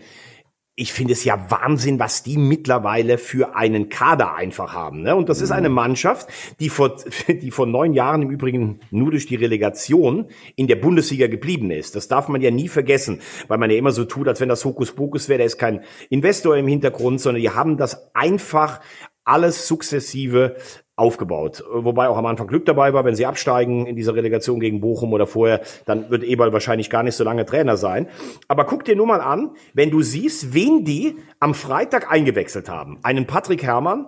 ich 0.81 0.93
finde 0.93 1.13
es 1.13 1.25
ja 1.25 1.51
Wahnsinn, 1.51 1.99
was 1.99 2.23
die 2.23 2.37
mittlerweile 2.37 3.19
für 3.19 3.57
einen 3.57 3.89
Kader 3.89 4.37
einfach 4.37 4.75
haben. 4.75 5.03
Ne? 5.03 5.17
Und 5.17 5.29
das 5.29 5.41
ist 5.41 5.51
eine 5.51 5.69
Mannschaft, 5.69 6.29
die 6.61 6.69
vor, 6.69 6.97
die 7.29 7.51
vor 7.51 7.67
neun 7.67 7.95
Jahren 7.95 8.23
im 8.23 8.31
Übrigen 8.31 8.79
nur 8.93 9.11
durch 9.11 9.27
die 9.27 9.35
Relegation 9.35 10.27
in 10.55 10.69
der 10.69 10.77
Bundesliga 10.77 11.27
geblieben 11.27 11.73
ist. 11.73 11.97
Das 11.97 12.07
darf 12.07 12.29
man 12.29 12.41
ja 12.43 12.53
nie 12.53 12.69
vergessen, 12.69 13.21
weil 13.49 13.59
man 13.59 13.71
ja 13.71 13.77
immer 13.77 13.91
so 13.91 14.05
tut, 14.05 14.29
als 14.29 14.41
wenn 14.41 14.49
das 14.49 14.65
Hokuspokus 14.65 15.29
wäre. 15.29 15.41
Da 15.41 15.45
ist 15.47 15.59
kein 15.59 15.83
Investor 16.11 16.57
im 16.57 16.69
Hintergrund, 16.69 17.21
sondern 17.21 17.43
die 17.43 17.51
haben 17.51 17.77
das 17.77 18.15
einfach 18.15 18.81
alles 19.29 19.69
sukzessive 19.69 20.57
aufgebaut. 20.97 21.63
Wobei 21.73 22.09
auch 22.09 22.17
am 22.17 22.27
Anfang 22.27 22.49
Glück 22.49 22.67
dabei 22.67 22.93
war, 22.93 23.05
wenn 23.05 23.15
sie 23.15 23.27
absteigen 23.27 23.87
in 23.87 23.95
dieser 23.95 24.15
Relegation 24.15 24.59
gegen 24.59 24.81
Bochum 24.81 25.13
oder 25.13 25.27
vorher, 25.27 25.61
dann 25.87 26.11
wird 26.11 26.25
Eberl 26.25 26.53
wahrscheinlich 26.53 26.91
gar 26.91 27.05
nicht 27.05 27.15
so 27.15 27.23
lange 27.23 27.47
Trainer 27.47 27.77
sein. 27.77 28.09
Aber 28.49 28.65
guck 28.65 28.85
dir 28.85 28.97
nur 28.97 29.07
mal 29.07 29.21
an, 29.21 29.53
wenn 29.75 29.91
du 29.91 30.03
siehst, 30.03 30.55
wen 30.55 30.85
die 30.85 31.17
am 31.39 31.55
Freitag 31.55 32.11
eingewechselt 32.11 32.69
haben. 32.69 32.99
Einen 33.05 33.27
Patrick 33.27 33.63
Herrmann, 33.63 34.07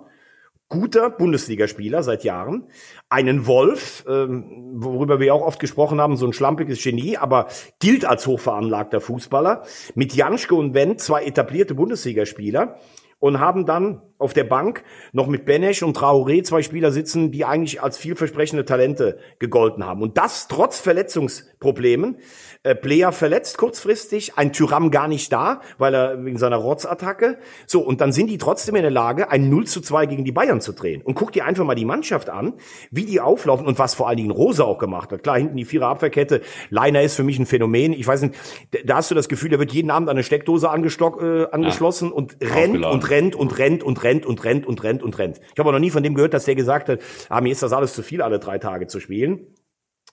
guter 0.67 1.09
Bundesligaspieler 1.09 2.03
seit 2.03 2.23
Jahren, 2.23 2.67
einen 3.09 3.45
Wolf, 3.45 4.03
ähm, 4.09 4.73
worüber 4.75 5.19
wir 5.19 5.33
auch 5.33 5.45
oft 5.45 5.59
gesprochen 5.59 6.01
haben, 6.01 6.17
so 6.17 6.25
ein 6.25 6.33
schlampiges 6.33 6.81
Genie, 6.83 7.17
aber 7.17 7.47
gilt 7.79 8.05
als 8.05 8.25
hochveranlagter 8.25 9.01
Fußballer, 9.01 9.63
mit 9.95 10.13
Janschke 10.13 10.55
und 10.55 10.73
Wendt 10.73 10.99
zwei 10.99 11.23
etablierte 11.23 11.75
Bundesligaspieler 11.75 12.77
und 13.19 13.39
haben 13.39 13.65
dann 13.65 14.01
auf 14.21 14.33
der 14.33 14.43
Bank 14.43 14.83
noch 15.11 15.27
mit 15.27 15.45
Benesch 15.45 15.83
und 15.83 15.97
Traoré 15.97 16.43
zwei 16.43 16.61
Spieler 16.61 16.91
sitzen, 16.91 17.31
die 17.31 17.45
eigentlich 17.45 17.81
als 17.81 17.97
vielversprechende 17.97 18.65
Talente 18.65 19.19
gegolten 19.39 19.85
haben. 19.85 20.01
Und 20.01 20.17
das 20.17 20.47
trotz 20.47 20.79
Verletzungsproblemen. 20.79 22.17
Äh, 22.63 22.75
Player 22.75 23.11
verletzt 23.11 23.57
kurzfristig, 23.57 24.33
ein 24.37 24.53
Tyram 24.53 24.91
gar 24.91 25.07
nicht 25.07 25.33
da, 25.33 25.61
weil 25.79 25.95
er 25.95 26.23
wegen 26.23 26.37
seiner 26.37 26.57
Rotzattacke. 26.57 27.39
So, 27.65 27.81
und 27.81 28.01
dann 28.01 28.11
sind 28.11 28.27
die 28.27 28.37
trotzdem 28.37 28.75
in 28.75 28.83
der 28.83 28.91
Lage, 28.91 29.31
ein 29.31 29.49
0 29.49 29.65
zu 29.65 29.81
2 29.81 30.05
gegen 30.05 30.25
die 30.25 30.31
Bayern 30.31 30.61
zu 30.61 30.71
drehen. 30.71 31.01
Und 31.01 31.15
guck 31.15 31.31
dir 31.31 31.45
einfach 31.45 31.65
mal 31.65 31.73
die 31.73 31.85
Mannschaft 31.85 32.29
an, 32.29 32.53
wie 32.91 33.05
die 33.05 33.19
auflaufen 33.19 33.65
und 33.65 33.79
was 33.79 33.95
vor 33.95 34.07
allen 34.07 34.17
Dingen 34.17 34.31
Rose 34.31 34.63
auch 34.63 34.77
gemacht 34.77 35.11
hat. 35.11 35.23
Klar, 35.23 35.37
hinten 35.37 35.57
die 35.57 35.65
Vierer 35.65 35.87
Abwehrkette. 35.87 36.41
Leiner 36.69 37.01
ist 37.01 37.15
für 37.15 37.23
mich 37.23 37.39
ein 37.39 37.47
Phänomen. 37.47 37.93
Ich 37.93 38.05
weiß 38.05 38.21
nicht, 38.21 38.35
da 38.85 38.97
hast 38.97 39.09
du 39.09 39.15
das 39.15 39.27
Gefühl, 39.27 39.49
der 39.49 39.57
wird 39.57 39.71
jeden 39.71 39.89
Abend 39.89 40.07
an 40.09 40.15
eine 40.17 40.23
Steckdose 40.23 40.69
angestock, 40.69 41.21
äh, 41.21 41.47
angeschlossen 41.51 42.09
ja. 42.09 42.15
und 42.15 42.37
rennt 42.41 42.85
und 42.85 43.09
rennt 43.09 43.35
und 43.35 43.57
rennt 43.57 43.83
und 43.83 44.03
rennt 44.03 44.10
und 44.25 44.43
rennt 44.43 44.65
und 44.65 44.83
rennt 44.83 45.03
und 45.03 45.17
rennt. 45.17 45.39
Ich 45.53 45.59
habe 45.59 45.71
noch 45.71 45.79
nie 45.79 45.89
von 45.89 46.03
dem 46.03 46.13
gehört, 46.13 46.33
dass 46.33 46.45
der 46.45 46.55
gesagt 46.55 46.89
hat, 46.89 46.99
ah, 47.29 47.41
mir 47.41 47.51
ist 47.51 47.63
das 47.63 47.73
alles 47.73 47.93
zu 47.93 48.03
viel, 48.03 48.21
alle 48.21 48.39
drei 48.39 48.57
Tage 48.57 48.87
zu 48.87 48.99
spielen. 48.99 49.47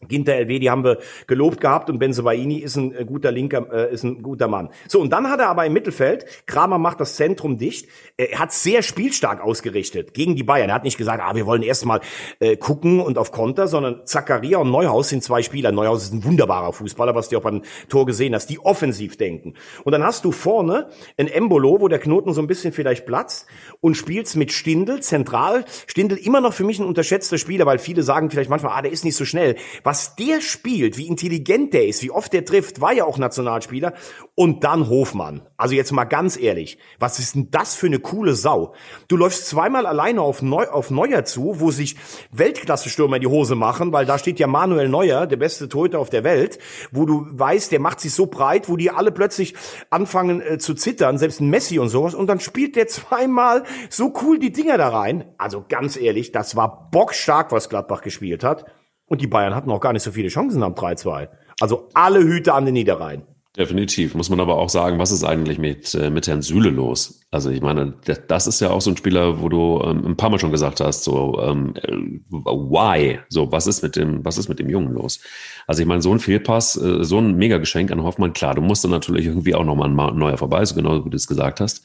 Ginter 0.06 0.36
LW, 0.36 0.60
die 0.60 0.70
haben 0.70 0.84
wir 0.84 0.98
gelobt 1.26 1.60
gehabt 1.60 1.90
und 1.90 1.98
Benzobaini 1.98 2.58
ist 2.58 2.76
ein 2.76 2.94
äh, 2.94 3.04
guter 3.04 3.32
linker, 3.32 3.66
äh, 3.72 3.92
ist 3.92 4.04
ein 4.04 4.22
guter 4.22 4.46
Mann. 4.46 4.68
So, 4.86 5.00
und 5.00 5.12
dann 5.12 5.28
hat 5.28 5.40
er 5.40 5.48
aber 5.48 5.66
im 5.66 5.72
Mittelfeld, 5.72 6.24
Kramer 6.46 6.78
macht 6.78 7.00
das 7.00 7.16
Zentrum 7.16 7.58
dicht, 7.58 7.88
er 8.16 8.38
hat 8.38 8.52
sehr 8.52 8.82
spielstark 8.82 9.42
ausgerichtet 9.42 10.14
gegen 10.14 10.36
die 10.36 10.44
Bayern. 10.44 10.68
Er 10.68 10.76
hat 10.76 10.84
nicht 10.84 10.98
gesagt, 10.98 11.20
ah, 11.20 11.34
wir 11.34 11.46
wollen 11.46 11.62
erstmal 11.62 12.00
äh, 12.38 12.56
gucken 12.56 13.00
und 13.00 13.18
auf 13.18 13.32
Konter, 13.32 13.66
sondern 13.66 14.06
Zakaria 14.06 14.58
und 14.58 14.70
Neuhaus 14.70 15.08
sind 15.08 15.24
zwei 15.24 15.42
Spieler. 15.42 15.72
Neuhaus 15.72 16.04
ist 16.04 16.12
ein 16.12 16.22
wunderbarer 16.22 16.72
Fußballer, 16.72 17.16
was 17.16 17.28
du 17.28 17.38
auch 17.38 17.42
beim 17.42 17.62
Tor 17.88 18.06
gesehen 18.06 18.36
hast, 18.36 18.50
die 18.50 18.60
offensiv 18.60 19.16
denken. 19.16 19.54
Und 19.82 19.90
dann 19.90 20.04
hast 20.04 20.24
du 20.24 20.30
vorne 20.30 20.90
ein 21.16 21.26
Embolo, 21.26 21.80
wo 21.80 21.88
der 21.88 21.98
Knoten 21.98 22.32
so 22.34 22.40
ein 22.40 22.46
bisschen 22.46 22.72
vielleicht 22.72 23.04
platzt 23.04 23.48
und 23.80 23.96
spielst 23.96 24.36
mit 24.36 24.52
Stindel 24.52 25.00
zentral. 25.00 25.64
Stindel 25.88 26.18
immer 26.18 26.40
noch 26.40 26.52
für 26.52 26.62
mich 26.62 26.78
ein 26.78 26.86
unterschätzter 26.86 27.36
Spieler, 27.36 27.66
weil 27.66 27.80
viele 27.80 28.04
sagen 28.04 28.30
vielleicht 28.30 28.48
manchmal, 28.48 28.78
ah, 28.78 28.82
der 28.82 28.92
ist 28.92 29.04
nicht 29.04 29.16
so 29.16 29.24
schnell 29.24 29.56
was 29.88 30.16
der 30.16 30.42
spielt, 30.42 30.98
wie 30.98 31.06
intelligent 31.06 31.72
der 31.72 31.86
ist, 31.86 32.02
wie 32.02 32.10
oft 32.10 32.30
der 32.34 32.44
trifft, 32.44 32.82
war 32.82 32.92
ja 32.92 33.06
auch 33.06 33.16
Nationalspieler. 33.16 33.94
Und 34.34 34.62
dann 34.62 34.90
Hofmann. 34.90 35.40
Also 35.56 35.74
jetzt 35.74 35.92
mal 35.92 36.04
ganz 36.04 36.38
ehrlich, 36.38 36.76
was 36.98 37.18
ist 37.18 37.34
denn 37.34 37.50
das 37.50 37.74
für 37.74 37.86
eine 37.86 37.98
coole 37.98 38.34
Sau? 38.34 38.74
Du 39.08 39.16
läufst 39.16 39.46
zweimal 39.46 39.86
alleine 39.86 40.20
auf, 40.20 40.42
Neu 40.42 40.66
auf 40.66 40.90
Neuer 40.90 41.24
zu, 41.24 41.58
wo 41.60 41.70
sich 41.70 41.96
Weltklasse-Stürmer 42.32 43.16
in 43.16 43.22
die 43.22 43.28
Hose 43.28 43.54
machen, 43.54 43.90
weil 43.90 44.04
da 44.04 44.18
steht 44.18 44.38
ja 44.38 44.46
Manuel 44.46 44.90
Neuer, 44.90 45.26
der 45.26 45.38
beste 45.38 45.70
Torhüter 45.70 46.00
auf 46.00 46.10
der 46.10 46.22
Welt, 46.22 46.58
wo 46.92 47.06
du 47.06 47.26
weißt, 47.30 47.72
der 47.72 47.80
macht 47.80 48.00
sich 48.00 48.12
so 48.12 48.26
breit, 48.26 48.68
wo 48.68 48.76
die 48.76 48.90
alle 48.90 49.10
plötzlich 49.10 49.54
anfangen 49.88 50.42
äh, 50.42 50.58
zu 50.58 50.74
zittern, 50.74 51.16
selbst 51.16 51.40
ein 51.40 51.48
Messi 51.48 51.78
und 51.78 51.88
sowas. 51.88 52.14
Und 52.14 52.26
dann 52.26 52.40
spielt 52.40 52.76
der 52.76 52.88
zweimal 52.88 53.64
so 53.88 54.12
cool 54.22 54.38
die 54.38 54.52
Dinger 54.52 54.76
da 54.76 54.90
rein. 54.90 55.32
Also 55.38 55.64
ganz 55.66 55.96
ehrlich, 55.96 56.30
das 56.30 56.56
war 56.56 56.90
bockstark, 56.90 57.52
was 57.52 57.70
Gladbach 57.70 58.02
gespielt 58.02 58.44
hat. 58.44 58.66
Und 59.08 59.20
die 59.20 59.26
Bayern 59.26 59.54
hatten 59.54 59.70
auch 59.70 59.80
gar 59.80 59.92
nicht 59.92 60.02
so 60.02 60.12
viele 60.12 60.28
Chancen 60.28 60.62
am 60.62 60.74
3-2. 60.74 61.28
Also 61.60 61.88
alle 61.94 62.20
Hüte 62.20 62.54
an 62.54 62.64
den 62.64 62.74
Niederrhein. 62.74 63.22
Definitiv. 63.58 64.14
Muss 64.14 64.30
man 64.30 64.38
aber 64.38 64.56
auch 64.56 64.68
sagen, 64.68 65.00
was 65.00 65.10
ist 65.10 65.24
eigentlich 65.24 65.58
mit, 65.58 65.92
äh, 65.94 66.10
mit 66.10 66.28
Herrn 66.28 66.42
Süle 66.42 66.70
los? 66.70 67.22
Also 67.32 67.50
ich 67.50 67.60
meine, 67.60 67.94
das 68.28 68.46
ist 68.46 68.60
ja 68.60 68.70
auch 68.70 68.80
so 68.80 68.90
ein 68.90 68.96
Spieler, 68.96 69.40
wo 69.40 69.48
du 69.48 69.82
ähm, 69.84 70.06
ein 70.06 70.16
paar 70.16 70.30
Mal 70.30 70.38
schon 70.38 70.52
gesagt 70.52 70.80
hast, 70.80 71.02
so 71.02 71.40
ähm, 71.42 71.74
äh, 71.82 71.90
why? 72.30 73.18
So, 73.28 73.50
was 73.50 73.66
ist 73.66 73.82
mit 73.82 73.96
dem, 73.96 74.24
was 74.24 74.38
ist 74.38 74.48
mit 74.48 74.60
dem 74.60 74.68
Jungen 74.68 74.92
los? 74.92 75.18
Also 75.66 75.82
ich 75.82 75.88
meine, 75.88 76.02
so 76.02 76.12
ein 76.12 76.20
Fehlpass, 76.20 76.76
äh, 76.76 77.02
so 77.02 77.18
ein 77.18 77.34
Mega-Geschenk 77.34 77.90
an 77.90 78.04
Hoffmann, 78.04 78.32
klar, 78.32 78.54
du 78.54 78.62
musst 78.62 78.84
dann 78.84 78.92
natürlich 78.92 79.26
irgendwie 79.26 79.56
auch 79.56 79.64
nochmal 79.64 79.88
ein 79.88 80.16
neuer 80.16 80.38
vorbei, 80.38 80.64
so 80.64 80.76
genau 80.76 81.04
wie 81.04 81.10
du 81.10 81.16
es 81.16 81.26
gesagt 81.26 81.60
hast. 81.60 81.82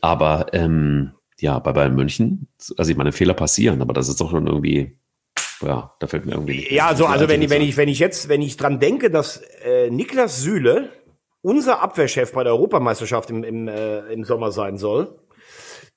Aber 0.00 0.46
ähm, 0.54 1.12
ja, 1.38 1.60
bei 1.60 1.72
Bayern 1.72 1.94
München, 1.94 2.48
also 2.76 2.90
ich 2.90 2.96
meine, 2.96 3.12
Fehler 3.12 3.34
passieren, 3.34 3.80
aber 3.80 3.92
das 3.92 4.08
ist 4.08 4.20
doch 4.20 4.30
schon 4.32 4.48
irgendwie 4.48 4.98
ja, 5.62 5.94
da 5.98 6.06
fällt 6.06 6.26
mir 6.26 6.32
irgendwie. 6.32 6.72
Ja, 6.74 6.86
also, 6.86 7.06
also 7.06 7.28
wenn 7.28 7.42
ich, 7.42 7.50
wenn 7.50 7.62
ich, 7.62 7.76
wenn 7.76 7.88
ich 7.88 7.98
jetzt, 7.98 8.28
wenn 8.28 8.42
ich 8.42 8.56
dran 8.56 8.80
denke, 8.80 9.10
dass 9.10 9.42
äh, 9.64 9.90
Niklas 9.90 10.40
Süle 10.40 10.90
unser 11.42 11.80
Abwehrchef 11.80 12.32
bei 12.32 12.44
der 12.44 12.52
Europameisterschaft 12.52 13.30
im, 13.30 13.44
im, 13.44 13.68
äh, 13.68 14.00
im 14.12 14.24
Sommer 14.24 14.52
sein 14.52 14.76
soll, 14.76 15.18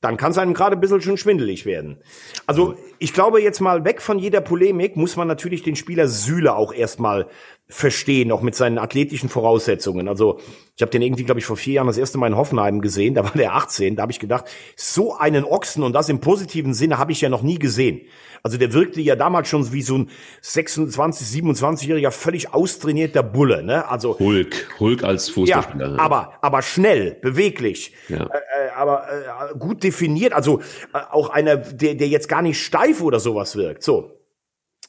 dann 0.03 0.17
kann 0.17 0.31
es 0.31 0.37
einem 0.37 0.53
gerade 0.53 0.75
ein 0.75 0.81
bisschen 0.81 1.01
schon 1.01 1.17
schwindelig 1.17 1.65
werden. 1.65 1.97
Also 2.45 2.75
ich 2.99 3.13
glaube 3.13 3.41
jetzt 3.41 3.61
mal 3.61 3.85
weg 3.85 4.01
von 4.01 4.19
jeder 4.19 4.41
Polemik 4.41 4.97
muss 4.97 5.15
man 5.15 5.29
natürlich 5.29 5.63
den 5.63 5.77
Spieler 5.77 6.09
Süle 6.09 6.55
auch 6.55 6.73
erstmal 6.73 7.27
verstehen, 7.67 8.31
auch 8.31 8.41
mit 8.41 8.55
seinen 8.55 8.77
athletischen 8.77 9.29
Voraussetzungen. 9.29 10.07
Also 10.07 10.39
ich 10.75 10.81
habe 10.81 10.91
den 10.91 11.01
irgendwie, 11.01 11.23
glaube 11.23 11.39
ich, 11.39 11.45
vor 11.45 11.57
vier 11.57 11.75
Jahren 11.75 11.87
das 11.87 11.97
erste 11.97 12.17
Mal 12.17 12.27
in 12.27 12.35
Hoffenheim 12.37 12.81
gesehen, 12.81 13.13
da 13.15 13.23
war 13.23 13.31
der 13.31 13.55
18, 13.55 13.95
da 13.95 14.01
habe 14.03 14.11
ich 14.11 14.19
gedacht, 14.19 14.45
so 14.75 15.15
einen 15.15 15.43
Ochsen 15.45 15.83
und 15.83 15.93
das 15.93 16.09
im 16.09 16.19
positiven 16.19 16.73
Sinne 16.73 16.97
habe 16.97 17.11
ich 17.11 17.21
ja 17.21 17.29
noch 17.29 17.41
nie 17.41 17.57
gesehen. 17.59 18.01
Also 18.43 18.57
der 18.57 18.73
wirkte 18.73 18.99
ja 18.99 19.15
damals 19.15 19.47
schon 19.47 19.71
wie 19.71 19.81
so 19.81 19.99
ein 19.99 20.09
26, 20.41 21.41
27-jähriger 21.41 22.11
völlig 22.11 22.53
austrainierter 22.53 23.23
Bulle, 23.23 23.63
ne? 23.63 23.87
Also 23.89 24.19
Hulk, 24.19 24.67
Hulk 24.81 25.03
als 25.05 25.29
Fußballspieler. 25.29 25.91
Ja, 25.95 25.99
aber 25.99 26.33
aber 26.41 26.61
schnell, 26.61 27.17
beweglich, 27.21 27.93
Ja. 28.09 28.17
äh, 28.25 28.27
äh, 28.27 28.69
aber 28.75 29.05
äh, 29.53 29.57
gut 29.57 29.81
definiert, 29.83 30.33
also 30.33 30.59
äh, 30.93 30.99
auch 31.11 31.29
einer, 31.29 31.55
der 31.55 31.95
der 31.95 32.09
jetzt 32.09 32.27
gar 32.27 32.41
nicht 32.41 32.61
steif 32.61 33.01
oder 33.01 33.21
sowas 33.21 33.55
wirkt. 33.55 33.81
So, 33.83 34.11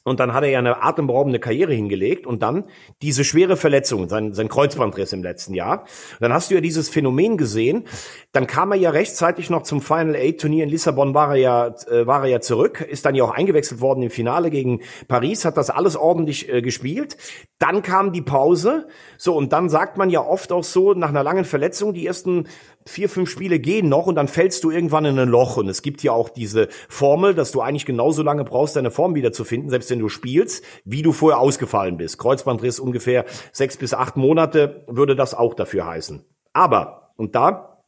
und 0.05 0.19
dann 0.19 0.33
hat 0.33 0.43
er 0.43 0.49
ja 0.51 0.59
eine 0.59 0.83
atemberaubende 0.83 1.39
Karriere 1.39 1.73
hingelegt 1.73 2.27
und 2.27 2.43
dann 2.43 2.65
diese 3.01 3.23
schwere 3.23 3.57
Verletzung, 3.57 4.07
sein, 4.07 4.33
sein 4.33 4.47
Kreuzbandriss 4.47 5.11
im 5.13 5.23
letzten 5.23 5.55
Jahr. 5.55 5.81
Und 5.81 6.21
dann 6.21 6.31
hast 6.31 6.51
du 6.51 6.55
ja 6.55 6.61
dieses 6.61 6.89
Phänomen 6.89 7.37
gesehen. 7.37 7.85
Dann 8.31 8.45
kam 8.45 8.71
er 8.71 8.77
ja 8.77 8.91
rechtzeitig 8.91 9.49
noch 9.49 9.63
zum 9.63 9.81
Final 9.81 10.15
Eight 10.15 10.39
Turnier 10.39 10.63
in 10.63 10.69
Lissabon, 10.69 11.15
war 11.15 11.31
er 11.31 11.37
ja, 11.37 11.67
äh, 11.89 12.05
war 12.05 12.21
er 12.21 12.29
ja 12.29 12.39
zurück, 12.39 12.81
ist 12.81 13.03
dann 13.05 13.15
ja 13.15 13.23
auch 13.23 13.31
eingewechselt 13.31 13.81
worden 13.81 14.03
im 14.03 14.11
Finale 14.11 14.51
gegen 14.51 14.81
Paris, 15.07 15.43
hat 15.43 15.57
das 15.57 15.71
alles 15.71 15.95
ordentlich 15.95 16.53
äh, 16.53 16.61
gespielt. 16.61 17.17
Dann 17.57 17.81
kam 17.81 18.13
die 18.13 18.21
Pause. 18.21 18.87
So, 19.17 19.35
und 19.35 19.53
dann 19.53 19.69
sagt 19.69 19.97
man 19.97 20.11
ja 20.11 20.21
oft 20.21 20.51
auch 20.51 20.63
so, 20.63 20.93
nach 20.93 21.09
einer 21.09 21.23
langen 21.23 21.45
Verletzung, 21.45 21.95
die 21.95 22.05
ersten 22.05 22.47
vier, 22.87 23.09
fünf 23.09 23.29
Spiele 23.29 23.59
gehen 23.59 23.89
noch 23.89 24.05
und 24.05 24.15
dann 24.15 24.27
fällst 24.27 24.63
du 24.63 24.71
irgendwann 24.71 25.05
in 25.05 25.17
ein 25.17 25.29
Loch. 25.29 25.57
Und 25.57 25.67
es 25.67 25.81
gibt 25.81 26.03
ja 26.03 26.11
auch 26.11 26.29
diese 26.29 26.67
Formel, 26.87 27.33
dass 27.33 27.51
du 27.51 27.61
eigentlich 27.61 27.85
genauso 27.85 28.21
lange 28.21 28.43
brauchst, 28.43 28.75
deine 28.75 28.91
Form 28.91 29.15
wiederzufinden, 29.15 29.69
selbst 29.69 29.89
wenn 29.89 29.99
du 29.99 30.09
spielst, 30.09 30.63
wie 30.83 31.01
du 31.01 31.11
vorher 31.11 31.39
ausgefallen 31.39 31.97
bist. 31.97 32.19
Kreuzbandriss 32.19 32.79
ungefähr 32.79 33.25
sechs 33.51 33.77
bis 33.77 33.93
acht 33.93 34.17
Monate 34.17 34.85
würde 34.87 35.15
das 35.15 35.33
auch 35.33 35.55
dafür 35.55 35.85
heißen. 35.85 36.23
Aber, 36.53 37.13
und 37.17 37.35
da 37.35 37.83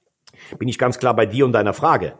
bin 0.57 0.67
ich 0.67 0.77
ganz 0.77 0.99
klar 0.99 1.15
bei 1.15 1.25
dir 1.25 1.45
und 1.45 1.53
deiner 1.53 1.73
Frage. 1.73 2.13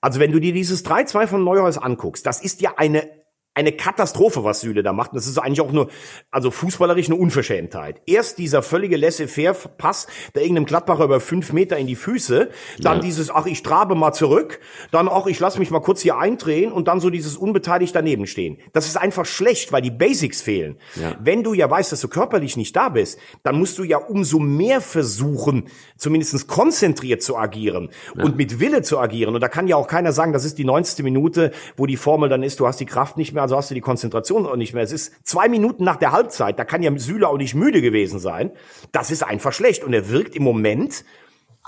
Also 0.00 0.20
wenn 0.20 0.32
du 0.32 0.40
dir 0.40 0.52
dieses 0.52 0.84
3-2 0.84 1.26
von 1.26 1.44
Neuhaus 1.44 1.78
anguckst, 1.78 2.26
das 2.26 2.40
ist 2.40 2.60
ja 2.60 2.74
eine 2.76 3.08
eine 3.56 3.72
Katastrophe, 3.72 4.44
was 4.44 4.60
Süle 4.60 4.82
da 4.82 4.92
macht. 4.92 5.12
Und 5.12 5.16
das 5.16 5.26
ist 5.26 5.38
eigentlich 5.38 5.62
auch 5.62 5.72
nur, 5.72 5.88
also 6.30 6.50
fußballerisch 6.50 7.06
eine 7.06 7.16
Unverschämtheit. 7.16 8.02
Erst 8.06 8.36
dieser 8.38 8.62
völlige 8.62 8.96
Laissez-faire-Pass, 8.98 10.06
der 10.34 10.42
irgendeinem 10.42 10.66
Gladbacher 10.66 11.04
über 11.04 11.20
fünf 11.20 11.52
Meter 11.54 11.78
in 11.78 11.86
die 11.86 11.96
Füße, 11.96 12.50
dann 12.80 12.96
Ja. 12.98 13.02
dieses, 13.02 13.30
ach, 13.30 13.46
ich 13.46 13.62
trabe 13.62 13.94
mal 13.94 14.12
zurück, 14.12 14.60
dann 14.90 15.08
auch, 15.08 15.26
ich 15.26 15.40
lass 15.40 15.58
mich 15.58 15.70
mal 15.70 15.80
kurz 15.80 16.02
hier 16.02 16.18
eindrehen 16.18 16.70
und 16.70 16.86
dann 16.86 17.00
so 17.00 17.08
dieses 17.08 17.36
unbeteiligt 17.36 17.94
daneben 17.94 18.26
stehen. 18.26 18.58
Das 18.74 18.86
ist 18.86 18.96
einfach 18.98 19.24
schlecht, 19.24 19.72
weil 19.72 19.80
die 19.80 19.90
Basics 19.90 20.42
fehlen. 20.42 20.76
Ja. 20.94 21.16
Wenn 21.20 21.42
du 21.42 21.54
ja 21.54 21.70
weißt, 21.70 21.90
dass 21.92 22.02
du 22.02 22.08
körperlich 22.08 22.58
nicht 22.58 22.76
da 22.76 22.90
bist, 22.90 23.18
dann 23.42 23.58
musst 23.58 23.78
du 23.78 23.84
ja 23.84 23.96
umso 23.96 24.38
mehr 24.38 24.82
versuchen, 24.82 25.68
zumindest 25.96 26.46
konzentriert 26.46 27.22
zu 27.22 27.38
agieren 27.38 27.88
und 28.16 28.36
mit 28.36 28.60
Wille 28.60 28.82
zu 28.82 28.98
agieren. 28.98 29.34
Und 29.34 29.40
da 29.40 29.48
kann 29.48 29.66
ja 29.66 29.76
auch 29.76 29.88
keiner 29.88 30.12
sagen, 30.12 30.34
das 30.34 30.44
ist 30.44 30.58
die 30.58 30.64
90. 30.64 31.02
Minute, 31.02 31.52
wo 31.78 31.86
die 31.86 31.96
Formel 31.96 32.28
dann 32.28 32.42
ist, 32.42 32.60
du 32.60 32.66
hast 32.66 32.80
die 32.80 32.86
Kraft 32.86 33.16
nicht 33.16 33.32
mehr, 33.32 33.45
also 33.46 33.56
hast 33.56 33.70
du 33.70 33.74
die 33.74 33.80
Konzentration 33.80 34.44
auch 34.44 34.56
nicht 34.56 34.74
mehr. 34.74 34.82
Es 34.82 34.90
ist 34.90 35.12
zwei 35.22 35.48
Minuten 35.48 35.84
nach 35.84 35.96
der 35.96 36.10
Halbzeit, 36.10 36.58
da 36.58 36.64
kann 36.64 36.82
ja 36.82 36.90
Süle 36.98 37.28
auch 37.28 37.38
nicht 37.38 37.54
müde 37.54 37.80
gewesen 37.80 38.18
sein. 38.18 38.50
Das 38.90 39.12
ist 39.12 39.22
einfach 39.22 39.52
schlecht. 39.52 39.84
Und 39.84 39.92
er 39.92 40.10
wirkt 40.10 40.34
im 40.34 40.42
Moment 40.42 41.04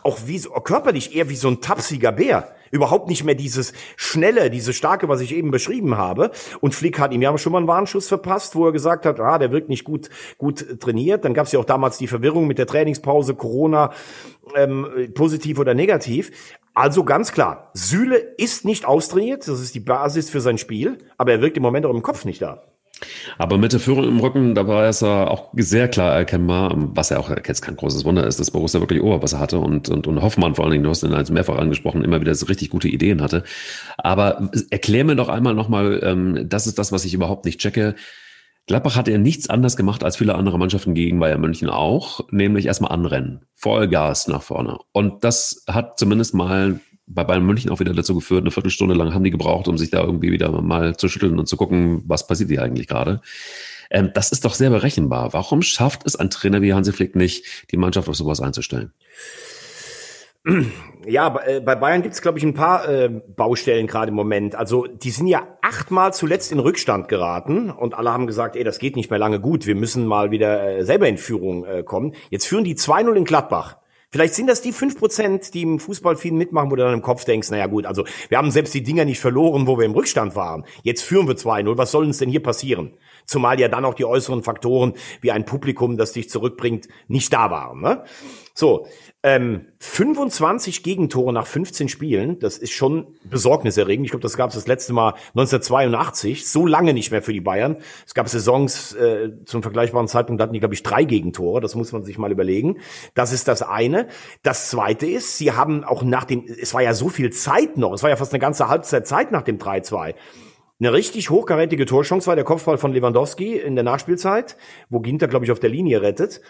auch 0.03 0.19
wie 0.27 0.39
so, 0.39 0.51
körperlich 0.51 1.15
eher 1.15 1.29
wie 1.29 1.37
so 1.37 1.49
ein 1.49 1.61
tapsiger 1.61 2.11
Bär. 2.11 2.53
Überhaupt 2.71 3.09
nicht 3.09 3.25
mehr 3.25 3.35
dieses 3.35 3.73
schnelle, 3.97 4.51
diese 4.51 4.73
starke, 4.73 5.09
was 5.09 5.21
ich 5.21 5.35
eben 5.35 5.51
beschrieben 5.51 5.97
habe. 5.97 6.33
Und 6.61 6.75
Flick 6.75 6.99
hat 6.99 7.13
ihm 7.13 7.23
ja 7.23 7.37
schon 7.39 7.53
mal 7.53 7.59
einen 7.59 7.69
Warnschuss 7.69 8.09
verpasst, 8.09 8.57
wo 8.57 8.67
er 8.67 8.73
gesagt 8.73 9.07
hat, 9.07 9.21
ah, 9.21 9.39
der 9.39 9.53
wirkt 9.53 9.69
nicht 9.69 9.85
gut, 9.85 10.11
gut 10.37 10.81
trainiert. 10.81 11.25
Dann 11.25 11.33
gab 11.33 11.47
es 11.47 11.53
ja 11.53 11.61
auch 11.61 11.65
damals 11.65 11.97
die 11.97 12.09
Verwirrung 12.09 12.47
mit 12.47 12.59
der 12.59 12.67
Trainingspause, 12.67 13.35
Corona, 13.35 13.93
ähm, 14.55 15.13
positiv 15.15 15.59
oder 15.59 15.75
negativ. 15.75 16.58
Also 16.75 17.05
ganz 17.05 17.33
klar, 17.33 17.71
Süle 17.75 18.17
ist 18.17 18.65
nicht 18.65 18.85
austrainiert, 18.85 19.49
das 19.49 19.61
ist 19.61 19.75
die 19.75 19.81
Basis 19.81 20.31
für 20.31 20.41
sein 20.41 20.59
Spiel, 20.59 20.99
aber 21.17 21.33
er 21.33 21.41
wirkt 21.41 21.57
im 21.57 21.63
Moment 21.63 21.87
auch 21.87 21.95
im 21.95 22.03
Kopf 22.03 22.25
nicht 22.25 22.41
da. 22.41 22.63
Aber 23.37 23.59
mit 23.59 23.73
der 23.73 23.81
Führung 23.81 24.05
im 24.05 24.19
Rücken, 24.19 24.55
da 24.55 24.67
war 24.67 24.85
es 24.89 25.03
auch 25.03 25.51
sehr 25.55 25.89
klar 25.89 26.15
erkennbar, 26.15 26.75
was 26.77 27.11
ja 27.11 27.19
auch 27.19 27.31
jetzt 27.31 27.63
kein 27.63 27.77
großes 27.77 28.05
Wunder 28.05 28.27
ist, 28.27 28.41
dass 28.41 28.51
Borussia 28.51 28.81
wirklich 28.81 29.03
Oberwasser 29.03 29.39
hatte 29.39 29.59
und, 29.59 29.89
und, 29.89 30.07
und 30.07 30.23
Hoffmann 30.23 30.55
vor 30.55 30.65
allen 30.65 30.73
Dingen, 30.73 30.85
du 30.85 30.91
hast 30.91 31.05
ihn 31.05 31.13
als 31.15 31.31
mehrfach 31.31 31.59
angesprochen, 31.59 32.03
immer 32.03 32.21
wieder 32.21 32.35
so 32.35 32.47
richtig 32.47 32.71
gute 32.71 32.89
Ideen 32.89 33.23
hatte. 33.23 33.45
Aber 33.97 34.51
erklär 34.71 35.05
mir 35.05 35.17
doch 35.17 35.29
einmal 35.29 35.55
nochmal, 35.55 36.01
ähm, 36.03 36.49
das 36.49 36.67
ist 36.67 36.79
das, 36.79 36.91
was 36.91 37.05
ich 37.05 37.15
überhaupt 37.15 37.45
nicht 37.45 37.61
checke. 37.61 37.95
Gladbach 38.69 38.97
hat 38.97 39.09
ja 39.09 39.17
nichts 39.17 39.49
anders 39.49 39.77
gemacht 39.79 40.05
als 40.05 40.19
viele 40.19 40.35
andere 40.35 40.59
Mannschaften 40.59 40.93
gegen 40.93 41.19
Bayern 41.19 41.41
München 41.41 41.71
auch, 41.71 42.21
nämlich 42.31 42.67
erstmal 42.67 42.93
anrennen, 42.93 43.47
Vollgas 43.55 44.29
nach 44.29 44.43
vorne. 44.43 44.79
Und 44.93 45.25
das 45.25 45.65
hat 45.67 45.99
zumindest 45.99 46.35
mal 46.35 46.79
bei 47.07 47.25
Bayern 47.25 47.47
München 47.47 47.71
auch 47.71 47.81
wieder 47.81 47.95
dazu 47.95 48.15
geführt, 48.15 48.43
eine 48.43 48.51
Viertelstunde 48.51 48.95
lang 48.95 49.15
haben 49.15 49.25
die 49.25 49.31
gebraucht, 49.31 49.69
um 49.69 49.79
sich 49.79 49.91
da 49.91 50.03
irgendwie 50.03 50.31
wieder 50.31 50.51
mal 50.61 50.95
zu 50.97 51.09
schütteln 51.09 51.39
und 51.39 51.49
zu 51.49 51.57
gucken, 51.57 52.03
was 52.07 52.27
passiert 52.27 52.51
hier 52.51 52.63
eigentlich 52.63 52.87
gerade. 52.87 53.23
Ähm, 53.91 54.11
das 54.13 54.33
ist 54.33 54.45
doch 54.45 54.53
sehr 54.53 54.69
berechenbar. 54.69 55.33
Warum 55.33 55.63
schafft 55.63 56.03
es 56.05 56.17
ein 56.17 56.29
Trainer 56.29 56.61
wie 56.61 56.75
Hansi 56.75 56.93
Flick 56.93 57.17
nicht, 57.17 57.47
die 57.71 57.79
Mannschaft 57.79 58.11
auf 58.11 58.17
sowas 58.17 58.43
einzustellen? 58.43 58.93
Ja, 61.09 61.31
bei 61.31 61.57
äh, 61.57 61.61
bei 61.61 61.75
Bayern 61.75 62.03
gibt's 62.03 62.21
glaube 62.21 62.37
ich, 62.37 62.45
ein 62.45 62.53
paar 62.53 62.87
äh, 62.87 63.09
Baustellen 63.09 63.87
gerade 63.87 64.11
im 64.11 64.15
Moment. 64.15 64.55
Also 64.55 64.87
die 64.87 65.11
sind 65.11 65.27
ja 65.27 65.47
achtmal 65.63 66.13
zuletzt 66.13 66.53
in 66.53 66.59
Rückstand 66.59 67.09
geraten 67.09 67.71
und 67.71 67.95
alle 67.95 68.13
haben 68.13 68.27
gesagt, 68.27 68.57
ey, 68.57 68.65
das 68.65 68.79
geht 68.79 68.95
nicht 68.95 69.09
mehr 69.09 69.19
lange 69.19 69.41
gut, 69.41 69.67
wir 69.67 69.75
müssen 69.75 70.07
mal 70.07 70.31
wieder 70.31 70.79
äh, 70.79 70.85
selber 70.85 71.09
in 71.09 71.17
Führung 71.17 71.65
äh, 71.65 71.83
kommen. 71.83 72.15
Jetzt 72.29 72.47
führen 72.47 72.65
die 72.65 72.77
2-0 72.77 73.15
in 73.15 73.25
Gladbach. 73.25 73.79
Vielleicht 74.11 74.35
sind 74.35 74.49
das 74.49 74.63
die 74.63 74.73
5%, 74.73 75.53
die 75.53 75.63
im 75.63 75.81
Fußball 75.81 76.17
viel 76.17 76.33
mitmachen, 76.33 76.71
wo 76.71 76.77
du 76.77 76.83
dann 76.83 76.95
im 76.95 77.03
Kopf 77.03 77.25
denkst, 77.27 77.51
naja 77.51 77.67
gut, 77.67 77.85
also 77.85 78.05
wir 78.29 78.39
haben 78.39 78.51
selbst 78.51 78.73
die 78.73 78.83
Dinger 78.83 79.05
nicht 79.05 79.21
verloren, 79.21 79.67
wo 79.67 79.79
wir 79.79 79.85
im 79.85 79.93
Rückstand 79.93 80.35
waren. 80.35 80.65
Jetzt 80.83 81.03
führen 81.03 81.29
wir 81.29 81.35
2-0, 81.37 81.77
was 81.77 81.91
soll 81.91 82.05
uns 82.05 82.17
denn 82.17 82.31
hier 82.31 82.43
passieren? 82.43 82.95
Zumal 83.27 83.61
ja 83.61 83.69
dann 83.69 83.85
auch 83.85 83.93
die 83.93 84.07
äußeren 84.07 84.43
Faktoren 84.43 84.95
wie 85.21 85.31
ein 85.31 85.45
Publikum, 85.45 85.99
das 85.99 86.13
dich 86.13 86.31
zurückbringt, 86.31 86.89
nicht 87.09 87.31
da 87.35 87.51
waren. 87.51 87.83
Ne? 87.83 88.05
So, 88.55 88.87
ähm, 89.25 89.67
25 89.81 90.85
Gegentore 90.85 91.33
nach 91.33 91.47
15 91.47 91.89
Spielen, 91.89 92.39
das 92.39 92.57
ist 92.57 92.71
schon 92.71 93.17
besorgniserregend. 93.25 94.07
Ich 94.07 94.13
glaube, 94.13 94.23
das 94.23 94.37
gab 94.37 94.51
es 94.51 94.55
das 94.55 94.69
letzte 94.69 94.93
Mal 94.93 95.15
1982, 95.35 96.49
so 96.49 96.67
lange 96.67 96.95
nicht 96.95 97.11
mehr 97.11 97.21
für 97.21 97.33
die 97.33 97.41
Bayern. 97.41 97.79
Es 98.07 98.15
gab 98.15 98.29
Saisons 98.29 98.95
äh, 98.95 99.31
zum 99.45 99.63
vergleichbaren 99.63 100.07
Zeitpunkt, 100.07 100.41
da 100.41 100.45
hatten 100.45 100.53
die, 100.53 100.61
glaube 100.61 100.75
ich, 100.75 100.85
drei 100.85 101.03
Gegentore. 101.03 101.61
Das 101.61 101.75
muss 101.75 101.91
man 101.91 102.05
sich 102.05 102.17
mal 102.17 102.31
überlegen. 102.31 102.79
Das 103.15 103.33
ist 103.33 103.49
das 103.49 103.63
eine. 103.63 104.07
Das 104.45 104.71
zweite 104.71 105.07
ist, 105.07 105.37
sie 105.37 105.51
haben 105.51 105.83
auch 105.83 106.05
nach 106.05 106.25
dem, 106.25 106.45
es 106.47 106.73
war 106.73 106.83
ja 106.83 106.95
so 106.95 107.09
viel 107.09 107.31
Zeit 107.31 107.77
noch, 107.77 107.93
es 107.93 108.05
war 108.05 108.11
ja 108.11 108.17
fast 108.17 108.33
eine 108.33 108.41
ganze 108.41 108.69
Halbzeit 108.69 109.09
Zeit 109.09 109.33
nach 109.33 109.43
dem 109.43 109.59
3-2. 109.59 110.15
Eine 110.81 110.93
richtig 110.93 111.31
hochkarätige 111.31 111.87
Torchance 111.87 112.29
war 112.29 112.37
der 112.37 112.45
Kopfball 112.45 112.79
von 112.79 112.93
Lewandowski 112.93 113.57
in 113.57 113.75
der 113.75 113.83
Nachspielzeit, 113.83 114.57
wo 114.91 115.01
Ginter, 115.01 115.27
glaube 115.27 115.45
ich, 115.45 115.51
auf 115.51 115.59
der 115.59 115.71
Linie 115.71 116.03
rettet. 116.03 116.41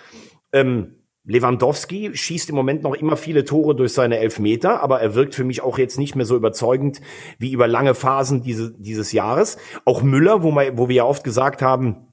Ähm, 0.53 0.98
Lewandowski 1.29 2.11
schießt 2.15 2.49
im 2.49 2.57
Moment 2.57 2.83
noch 2.83 2.95
immer 2.95 3.17
viele 3.17 3.45
Tore 3.45 3.77
durch 3.77 3.93
seine 3.93 4.19
Elfmeter, 4.19 4.83
aber 4.83 5.01
er 5.01 5.15
wirkt 5.15 5.35
für 5.35 5.45
mich 5.45 5.63
auch 5.63 5.77
jetzt 5.79 5.99
nicht 5.99 6.17
mehr 6.17 6.25
so 6.25 6.35
überzeugend 6.35 7.03
wie 7.39 7.53
über 7.53 7.69
lange 7.69 7.95
Phasen 7.95 8.43
diese, 8.43 8.73
dieses 8.79 9.13
Jahres. 9.13 9.59
Auch 9.85 10.03
Müller, 10.03 10.43
wo, 10.43 10.51
wir, 10.53 10.79
wo 10.79 10.89
wir 10.89 10.97
ja 10.97 11.05
oft 11.05 11.25
gesagt 11.25 11.61
haben, 11.61 12.09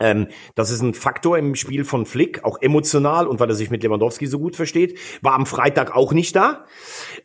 ähm, 0.00 0.26
das 0.56 0.70
ist 0.70 0.82
ein 0.82 0.94
Faktor 0.94 1.38
im 1.38 1.54
Spiel 1.54 1.84
von 1.84 2.06
Flick, 2.06 2.44
auch 2.44 2.60
emotional 2.60 3.28
und 3.28 3.38
weil 3.38 3.48
er 3.48 3.54
sich 3.54 3.70
mit 3.70 3.84
Lewandowski 3.84 4.26
so 4.26 4.40
gut 4.40 4.56
versteht, 4.56 4.98
war 5.22 5.34
am 5.34 5.46
Freitag 5.46 5.94
auch 5.94 6.12
nicht 6.12 6.34
da. 6.34 6.64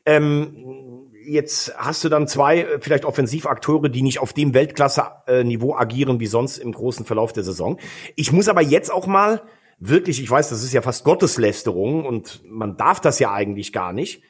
Ähm, 0.05 1.09
jetzt 1.25 1.75
hast 1.75 2.03
du 2.03 2.09
dann 2.09 2.27
zwei 2.27 2.59
äh, 2.59 2.79
vielleicht 2.79 3.03
Offensivakteure, 3.03 3.89
die 3.89 4.03
nicht 4.03 4.19
auf 4.19 4.33
dem 4.33 4.53
Weltklasse-Niveau 4.53 5.75
agieren 5.75 6.19
wie 6.19 6.27
sonst 6.27 6.59
im 6.59 6.71
großen 6.71 7.03
Verlauf 7.03 7.33
der 7.33 7.43
Saison. 7.43 7.79
Ich 8.15 8.31
muss 8.31 8.47
aber 8.47 8.61
jetzt 8.61 8.91
auch 8.91 9.07
mal 9.07 9.41
wirklich, 9.81 10.21
ich 10.21 10.29
weiß, 10.29 10.49
das 10.49 10.63
ist 10.63 10.71
ja 10.71 10.81
fast 10.81 11.03
Gotteslästerung 11.03 12.05
und 12.05 12.41
man 12.45 12.77
darf 12.77 13.01
das 13.01 13.19
ja 13.19 13.33
eigentlich 13.33 13.73
gar 13.73 13.91
nicht. 13.91 14.23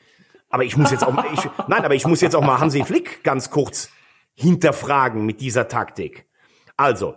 Aber 0.50 0.64
ich 0.64 0.76
muss 0.76 0.92
jetzt 0.92 1.04
auch 1.04 1.14
mal, 1.14 1.26
ich, 1.34 1.42
nein, 1.68 1.86
aber 1.86 1.94
ich 1.94 2.08
muss 2.08 2.22
jetzt 2.22 2.36
auch 2.36 2.42
mal 2.42 2.60
Hansi 2.60 2.84
Flick 2.84 3.24
ganz 3.24 3.52
kurz 3.52 3.90
hinterfragen 4.34 5.26
mit 5.26 5.42
dieser 5.42 5.68
Taktik. 5.68 6.26
Also, 6.78 7.16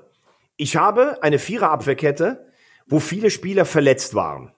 ich 0.57 0.77
habe 0.77 1.23
eine 1.23 1.39
Viererabwehrkette, 1.39 2.47
wo 2.87 3.01
viele 3.01 3.31
Spieler 3.31 3.65
verletzt 3.65 4.15
waren. 4.15 4.53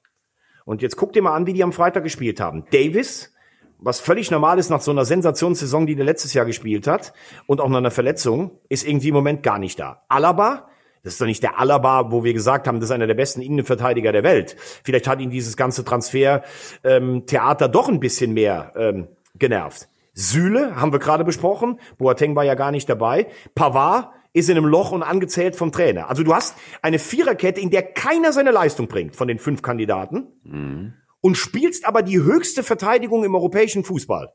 Und 0.65 0.83
jetzt 0.83 0.97
guck 0.97 1.13
dir 1.13 1.23
mal 1.23 1.35
an, 1.35 1.47
wie 1.47 1.53
die 1.53 1.63
am 1.63 1.73
Freitag 1.73 2.03
gespielt 2.03 2.41
haben. 2.41 2.65
Davis, 2.73 3.35
was 3.79 4.01
völlig 4.01 4.31
normal 4.31 4.59
ist 4.59 4.69
nach 4.71 4.81
so 4.81 4.91
einer 4.91 5.05
Sensationssaison, 5.05 5.87
die 5.87 5.95
der 5.95 6.05
letztes 6.05 6.35
Jahr 6.35 6.45
gespielt 6.45 6.87
hat, 6.87 7.13
und 7.47 7.61
auch 7.61 7.69
nach 7.69 7.79
einer 7.79 7.91
Verletzung, 7.91 8.59
ist 8.69 8.87
irgendwie 8.87 9.09
im 9.09 9.15
Moment 9.15 9.43
gar 9.43 9.59
nicht 9.59 9.79
da. 9.79 10.05
Alaba, 10.09 10.69
das 11.03 11.15
ist 11.15 11.21
doch 11.21 11.27
nicht 11.27 11.43
der 11.43 11.59
Alaba, 11.59 12.11
wo 12.11 12.25
wir 12.25 12.33
gesagt 12.33 12.67
haben, 12.67 12.81
das 12.81 12.91
ist 12.91 12.95
einer 12.95 13.07
der 13.07 13.15
besten 13.15 13.41
Innenverteidiger 13.41 14.13
der 14.13 14.25
Welt. 14.25 14.57
Vielleicht 14.85 15.07
hat 15.07 15.21
ihn 15.21 15.31
dieses 15.31 15.57
ganze 15.57 15.85
Transfer-Theater 15.85 17.69
doch 17.69 17.89
ein 17.89 18.01
bisschen 18.01 18.33
mehr 18.35 18.73
ähm, 18.77 19.09
genervt. 19.39 19.89
Süle 20.15 20.77
haben 20.77 20.93
wir 20.93 20.99
gerade 20.99 21.25
besprochen. 21.25 21.79
Boateng 21.99 22.35
war 22.35 22.45
ja 22.45 22.55
gar 22.55 22.71
nicht 22.71 22.89
dabei. 22.89 23.27
Pavard 23.55 24.11
ist 24.33 24.51
in 24.51 24.57
einem 24.57 24.67
Loch 24.67 24.93
und 24.93 25.03
angezählt 25.03 25.57
vom 25.57 25.73
Trainer. 25.73 26.11
Also 26.11 26.23
du 26.23 26.35
hast 26.35 26.57
eine 26.83 26.99
Viererkette, 26.99 27.61
in 27.61 27.71
der 27.71 27.83
keiner 27.83 28.33
seine 28.33 28.51
Leistung 28.51 28.89
bringt 28.89 29.17
von 29.17 29.29
den 29.29 29.39
fünf 29.39 29.63
Kandidaten 29.63 30.27
mhm. 30.45 30.95
und 31.21 31.37
spielst 31.37 31.87
aber 31.87 32.03
die 32.03 32.19
höchste 32.19 32.63
Verteidigung 32.63 33.25
im 33.25 33.35
europäischen 33.35 33.85
Fußball. 33.85 34.33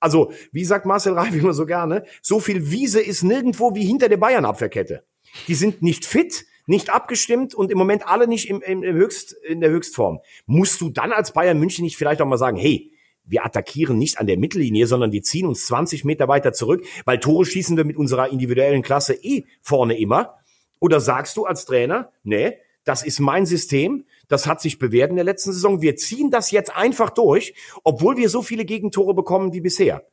Also, 0.00 0.32
wie 0.52 0.64
sagt 0.64 0.84
Marcel 0.84 1.14
Reif 1.14 1.34
immer 1.34 1.54
so 1.54 1.64
gerne, 1.64 2.04
so 2.20 2.38
viel 2.38 2.70
Wiese 2.70 3.00
ist 3.00 3.22
nirgendwo 3.22 3.74
wie 3.74 3.86
hinter 3.86 4.08
der 4.08 4.18
Bayern-Abwehrkette. 4.18 5.04
Die 5.48 5.54
sind 5.54 5.82
nicht 5.82 6.04
fit, 6.04 6.46
nicht 6.66 6.90
abgestimmt 6.90 7.54
und 7.54 7.70
im 7.70 7.78
Moment 7.78 8.06
alle 8.06 8.26
nicht 8.26 8.48
im, 8.48 8.62
im, 8.62 8.82
im 8.82 8.94
Höchst, 8.96 9.32
in 9.32 9.60
der 9.60 9.70
Höchstform. 9.70 10.20
Musst 10.46 10.80
du 10.80 10.90
dann 10.90 11.12
als 11.12 11.32
Bayern 11.32 11.58
München 11.58 11.84
nicht 11.84 11.96
vielleicht 11.96 12.22
auch 12.22 12.26
mal 12.26 12.38
sagen, 12.38 12.56
hey, 12.56 12.92
wir 13.24 13.44
attackieren 13.44 13.98
nicht 13.98 14.18
an 14.18 14.26
der 14.26 14.38
Mittellinie, 14.38 14.86
sondern 14.86 15.12
wir 15.12 15.22
ziehen 15.22 15.46
uns 15.46 15.66
20 15.66 16.04
Meter 16.04 16.28
weiter 16.28 16.52
zurück, 16.52 16.84
weil 17.04 17.20
Tore 17.20 17.44
schießen 17.44 17.76
wir 17.76 17.84
mit 17.84 17.96
unserer 17.96 18.28
individuellen 18.28 18.82
Klasse 18.82 19.14
eh 19.14 19.44
vorne 19.62 19.98
immer. 19.98 20.38
Oder 20.78 21.00
sagst 21.00 21.36
du 21.36 21.46
als 21.46 21.64
Trainer, 21.64 22.12
nee, 22.22 22.58
das 22.84 23.02
ist 23.02 23.20
mein 23.20 23.46
System, 23.46 24.04
das 24.28 24.46
hat 24.46 24.60
sich 24.60 24.78
bewährt 24.78 25.10
in 25.10 25.16
der 25.16 25.24
letzten 25.24 25.52
Saison, 25.52 25.80
wir 25.80 25.96
ziehen 25.96 26.30
das 26.30 26.50
jetzt 26.50 26.76
einfach 26.76 27.10
durch, 27.10 27.54
obwohl 27.82 28.18
wir 28.18 28.28
so 28.28 28.42
viele 28.42 28.66
Gegentore 28.66 29.14
bekommen 29.14 29.54
wie 29.54 29.62
bisher. 29.62 30.06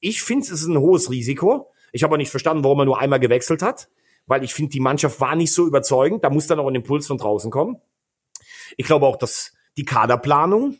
Ich 0.00 0.22
finde, 0.22 0.44
es 0.44 0.50
ist 0.50 0.66
ein 0.66 0.78
hohes 0.78 1.10
Risiko. 1.10 1.70
Ich 1.92 2.02
habe 2.02 2.18
nicht 2.18 2.30
verstanden, 2.30 2.64
warum 2.64 2.80
er 2.80 2.84
nur 2.84 2.98
einmal 2.98 3.18
gewechselt 3.18 3.62
hat, 3.62 3.88
weil 4.28 4.44
ich 4.44 4.54
finde, 4.54 4.70
die 4.70 4.80
Mannschaft 4.80 5.20
war 5.20 5.34
nicht 5.34 5.52
so 5.52 5.66
überzeugend. 5.66 6.22
Da 6.22 6.30
muss 6.30 6.46
dann 6.46 6.60
auch 6.60 6.68
ein 6.68 6.74
Impuls 6.76 7.08
von 7.08 7.18
draußen 7.18 7.50
kommen. 7.50 7.80
Ich 8.76 8.86
glaube 8.86 9.06
auch, 9.06 9.16
dass 9.16 9.52
die 9.76 9.84
Kaderplanung 9.84 10.76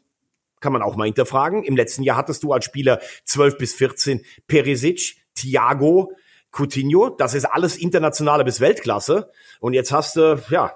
kann 0.60 0.72
man 0.72 0.82
auch 0.82 0.96
mal 0.96 1.04
hinterfragen. 1.04 1.62
Im 1.64 1.76
letzten 1.76 2.02
Jahr 2.02 2.16
hattest 2.16 2.42
du 2.42 2.52
als 2.52 2.64
Spieler 2.64 3.00
12 3.24 3.58
bis 3.58 3.74
14 3.74 4.24
Perisic, 4.46 5.16
Thiago, 5.34 6.12
Coutinho. 6.50 7.10
Das 7.10 7.34
ist 7.34 7.44
alles 7.44 7.76
internationale 7.76 8.44
bis 8.44 8.60
Weltklasse. 8.60 9.30
Und 9.60 9.72
jetzt 9.72 9.92
hast 9.92 10.16
du, 10.16 10.42
ja, 10.50 10.72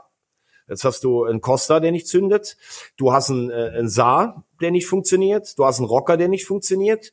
jetzt 0.69 0.85
hast 0.85 1.05
du 1.05 1.25
einen 1.25 1.41
Costa, 1.41 1.81
der 1.81 1.91
nicht 1.91 2.07
zündet. 2.07 2.57
Du 2.97 3.13
hast 3.13 3.31
einen, 3.31 3.51
äh, 3.51 3.73
einen 3.77 3.89
Saar, 3.89 4.45
der 4.61 4.71
nicht 4.71 4.87
funktioniert. 4.87 5.59
Du 5.59 5.65
hast 5.65 5.79
einen 5.79 5.89
Rocker, 5.89 6.17
der 6.17 6.29
nicht 6.29 6.47
funktioniert. 6.47 7.13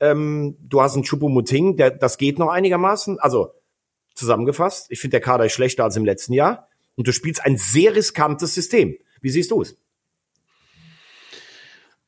Ähm, 0.00 0.56
du 0.60 0.82
hast 0.82 0.94
einen 0.94 1.04
Choupo-Moting, 1.04 1.76
der, 1.76 1.90
das 1.90 2.18
geht 2.18 2.38
noch 2.38 2.48
einigermaßen. 2.48 3.18
Also, 3.18 3.54
zusammengefasst, 4.14 4.86
ich 4.90 5.00
finde, 5.00 5.12
der 5.12 5.20
Kader 5.20 5.46
ist 5.46 5.52
schlechter 5.52 5.84
als 5.84 5.96
im 5.96 6.04
letzten 6.04 6.32
Jahr. 6.32 6.68
Und 6.94 7.08
du 7.08 7.12
spielst 7.12 7.44
ein 7.44 7.56
sehr 7.56 7.94
riskantes 7.94 8.54
System. 8.54 8.96
Wie 9.20 9.30
siehst 9.30 9.50
du 9.50 9.62
es? 9.62 9.76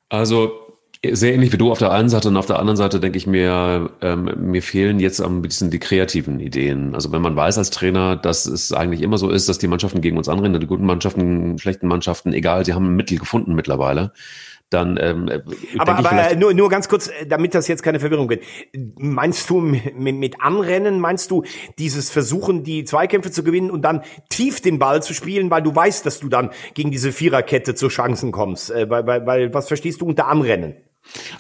Also 0.09 0.65
sehr 1.13 1.35
ähnlich 1.35 1.53
wie 1.53 1.59
du 1.59 1.71
auf 1.71 1.79
der 1.79 1.91
einen 1.91 2.09
Seite 2.09 2.29
und 2.29 2.37
auf 2.37 2.47
der 2.47 2.59
anderen 2.59 2.77
Seite 2.77 3.01
denke 3.01 3.19
ich 3.19 3.27
mir, 3.27 3.91
ähm, 4.01 4.51
mir 4.51 4.63
fehlen 4.63 5.01
jetzt 5.01 5.21
ein 5.21 5.43
bisschen 5.43 5.71
die 5.71 5.79
kreativen 5.79 6.41
Ideen. 6.41 6.95
Also 6.95 7.13
wenn 7.13 7.21
man 7.21 7.37
weiß 7.37 7.59
als 7.59 7.71
Trainer, 7.71 8.17
dass 8.17 8.47
es 8.47 8.73
eigentlich 8.73 9.03
immer 9.03 9.19
so 9.19 9.31
ist, 9.31 9.49
dass 9.49 9.59
die 9.59 9.67
Mannschaften 9.67 10.01
gegen 10.01 10.17
uns 10.17 10.29
anrennen, 10.29 10.61
die 10.61 10.67
guten 10.67 10.87
Mannschaften, 10.87 11.59
schlechten 11.59 11.89
Mannschaften, 11.89 12.33
egal, 12.33 12.65
sie 12.65 12.73
haben 12.73 12.87
ein 12.87 12.97
Mittel 12.97 13.19
gefunden 13.19 13.55
mittlerweile 13.55 14.13
dann 14.71 14.99
ähm, 15.01 15.31
aber, 15.79 15.99
aber 15.99 16.35
nur 16.37 16.55
nur 16.55 16.69
ganz 16.69 16.89
kurz 16.89 17.11
damit 17.29 17.55
das 17.55 17.69
jetzt 17.69 17.83
keine 17.83 18.01
Verwirrung 18.01 18.29
gibt 18.29 18.45
meinst 18.97 19.49
du 19.51 19.61
mit, 19.61 19.97
mit 19.97 20.41
Anrennen 20.41 21.01
meinst 21.01 21.31
du 21.31 21.45
dieses 21.79 22.11
Versuchen 22.11 22.65
die 22.65 22.85
Zweikämpfe 22.85 23.31
zu 23.31 23.45
gewinnen 23.45 23.71
und 23.71 23.83
dann 23.83 24.03
tief 24.31 24.61
den 24.61 24.79
Ball 24.79 25.03
zu 25.03 25.15
spielen 25.15 25.51
weil 25.51 25.63
du 25.63 25.75
weißt 25.75 26.05
dass 26.07 26.19
du 26.19 26.29
dann 26.29 26.51
gegen 26.75 26.91
diese 26.91 27.13
Viererkette 27.13 27.75
zu 27.75 27.89
Chancen 27.89 28.33
kommst? 28.33 28.71
Äh, 28.71 28.89
weil, 28.91 29.07
weil, 29.07 29.27
weil 29.27 29.55
was 29.55 29.69
verstehst 29.69 30.01
du 30.01 30.07
unter 30.07 30.29
Anrennen 30.29 30.77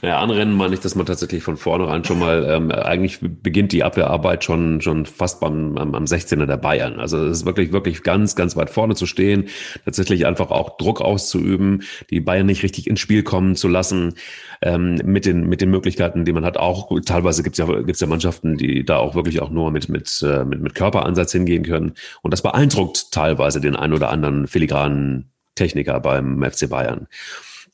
ja, 0.02 0.20
anrennen 0.20 0.54
meine 0.54 0.74
ich, 0.74 0.80
dass 0.80 0.94
man 0.94 1.06
tatsächlich 1.06 1.42
von 1.42 1.56
vornherein 1.56 2.04
schon 2.04 2.18
mal, 2.18 2.46
ähm, 2.48 2.70
eigentlich 2.70 3.18
beginnt 3.20 3.72
die 3.72 3.82
Abwehrarbeit 3.82 4.44
schon, 4.44 4.80
schon 4.80 5.06
fast 5.06 5.40
beim, 5.40 5.76
am, 5.78 5.94
am 5.94 6.04
16er 6.04 6.46
der 6.46 6.56
Bayern. 6.56 7.00
Also 7.00 7.24
es 7.24 7.38
ist 7.38 7.46
wirklich, 7.46 7.72
wirklich 7.72 8.02
ganz, 8.02 8.36
ganz 8.36 8.56
weit 8.56 8.70
vorne 8.70 8.94
zu 8.94 9.06
stehen, 9.06 9.48
tatsächlich 9.84 10.26
einfach 10.26 10.50
auch 10.50 10.76
Druck 10.76 11.00
auszuüben, 11.00 11.82
die 12.10 12.20
Bayern 12.20 12.46
nicht 12.46 12.62
richtig 12.62 12.86
ins 12.86 13.00
Spiel 13.00 13.22
kommen 13.22 13.56
zu 13.56 13.68
lassen, 13.68 14.14
ähm, 14.62 15.00
mit 15.04 15.26
den, 15.26 15.48
mit 15.48 15.60
den 15.60 15.70
Möglichkeiten, 15.70 16.24
die 16.24 16.32
man 16.32 16.44
hat. 16.44 16.56
Auch 16.56 16.90
teilweise 17.04 17.42
gibt's 17.42 17.58
ja, 17.58 17.66
gibt's 17.66 18.00
ja 18.00 18.06
Mannschaften, 18.06 18.56
die 18.56 18.84
da 18.84 18.98
auch 18.98 19.14
wirklich 19.14 19.40
auch 19.40 19.50
nur 19.50 19.70
mit, 19.70 19.88
mit, 19.88 20.22
äh, 20.22 20.44
mit, 20.44 20.60
mit 20.60 20.74
Körperansatz 20.74 21.32
hingehen 21.32 21.64
können. 21.64 21.94
Und 22.22 22.32
das 22.32 22.42
beeindruckt 22.42 23.10
teilweise 23.12 23.60
den 23.60 23.76
einen 23.76 23.94
oder 23.94 24.10
anderen 24.10 24.46
filigranen 24.46 25.30
Techniker 25.54 26.00
beim 26.00 26.42
FC 26.42 26.68
Bayern. 26.68 27.08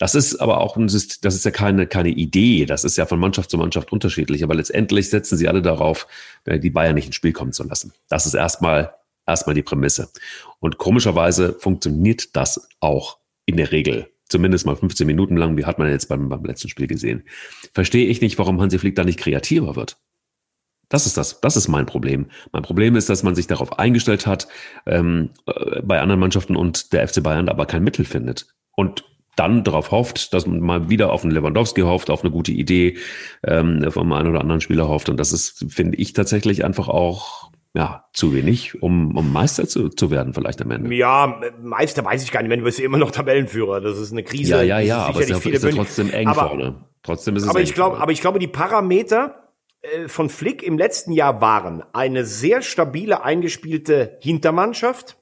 Das 0.01 0.15
ist 0.15 0.37
aber 0.37 0.63
auch 0.63 0.79
ein 0.79 0.89
System, 0.89 1.19
das 1.21 1.35
ist 1.35 1.45
ja 1.45 1.51
keine, 1.51 1.87
keine 1.87 2.09
Idee. 2.09 2.65
Das 2.65 2.85
ist 2.85 2.97
ja 2.97 3.05
von 3.05 3.21
Mannschaft 3.21 3.51
zu 3.51 3.59
Mannschaft 3.59 3.93
unterschiedlich. 3.93 4.43
Aber 4.43 4.55
letztendlich 4.55 5.11
setzen 5.11 5.37
sie 5.37 5.47
alle 5.47 5.61
darauf, 5.61 6.07
äh, 6.47 6.59
die 6.59 6.71
Bayern 6.71 6.95
nicht 6.95 7.05
ins 7.05 7.17
Spiel 7.17 7.35
kommen 7.35 7.53
zu 7.53 7.65
lassen. 7.65 7.93
Das 8.09 8.25
ist 8.25 8.33
erstmal, 8.33 8.95
erstmal 9.27 9.55
die 9.55 9.63
Prämisse. 9.63 10.09
Und 10.59 10.79
komischerweise 10.79 11.53
funktioniert 11.53 12.35
das 12.35 12.67
auch 12.81 13.19
in 13.45 13.59
der 13.59 13.73
Regel. 13.73 14.11
Zumindest 14.31 14.65
mal 14.65 14.75
15 14.75 15.07
Minuten 15.07 15.37
lang, 15.37 15.59
wie 15.59 15.67
hat 15.67 15.79
man 15.79 15.91
jetzt 15.91 16.09
beim, 16.09 16.31
beim 16.31 16.47
letzten 16.47 16.71
Spiel 16.71 16.87
gesehen. 16.87 17.25
Verstehe 17.75 18.07
ich 18.07 18.23
nicht, 18.23 18.39
warum 18.39 18.59
Hansi 18.59 18.79
Flick 18.79 18.95
da 18.97 19.05
nicht 19.05 19.19
kreativer 19.19 19.77
wird. 19.77 19.99
Das 20.89 21.05
ist 21.05 21.19
das. 21.19 21.43
Das 21.43 21.59
ist 21.59 21.69
mein 21.69 21.85
Problem. 21.85 22.31
Mein 22.53 22.63
Problem 22.63 22.97
ist, 22.97 23.11
dass 23.11 23.23
man 23.23 23.35
sich 23.35 23.49
darauf 23.49 23.79
eingestellt 23.79 24.27
hat, 24.27 24.49
ähm, 24.87 25.29
äh, 25.45 25.83
bei 25.83 26.01
anderen 26.01 26.21
Mannschaften 26.21 26.57
und 26.57 26.95
der 26.95 27.07
FC 27.07 27.23
Bayern 27.23 27.51
aber 27.51 27.67
kein 27.67 27.85
Mittel 27.85 28.07
findet. 28.07 28.47
Und 28.75 29.05
dann 29.37 29.65
darauf 29.65 29.91
hofft, 29.91 30.35
dass 30.35 30.47
man 30.47 30.61
mal 30.61 30.91
wieder 30.91 31.13
auf 31.13 31.23
einen 31.23 31.33
Lewandowski 31.33 31.83
hofft, 31.83 32.11
auf 32.11 32.23
eine 32.23 32.31
gute 32.31 32.53
Idee 32.53 32.99
ähm, 33.45 33.91
vom 33.91 34.13
einen 34.13 34.29
oder 34.29 34.41
anderen 34.41 34.61
Spieler 34.61 34.89
hofft. 34.89 35.09
Und 35.09 35.19
das 35.19 35.33
ist, 35.33 35.65
finde 35.73 35.97
ich, 35.99 36.13
tatsächlich 36.13 36.65
einfach 36.65 36.89
auch 36.89 37.51
ja, 37.73 38.07
zu 38.13 38.35
wenig, 38.35 38.83
um, 38.83 39.17
um 39.17 39.33
Meister 39.33 39.69
zu, 39.69 39.89
zu 39.91 40.11
werden, 40.11 40.35
vielleicht 40.35 40.61
am 40.61 40.73
Ende. 40.73 40.93
Ja, 40.95 41.41
Meister 41.63 42.05
weiß 42.05 42.23
ich 42.25 42.33
gar 42.33 42.43
nicht, 42.43 42.51
wenn 42.51 42.59
du 42.59 42.65
bist 42.65 42.81
immer 42.81 42.99
noch 42.99 43.13
Tabellenführer. 43.13 43.81
Das 43.81 43.99
ist 43.99 44.11
eine 44.11 44.25
Krise. 44.25 44.57
Ja, 44.57 44.63
ja, 44.63 44.81
ja, 44.81 44.99
aber 45.05 45.21
es 45.21 45.31
ist, 45.31 45.47
ist 45.47 45.65
ja 45.65 45.71
trotzdem 45.71 46.11
eng 46.11 46.27
aber, 46.27 46.49
vorne. 46.49 46.85
Trotzdem 47.03 47.37
ist 47.37 47.45
es 47.45 47.49
aber 47.49 47.61
ich 47.61 47.75
glaube, 47.75 47.99
aber 47.99 48.11
ich 48.11 48.21
glaube, 48.21 48.41
die 48.41 48.49
Parameter 48.49 49.53
äh, 49.83 50.09
von 50.09 50.29
Flick 50.29 50.63
im 50.65 50.79
letzten 50.79 51.13
Jahr 51.13 51.41
waren 51.41 51.85
eine 51.93 52.25
sehr 52.25 52.63
stabile, 52.63 53.23
eingespielte 53.23 54.19
Hintermannschaft. 54.21 55.17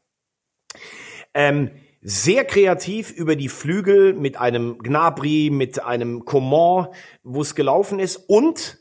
Ähm, 1.35 1.71
sehr 2.01 2.45
kreativ 2.45 3.11
über 3.11 3.37
die 3.37 3.49
Flügel 3.49 4.15
mit 4.15 4.39
einem 4.39 4.79
Gnabry, 4.79 5.51
mit 5.53 5.83
einem 5.83 6.25
Coman, 6.25 6.89
wo 7.23 7.43
es 7.43 7.55
gelaufen 7.55 7.99
ist 7.99 8.17
und 8.29 8.79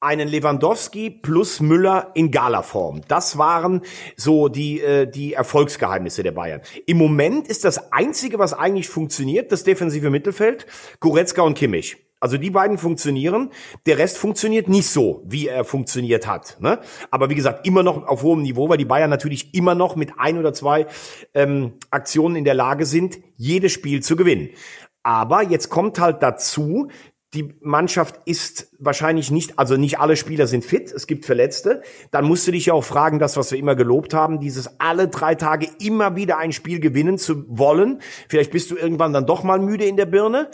einen 0.00 0.28
Lewandowski 0.28 1.10
plus 1.10 1.60
Müller 1.60 2.12
in 2.14 2.30
Galaform. 2.30 3.00
Das 3.08 3.36
waren 3.36 3.82
so 4.16 4.48
die, 4.48 4.80
äh, 4.80 5.10
die 5.10 5.32
Erfolgsgeheimnisse 5.32 6.22
der 6.22 6.32
Bayern. 6.32 6.60
Im 6.86 6.98
Moment 6.98 7.48
ist 7.48 7.64
das 7.64 7.92
Einzige, 7.92 8.38
was 8.38 8.52
eigentlich 8.52 8.88
funktioniert, 8.88 9.50
das 9.50 9.64
defensive 9.64 10.10
Mittelfeld, 10.10 10.66
Goretzka 11.00 11.42
und 11.42 11.54
Kimmich. 11.54 11.96
Also 12.20 12.36
die 12.36 12.50
beiden 12.50 12.78
funktionieren. 12.78 13.50
Der 13.86 13.98
Rest 13.98 14.18
funktioniert 14.18 14.68
nicht 14.68 14.88
so, 14.88 15.22
wie 15.26 15.48
er 15.48 15.64
funktioniert 15.64 16.26
hat. 16.26 16.56
Ne? 16.60 16.80
Aber 17.10 17.30
wie 17.30 17.34
gesagt, 17.34 17.66
immer 17.66 17.82
noch 17.82 18.06
auf 18.06 18.22
hohem 18.22 18.42
Niveau, 18.42 18.68
weil 18.68 18.78
die 18.78 18.84
Bayern 18.84 19.10
natürlich 19.10 19.54
immer 19.54 19.74
noch 19.74 19.94
mit 19.96 20.12
ein 20.18 20.38
oder 20.38 20.52
zwei 20.52 20.86
ähm, 21.34 21.74
Aktionen 21.90 22.36
in 22.36 22.44
der 22.44 22.54
Lage 22.54 22.86
sind, 22.86 23.18
jedes 23.36 23.72
Spiel 23.72 24.02
zu 24.02 24.16
gewinnen. 24.16 24.50
Aber 25.02 25.42
jetzt 25.42 25.70
kommt 25.70 26.00
halt 26.00 26.22
dazu, 26.22 26.88
die 27.34 27.54
Mannschaft 27.60 28.20
ist 28.24 28.74
wahrscheinlich 28.78 29.30
nicht, 29.30 29.58
also 29.58 29.76
nicht 29.76 29.98
alle 29.98 30.16
Spieler 30.16 30.46
sind 30.46 30.64
fit, 30.64 30.90
es 30.92 31.06
gibt 31.06 31.26
Verletzte. 31.26 31.82
Dann 32.10 32.24
musst 32.24 32.46
du 32.46 32.52
dich 32.52 32.66
ja 32.66 32.72
auch 32.72 32.84
fragen, 32.84 33.18
das, 33.18 33.36
was 33.36 33.50
wir 33.50 33.58
immer 33.58 33.76
gelobt 33.76 34.14
haben, 34.14 34.40
dieses 34.40 34.80
alle 34.80 35.08
drei 35.08 35.34
Tage 35.34 35.68
immer 35.78 36.16
wieder 36.16 36.38
ein 36.38 36.52
Spiel 36.52 36.80
gewinnen 36.80 37.18
zu 37.18 37.44
wollen. 37.48 38.00
Vielleicht 38.28 38.50
bist 38.50 38.70
du 38.70 38.76
irgendwann 38.76 39.12
dann 39.12 39.26
doch 39.26 39.42
mal 39.42 39.58
müde 39.58 39.84
in 39.84 39.96
der 39.96 40.06
Birne. 40.06 40.50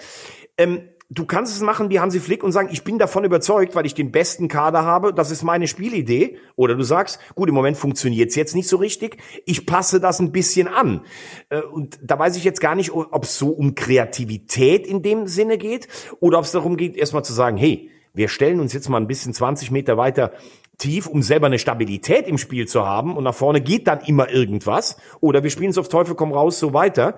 Ähm, 0.58 0.88
du 1.10 1.26
kannst 1.26 1.54
es 1.54 1.62
machen 1.62 1.90
wie 1.90 2.00
Hansi 2.00 2.20
Flick 2.20 2.42
und 2.42 2.52
sagen, 2.52 2.68
ich 2.72 2.84
bin 2.84 2.98
davon 2.98 3.24
überzeugt, 3.24 3.74
weil 3.74 3.86
ich 3.86 3.94
den 3.94 4.10
besten 4.10 4.48
Kader 4.48 4.84
habe, 4.84 5.12
das 5.12 5.30
ist 5.30 5.42
meine 5.42 5.68
Spielidee. 5.68 6.38
Oder 6.56 6.74
du 6.74 6.82
sagst, 6.82 7.18
gut, 7.34 7.48
im 7.48 7.54
Moment 7.54 7.76
funktioniert 7.76 8.30
es 8.30 8.36
jetzt 8.36 8.54
nicht 8.54 8.68
so 8.68 8.76
richtig, 8.76 9.18
ich 9.46 9.66
passe 9.66 10.00
das 10.00 10.20
ein 10.20 10.32
bisschen 10.32 10.68
an. 10.68 11.02
Äh, 11.50 11.60
und 11.60 11.98
da 12.02 12.18
weiß 12.18 12.36
ich 12.36 12.44
jetzt 12.44 12.60
gar 12.60 12.74
nicht, 12.74 12.92
ob 12.92 13.24
es 13.24 13.38
so 13.38 13.50
um 13.50 13.74
Kreativität 13.74 14.86
in 14.86 15.02
dem 15.02 15.26
Sinne 15.26 15.58
geht 15.58 15.88
oder 16.20 16.38
ob 16.38 16.44
es 16.44 16.52
darum 16.52 16.76
geht, 16.76 16.96
erstmal 16.96 17.24
zu 17.24 17.32
sagen, 17.32 17.56
hey, 17.56 17.90
wir 18.12 18.28
stellen 18.28 18.60
uns 18.60 18.72
jetzt 18.72 18.88
mal 18.88 18.98
ein 18.98 19.08
bisschen 19.08 19.34
20 19.34 19.72
Meter 19.72 19.96
weiter 19.96 20.32
tief, 20.78 21.06
um 21.06 21.22
selber 21.22 21.46
eine 21.46 21.58
Stabilität 21.58 22.26
im 22.28 22.38
Spiel 22.38 22.66
zu 22.66 22.86
haben 22.86 23.16
und 23.16 23.24
nach 23.24 23.34
vorne 23.34 23.60
geht 23.60 23.86
dann 23.86 24.00
immer 24.00 24.30
irgendwas 24.30 24.96
oder 25.20 25.42
wir 25.42 25.50
spielen 25.50 25.70
es 25.70 25.78
auf 25.78 25.88
Teufel 25.88 26.14
komm 26.14 26.32
raus 26.32 26.58
so 26.58 26.72
weiter, 26.72 27.16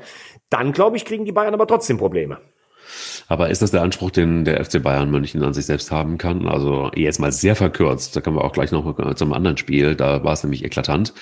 dann 0.51 0.72
glaube 0.72 0.97
ich, 0.97 1.05
kriegen 1.05 1.24
die 1.24 1.32
Bayern 1.32 1.55
aber 1.55 1.66
trotzdem 1.66 1.99
Probleme. 1.99 2.41
Aber 3.28 3.51
ist 3.51 3.62
das 3.62 3.70
der 3.70 3.82
Anspruch, 3.82 4.11
den 4.11 4.45
der 4.45 4.64
FC 4.64 4.82
Bayern 4.82 5.11
München 5.11 5.43
an 5.43 5.55
sich 5.55 5.66
selbst 5.66 5.91
haben 5.91 6.18
kann? 6.18 6.49
Also 6.49 6.91
jetzt 6.95 7.20
mal 7.20 7.32
sehr 7.32 7.57
verkürzt, 7.57 8.16
da 8.16 8.20
kommen 8.20 8.37
wir 8.37 8.45
auch 8.45 8.53
gleich 8.53 8.72
noch 8.72 9.14
zum 9.14 9.32
anderen 9.32 9.57
Spiel, 9.57 9.95
da 9.95 10.24
war 10.24 10.32
es 10.32 10.43
nämlich 10.43 10.64
eklatant. 10.64 11.12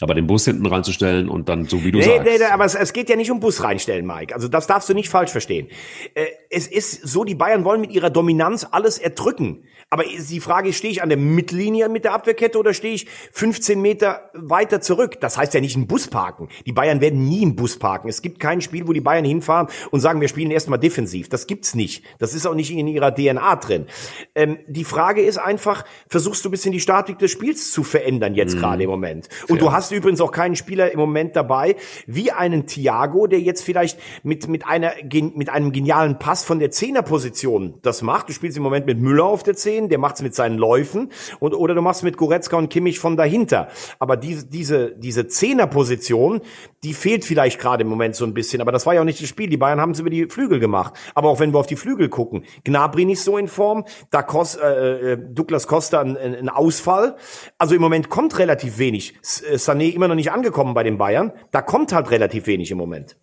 Aber 0.00 0.14
den 0.14 0.26
Bus 0.26 0.44
hinten 0.44 0.66
reinzustellen 0.66 1.28
und 1.28 1.48
dann 1.48 1.66
so 1.66 1.84
wie 1.84 1.92
du 1.92 1.98
nee, 1.98 2.04
sagst. 2.04 2.24
Nee, 2.24 2.38
nee, 2.38 2.44
aber 2.44 2.64
es, 2.64 2.74
es 2.74 2.92
geht 2.92 3.08
ja 3.08 3.16
nicht 3.16 3.30
um 3.30 3.40
Bus 3.40 3.62
reinstellen, 3.62 4.06
Mike. 4.06 4.34
Also 4.34 4.48
das 4.48 4.66
darfst 4.66 4.88
du 4.88 4.94
nicht 4.94 5.08
falsch 5.08 5.30
verstehen. 5.30 5.68
Äh, 6.14 6.26
es 6.50 6.66
ist 6.66 7.06
so, 7.06 7.24
die 7.24 7.34
Bayern 7.34 7.64
wollen 7.64 7.80
mit 7.80 7.92
ihrer 7.92 8.10
Dominanz 8.10 8.66
alles 8.70 8.98
erdrücken. 8.98 9.64
Aber 9.90 10.04
die 10.04 10.40
Frage 10.40 10.70
ist, 10.70 10.76
stehe 10.78 10.90
ich 10.90 11.02
an 11.02 11.10
der 11.10 11.18
Mittellinie 11.18 11.90
mit 11.90 12.04
der 12.04 12.14
Abwehrkette 12.14 12.58
oder 12.58 12.72
stehe 12.72 12.94
ich 12.94 13.06
15 13.32 13.80
Meter 13.80 14.30
weiter 14.32 14.80
zurück? 14.80 15.20
Das 15.20 15.36
heißt 15.36 15.52
ja 15.52 15.60
nicht 15.60 15.76
einen 15.76 15.86
Bus 15.86 16.08
parken. 16.08 16.48
Die 16.64 16.72
Bayern 16.72 17.02
werden 17.02 17.28
nie 17.28 17.42
einen 17.42 17.56
Bus 17.56 17.78
parken. 17.78 18.08
Es 18.08 18.22
gibt 18.22 18.40
kein 18.40 18.62
Spiel, 18.62 18.88
wo 18.88 18.94
die 18.94 19.02
Bayern 19.02 19.26
hinfahren 19.26 19.68
und 19.90 20.00
sagen, 20.00 20.22
wir 20.22 20.28
spielen 20.28 20.50
erstmal 20.50 20.78
defensiv. 20.78 21.28
Das 21.28 21.46
gibt's 21.46 21.74
nicht. 21.74 22.04
Das 22.18 22.32
ist 22.32 22.46
auch 22.46 22.54
nicht 22.54 22.70
in 22.70 22.88
ihrer 22.88 23.14
DNA 23.14 23.56
drin. 23.56 23.86
Ähm, 24.34 24.60
die 24.66 24.84
Frage 24.84 25.20
ist 25.20 25.36
einfach, 25.36 25.84
versuchst 26.08 26.42
du 26.42 26.48
ein 26.48 26.52
bisschen 26.52 26.72
die 26.72 26.80
Statik 26.80 27.18
des 27.18 27.30
Spiels 27.30 27.70
zu 27.70 27.84
verändern 27.84 28.34
jetzt 28.34 28.54
mhm. 28.56 28.60
gerade 28.60 28.82
im 28.84 28.88
Moment? 28.88 29.28
Und 29.42 29.58
Fair. 29.58 29.58
du 29.58 29.72
hast 29.72 29.81
übrigens 29.90 30.20
auch 30.20 30.30
keinen 30.30 30.56
Spieler 30.56 30.92
im 30.92 30.98
Moment 30.98 31.34
dabei, 31.34 31.76
wie 32.06 32.30
einen 32.30 32.66
Thiago, 32.66 33.26
der 33.26 33.40
jetzt 33.40 33.62
vielleicht 33.62 33.98
mit, 34.22 34.48
mit 34.48 34.66
einer, 34.66 34.92
mit 35.10 35.50
einem 35.50 35.72
genialen 35.72 36.18
Pass 36.18 36.44
von 36.44 36.58
der 36.58 36.70
Zehnerposition 36.70 37.74
das 37.82 38.02
macht. 38.02 38.28
Du 38.28 38.32
spielst 38.32 38.56
im 38.56 38.62
Moment 38.62 38.86
mit 38.86 39.00
Müller 39.00 39.24
auf 39.24 39.42
der 39.42 39.56
Zehn, 39.56 39.88
der 39.88 39.98
macht's 39.98 40.22
mit 40.22 40.34
seinen 40.34 40.58
Läufen 40.58 41.10
und 41.40 41.54
oder 41.54 41.74
du 41.74 41.82
machst 41.82 42.02
mit 42.02 42.16
Goretzka 42.16 42.56
und 42.56 42.68
Kimmich 42.68 42.98
von 42.98 43.16
dahinter. 43.16 43.68
Aber 43.98 44.16
diese 44.16 44.46
diese 44.46 44.92
diese 44.96 45.26
Zehnerposition, 45.26 46.40
die 46.84 46.94
fehlt 46.94 47.24
vielleicht 47.24 47.60
gerade 47.60 47.82
im 47.82 47.88
Moment 47.88 48.16
so 48.16 48.24
ein 48.24 48.34
bisschen. 48.34 48.60
Aber 48.60 48.72
das 48.72 48.86
war 48.86 48.94
ja 48.94 49.00
auch 49.00 49.04
nicht 49.04 49.20
das 49.20 49.28
Spiel. 49.28 49.48
Die 49.48 49.56
Bayern 49.56 49.80
haben 49.80 49.92
es 49.92 50.00
über 50.00 50.10
die 50.10 50.26
Flügel 50.26 50.58
gemacht. 50.58 50.94
Aber 51.14 51.28
auch 51.28 51.40
wenn 51.40 51.52
wir 51.52 51.58
auf 51.58 51.66
die 51.66 51.76
Flügel 51.76 52.08
gucken, 52.08 52.44
Gnabry 52.64 53.04
nicht 53.04 53.20
so 53.20 53.38
in 53.38 53.48
Form, 53.48 53.84
da 54.10 54.22
Kos, 54.22 54.56
äh, 54.56 55.12
äh 55.12 55.18
Douglas 55.18 55.66
Costa 55.66 56.00
ein, 56.00 56.16
ein 56.16 56.48
Ausfall. 56.48 57.16
Also 57.58 57.74
im 57.74 57.80
Moment 57.80 58.08
kommt 58.08 58.38
relativ 58.38 58.78
wenig. 58.78 59.14
Äh, 59.48 59.58
Sané 59.72 59.90
immer 59.90 60.08
noch 60.08 60.14
nicht 60.14 60.32
angekommen 60.32 60.74
bei 60.74 60.82
den 60.82 60.98
Bayern. 60.98 61.32
Da 61.50 61.62
kommt 61.62 61.92
halt 61.92 62.10
relativ 62.10 62.46
wenig 62.46 62.70
im 62.70 62.78
Moment. 62.78 63.16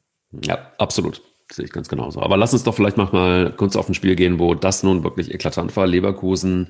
Ja, 0.43 0.72
absolut. 0.78 1.22
Sehe 1.52 1.66
ich 1.66 1.72
ganz 1.72 1.89
genauso. 1.89 2.22
Aber 2.22 2.38
lass 2.38 2.54
uns 2.54 2.64
doch 2.64 2.76
vielleicht 2.76 2.97
mal 2.97 3.54
kurz 3.58 3.76
auf 3.76 3.89
ein 3.89 3.95
Spiel 3.95 4.16
gehen, 4.16 4.39
wo 4.39 4.54
das 4.54 4.84
nun 4.84 5.04
wirklich 5.04 5.34
eklatant 5.34 5.76
war. 5.76 5.88
Leverkusen 5.88 6.70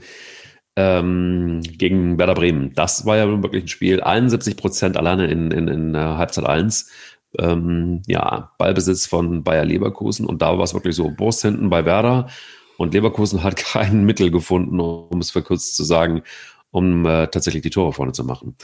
ähm, 0.78 1.62
gegen 1.64 2.18
Werder 2.18 2.36
Bremen. 2.36 2.74
Das 2.76 3.06
war 3.06 3.18
ja 3.18 3.28
wirklich 3.44 3.66
ein 3.66 3.68
Spiel. 3.68 4.02
71 4.02 4.56
Prozent 4.56 4.96
alleine 4.96 5.28
in, 5.28 5.52
in, 5.52 5.68
in 5.68 5.98
Halbzeit 5.98 6.46
1. 6.46 6.90
Ähm, 7.38 8.02
ja, 8.08 8.52
Ballbesitz 8.58 9.06
von 9.06 9.44
Bayer 9.44 9.66
Leverkusen. 9.66 10.26
Und 10.26 10.42
da 10.42 10.58
war 10.58 10.64
es 10.64 10.74
wirklich 10.74 10.96
so, 10.96 11.10
Brust 11.10 11.42
hinten 11.42 11.70
bei 11.70 11.84
Werder. 11.86 12.30
Und 12.78 12.94
Leverkusen 12.94 13.44
hat 13.44 13.56
kein 13.58 14.06
Mittel 14.06 14.32
gefunden, 14.32 14.80
um 14.80 15.20
es 15.20 15.32
verkürzt 15.32 15.76
zu 15.76 15.84
sagen, 15.84 16.24
um 16.72 17.06
äh, 17.06 17.28
tatsächlich 17.28 17.64
die 17.64 17.70
Tore 17.70 17.92
vorne 17.92 18.14
zu 18.14 18.24
machen. 18.24 18.56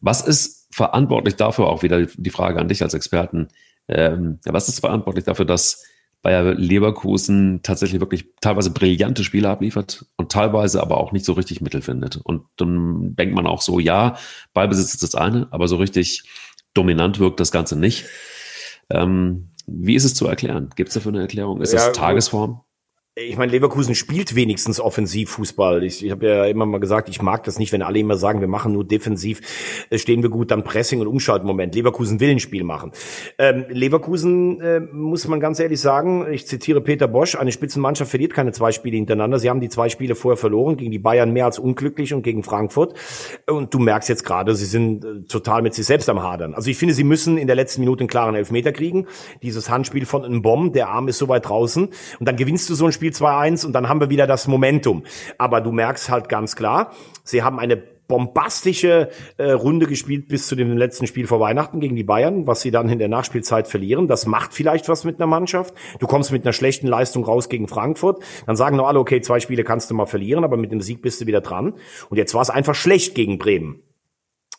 Was 0.00 0.20
ist 0.22 0.68
verantwortlich 0.74 1.36
dafür, 1.36 1.66
auch 1.68 1.82
wieder 1.82 2.06
die 2.06 2.30
Frage 2.30 2.60
an 2.60 2.68
dich 2.68 2.82
als 2.82 2.94
Experten, 2.94 3.48
ähm, 3.88 4.38
was 4.44 4.68
ist 4.68 4.80
verantwortlich 4.80 5.24
dafür, 5.24 5.44
dass 5.44 5.84
Bayer 6.22 6.54
Leverkusen 6.54 7.62
tatsächlich 7.62 8.00
wirklich 8.00 8.26
teilweise 8.40 8.70
brillante 8.70 9.24
Spiele 9.24 9.48
abliefert 9.48 10.04
und 10.16 10.30
teilweise 10.30 10.82
aber 10.82 10.98
auch 10.98 11.12
nicht 11.12 11.24
so 11.24 11.32
richtig 11.32 11.62
Mittel 11.62 11.80
findet. 11.80 12.18
Und 12.18 12.42
dann 12.56 13.16
denkt 13.16 13.34
man 13.34 13.46
auch 13.46 13.62
so, 13.62 13.78
ja, 13.78 14.16
Ballbesitz 14.52 14.92
ist 14.94 15.02
das 15.02 15.14
eine, 15.14 15.48
aber 15.50 15.66
so 15.66 15.76
richtig 15.76 16.24
dominant 16.74 17.18
wirkt 17.20 17.40
das 17.40 17.52
Ganze 17.52 17.76
nicht. 17.78 18.04
Ähm, 18.90 19.50
wie 19.66 19.94
ist 19.94 20.04
es 20.04 20.14
zu 20.14 20.26
erklären? 20.26 20.70
Gibt 20.76 20.88
es 20.88 20.94
dafür 20.94 21.12
eine 21.12 21.22
Erklärung? 21.22 21.62
Ist 21.62 21.72
ja, 21.72 21.86
das 21.86 21.96
Tagesform? 21.96 22.60
Ich 23.16 23.36
meine, 23.36 23.50
Leverkusen 23.50 23.96
spielt 23.96 24.36
wenigstens 24.36 24.78
Offensivfußball. 24.78 25.82
Ich, 25.82 26.04
ich 26.04 26.12
habe 26.12 26.28
ja 26.28 26.44
immer 26.46 26.64
mal 26.64 26.78
gesagt, 26.78 27.08
ich 27.08 27.20
mag 27.20 27.42
das 27.42 27.58
nicht, 27.58 27.72
wenn 27.72 27.82
alle 27.82 27.98
immer 27.98 28.16
sagen, 28.16 28.40
wir 28.40 28.46
machen 28.46 28.72
nur 28.72 28.84
defensiv, 28.84 29.40
äh, 29.90 29.98
stehen 29.98 30.22
wir 30.22 30.30
gut, 30.30 30.52
dann 30.52 30.62
Pressing 30.62 31.00
und 31.00 31.08
Umschaltmoment. 31.08 31.74
Leverkusen 31.74 32.20
will 32.20 32.30
ein 32.30 32.38
Spiel 32.38 32.62
machen. 32.62 32.92
Ähm, 33.36 33.64
Leverkusen, 33.68 34.60
äh, 34.60 34.78
muss 34.78 35.26
man 35.26 35.40
ganz 35.40 35.58
ehrlich 35.58 35.80
sagen, 35.80 36.32
ich 36.32 36.46
zitiere 36.46 36.80
Peter 36.80 37.08
Bosch, 37.08 37.34
eine 37.34 37.50
Spitzenmannschaft 37.50 38.10
verliert 38.10 38.32
keine 38.32 38.52
zwei 38.52 38.70
Spiele 38.70 38.96
hintereinander. 38.96 39.40
Sie 39.40 39.50
haben 39.50 39.60
die 39.60 39.68
zwei 39.68 39.88
Spiele 39.88 40.14
vorher 40.14 40.36
verloren, 40.36 40.76
gegen 40.76 40.92
die 40.92 41.00
Bayern 41.00 41.32
mehr 41.32 41.46
als 41.46 41.58
unglücklich 41.58 42.14
und 42.14 42.22
gegen 42.22 42.44
Frankfurt. 42.44 42.94
Und 43.48 43.74
du 43.74 43.80
merkst 43.80 44.08
jetzt 44.08 44.24
gerade, 44.24 44.54
sie 44.54 44.66
sind 44.66 45.04
äh, 45.04 45.22
total 45.28 45.62
mit 45.62 45.74
sich 45.74 45.84
selbst 45.84 46.08
am 46.08 46.22
Hadern. 46.22 46.54
Also 46.54 46.70
ich 46.70 46.78
finde, 46.78 46.94
sie 46.94 47.04
müssen 47.04 47.38
in 47.38 47.48
der 47.48 47.56
letzten 47.56 47.80
Minute 47.80 48.02
einen 48.02 48.08
klaren 48.08 48.36
Elfmeter 48.36 48.70
kriegen. 48.70 49.08
Dieses 49.42 49.68
Handspiel 49.68 50.06
von 50.06 50.24
einem 50.24 50.42
Bomb, 50.42 50.74
der 50.74 50.90
Arm 50.90 51.08
ist 51.08 51.18
so 51.18 51.26
weit 51.26 51.48
draußen. 51.48 51.86
Und 52.20 52.28
dann 52.28 52.36
gewinnst 52.36 52.70
du 52.70 52.74
so 52.74 52.86
ein 52.86 52.92
Spiel 52.92 53.09
Spiel 53.10 53.26
2-1 53.26 53.66
und 53.66 53.72
dann 53.72 53.88
haben 53.88 54.00
wir 54.00 54.10
wieder 54.10 54.26
das 54.26 54.46
Momentum. 54.46 55.04
Aber 55.38 55.60
du 55.60 55.72
merkst 55.72 56.10
halt 56.10 56.28
ganz 56.28 56.56
klar, 56.56 56.92
sie 57.24 57.42
haben 57.42 57.58
eine 57.58 57.76
bombastische 57.76 59.08
äh, 59.36 59.52
Runde 59.52 59.86
gespielt 59.86 60.26
bis 60.26 60.48
zu 60.48 60.56
dem 60.56 60.76
letzten 60.76 61.06
Spiel 61.06 61.28
vor 61.28 61.38
Weihnachten 61.38 61.78
gegen 61.78 61.94
die 61.94 62.02
Bayern, 62.02 62.46
was 62.46 62.60
sie 62.60 62.72
dann 62.72 62.88
in 62.88 62.98
der 62.98 63.08
Nachspielzeit 63.08 63.68
verlieren. 63.68 64.08
Das 64.08 64.26
macht 64.26 64.52
vielleicht 64.52 64.88
was 64.88 65.04
mit 65.04 65.20
einer 65.20 65.28
Mannschaft. 65.28 65.74
Du 66.00 66.08
kommst 66.08 66.32
mit 66.32 66.44
einer 66.44 66.52
schlechten 66.52 66.88
Leistung 66.88 67.24
raus 67.24 67.48
gegen 67.48 67.68
Frankfurt. 67.68 68.20
Dann 68.46 68.56
sagen 68.56 68.76
nur 68.76 68.88
alle, 68.88 68.98
okay, 68.98 69.20
zwei 69.20 69.38
Spiele 69.38 69.62
kannst 69.62 69.90
du 69.90 69.94
mal 69.94 70.06
verlieren, 70.06 70.42
aber 70.42 70.56
mit 70.56 70.72
dem 70.72 70.80
Sieg 70.80 71.02
bist 71.02 71.20
du 71.20 71.26
wieder 71.26 71.40
dran. 71.40 71.74
Und 72.08 72.16
jetzt 72.16 72.34
war 72.34 72.42
es 72.42 72.50
einfach 72.50 72.74
schlecht 72.74 73.14
gegen 73.14 73.38
Bremen. 73.38 73.82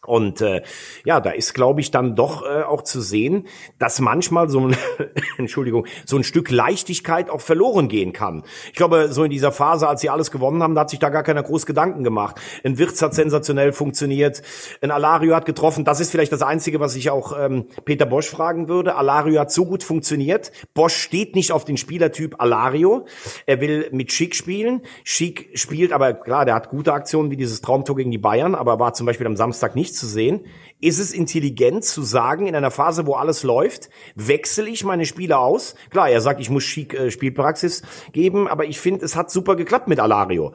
Und 0.07 0.41
äh, 0.41 0.63
ja, 1.05 1.19
da 1.19 1.29
ist, 1.29 1.53
glaube 1.53 1.79
ich, 1.79 1.91
dann 1.91 2.15
doch 2.15 2.43
äh, 2.43 2.63
auch 2.63 2.81
zu 2.81 3.01
sehen, 3.01 3.45
dass 3.77 3.99
manchmal 3.99 4.49
so 4.49 4.67
ein, 4.67 4.75
Entschuldigung, 5.37 5.85
so 6.07 6.17
ein 6.17 6.23
Stück 6.23 6.49
Leichtigkeit 6.49 7.29
auch 7.29 7.41
verloren 7.41 7.87
gehen 7.87 8.11
kann. 8.11 8.43
Ich 8.71 8.77
glaube, 8.77 9.09
so 9.11 9.23
in 9.23 9.29
dieser 9.29 9.51
Phase, 9.51 9.87
als 9.87 10.01
sie 10.01 10.09
alles 10.09 10.31
gewonnen 10.31 10.63
haben, 10.63 10.73
da 10.73 10.81
hat 10.81 10.89
sich 10.89 10.97
da 10.97 11.09
gar 11.09 11.21
keiner 11.21 11.43
groß 11.43 11.67
Gedanken 11.67 12.03
gemacht. 12.03 12.41
Ein 12.63 12.79
Wirtz 12.79 12.99
hat 13.03 13.13
sensationell 13.13 13.73
funktioniert, 13.73 14.41
ein 14.81 14.89
Alario 14.89 15.35
hat 15.35 15.45
getroffen. 15.45 15.85
Das 15.85 15.99
ist 15.99 16.09
vielleicht 16.09 16.31
das 16.31 16.41
Einzige, 16.41 16.79
was 16.79 16.95
ich 16.95 17.11
auch 17.11 17.37
ähm, 17.39 17.67
Peter 17.85 18.07
Bosch 18.07 18.27
fragen 18.27 18.67
würde. 18.67 18.95
Alario 18.95 19.39
hat 19.39 19.51
so 19.51 19.65
gut 19.65 19.83
funktioniert. 19.83 20.51
Bosch 20.73 20.95
steht 20.95 21.35
nicht 21.35 21.51
auf 21.51 21.63
den 21.63 21.77
Spielertyp 21.77 22.41
Alario. 22.41 23.05
Er 23.45 23.61
will 23.61 23.87
mit 23.91 24.11
Schick 24.11 24.33
spielen. 24.33 24.81
Schick 25.03 25.51
spielt, 25.53 25.93
aber 25.93 26.15
klar, 26.15 26.45
der 26.45 26.55
hat 26.55 26.69
gute 26.69 26.91
Aktionen 26.91 27.29
wie 27.29 27.37
dieses 27.37 27.61
Traumtor 27.61 27.95
gegen 27.95 28.09
die 28.09 28.17
Bayern, 28.17 28.55
aber 28.55 28.79
war 28.79 28.95
zum 28.95 29.05
Beispiel 29.05 29.27
am 29.27 29.35
Samstag 29.35 29.75
nicht 29.75 29.90
nicht 29.91 29.99
zu 29.99 30.07
sehen. 30.07 30.45
Ist 30.79 30.99
es 30.99 31.13
intelligent 31.13 31.83
zu 31.83 32.01
sagen, 32.01 32.47
in 32.47 32.55
einer 32.55 32.71
Phase, 32.71 33.05
wo 33.05 33.13
alles 33.13 33.43
läuft, 33.43 33.89
wechsle 34.15 34.69
ich 34.69 34.83
meine 34.83 35.05
Spieler 35.05 35.39
aus? 35.39 35.75
Klar, 35.89 36.09
er 36.09 36.21
sagt, 36.21 36.39
ich 36.39 36.49
muss 36.49 36.63
Schick 36.63 36.93
äh, 36.93 37.11
Spielpraxis 37.11 37.83
geben, 38.13 38.47
aber 38.47 38.65
ich 38.65 38.79
finde, 38.79 39.05
es 39.05 39.15
hat 39.15 39.29
super 39.29 39.55
geklappt 39.55 39.87
mit 39.87 39.99
Alario. 39.99 40.53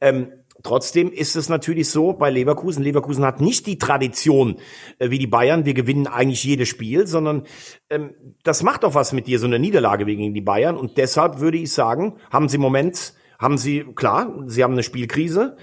Ähm, 0.00 0.32
Trotzdem 0.64 1.12
ist 1.12 1.36
es 1.36 1.48
natürlich 1.48 1.88
so 1.88 2.14
bei 2.14 2.30
Leverkusen. 2.30 2.82
Leverkusen 2.82 3.24
hat 3.24 3.40
nicht 3.40 3.68
die 3.68 3.78
Tradition 3.78 4.56
äh, 4.98 5.08
wie 5.08 5.20
die 5.20 5.28
Bayern. 5.28 5.64
Wir 5.64 5.74
gewinnen 5.74 6.08
eigentlich 6.08 6.42
jedes 6.42 6.68
Spiel, 6.68 7.06
sondern 7.06 7.44
ähm, 7.90 8.10
das 8.42 8.64
macht 8.64 8.82
doch 8.82 8.92
was 8.92 9.12
mit 9.12 9.28
dir, 9.28 9.38
so 9.38 9.46
eine 9.46 9.60
Niederlage 9.60 10.04
gegen 10.04 10.34
die 10.34 10.40
Bayern. 10.40 10.76
Und 10.76 10.96
deshalb 10.96 11.38
würde 11.38 11.58
ich 11.58 11.72
sagen, 11.72 12.16
haben 12.32 12.48
sie 12.48 12.56
im 12.56 12.62
Moment, 12.62 13.14
haben 13.38 13.56
sie, 13.56 13.84
klar, 13.94 14.34
sie 14.46 14.64
haben 14.64 14.72
eine 14.72 14.82
Spielkrise. 14.82 15.56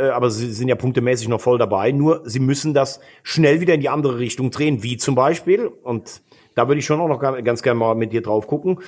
Äh, 0.00 0.10
aber 0.10 0.30
sie 0.30 0.50
sind 0.50 0.68
ja 0.68 0.74
punktemäßig 0.74 1.28
noch 1.28 1.40
voll 1.40 1.58
dabei. 1.58 1.92
Nur 1.92 2.22
sie 2.24 2.40
müssen 2.40 2.74
das 2.74 3.00
schnell 3.22 3.60
wieder 3.60 3.74
in 3.74 3.80
die 3.80 3.88
andere 3.88 4.18
Richtung 4.18 4.50
drehen, 4.50 4.82
wie 4.82 4.96
zum 4.96 5.14
Beispiel, 5.14 5.66
und 5.66 6.22
da 6.54 6.68
würde 6.68 6.78
ich 6.80 6.86
schon 6.86 7.00
auch 7.00 7.08
noch 7.08 7.20
ganz 7.20 7.62
gerne 7.62 7.78
mal 7.78 7.94
mit 7.94 8.12
dir 8.12 8.22
drauf 8.22 8.46
gucken. 8.46 8.80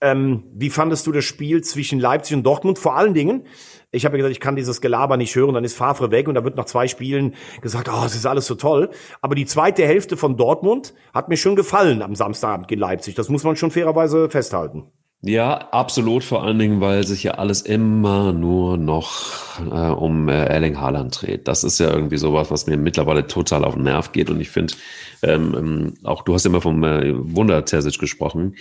Ähm, 0.00 0.44
wie 0.52 0.70
fandest 0.70 1.06
du 1.06 1.12
das 1.12 1.24
Spiel 1.24 1.62
zwischen 1.62 2.00
Leipzig 2.00 2.36
und 2.36 2.42
Dortmund? 2.44 2.78
Vor 2.78 2.96
allen 2.96 3.14
Dingen, 3.14 3.46
ich 3.92 4.04
habe 4.04 4.16
ja 4.16 4.18
gesagt, 4.18 4.32
ich 4.32 4.40
kann 4.40 4.56
dieses 4.56 4.80
Gelaber 4.80 5.16
nicht 5.16 5.34
hören, 5.36 5.54
dann 5.54 5.64
ist 5.64 5.76
Favre 5.76 6.10
weg 6.10 6.26
und 6.28 6.34
da 6.34 6.44
wird 6.44 6.56
nach 6.56 6.64
zwei 6.64 6.88
Spielen 6.88 7.34
gesagt, 7.62 7.88
oh, 7.88 8.04
es 8.04 8.14
ist 8.14 8.26
alles 8.26 8.46
so 8.46 8.56
toll. 8.56 8.90
Aber 9.22 9.34
die 9.34 9.46
zweite 9.46 9.86
Hälfte 9.86 10.16
von 10.16 10.36
Dortmund 10.36 10.94
hat 11.14 11.28
mir 11.28 11.36
schon 11.36 11.56
gefallen 11.56 12.02
am 12.02 12.14
Samstagabend 12.14 12.70
in 12.72 12.78
Leipzig. 12.80 13.14
Das 13.14 13.28
muss 13.28 13.44
man 13.44 13.56
schon 13.56 13.70
fairerweise 13.70 14.28
festhalten. 14.28 14.90
Ja, 15.26 15.56
absolut, 15.70 16.22
vor 16.22 16.44
allen 16.44 16.58
Dingen, 16.58 16.82
weil 16.82 17.06
sich 17.06 17.22
ja 17.22 17.32
alles 17.32 17.62
immer 17.62 18.34
nur 18.34 18.76
noch 18.76 19.58
äh, 19.58 19.90
um 19.90 20.28
äh, 20.28 20.44
Erling 20.44 20.78
Haaland 20.78 21.18
dreht. 21.18 21.48
Das 21.48 21.64
ist 21.64 21.78
ja 21.80 21.90
irgendwie 21.90 22.18
sowas, 22.18 22.50
was 22.50 22.66
mir 22.66 22.76
mittlerweile 22.76 23.26
total 23.26 23.64
auf 23.64 23.72
den 23.72 23.84
Nerv 23.84 24.12
geht. 24.12 24.28
Und 24.28 24.38
ich 24.42 24.50
finde, 24.50 24.74
ähm, 25.22 25.54
ähm, 25.56 25.94
auch 26.02 26.24
du 26.24 26.34
hast 26.34 26.44
immer 26.44 26.60
vom 26.60 26.84
äh, 26.84 27.14
Wunder 27.16 27.64
Terzic 27.64 27.98
gesprochen. 27.98 28.56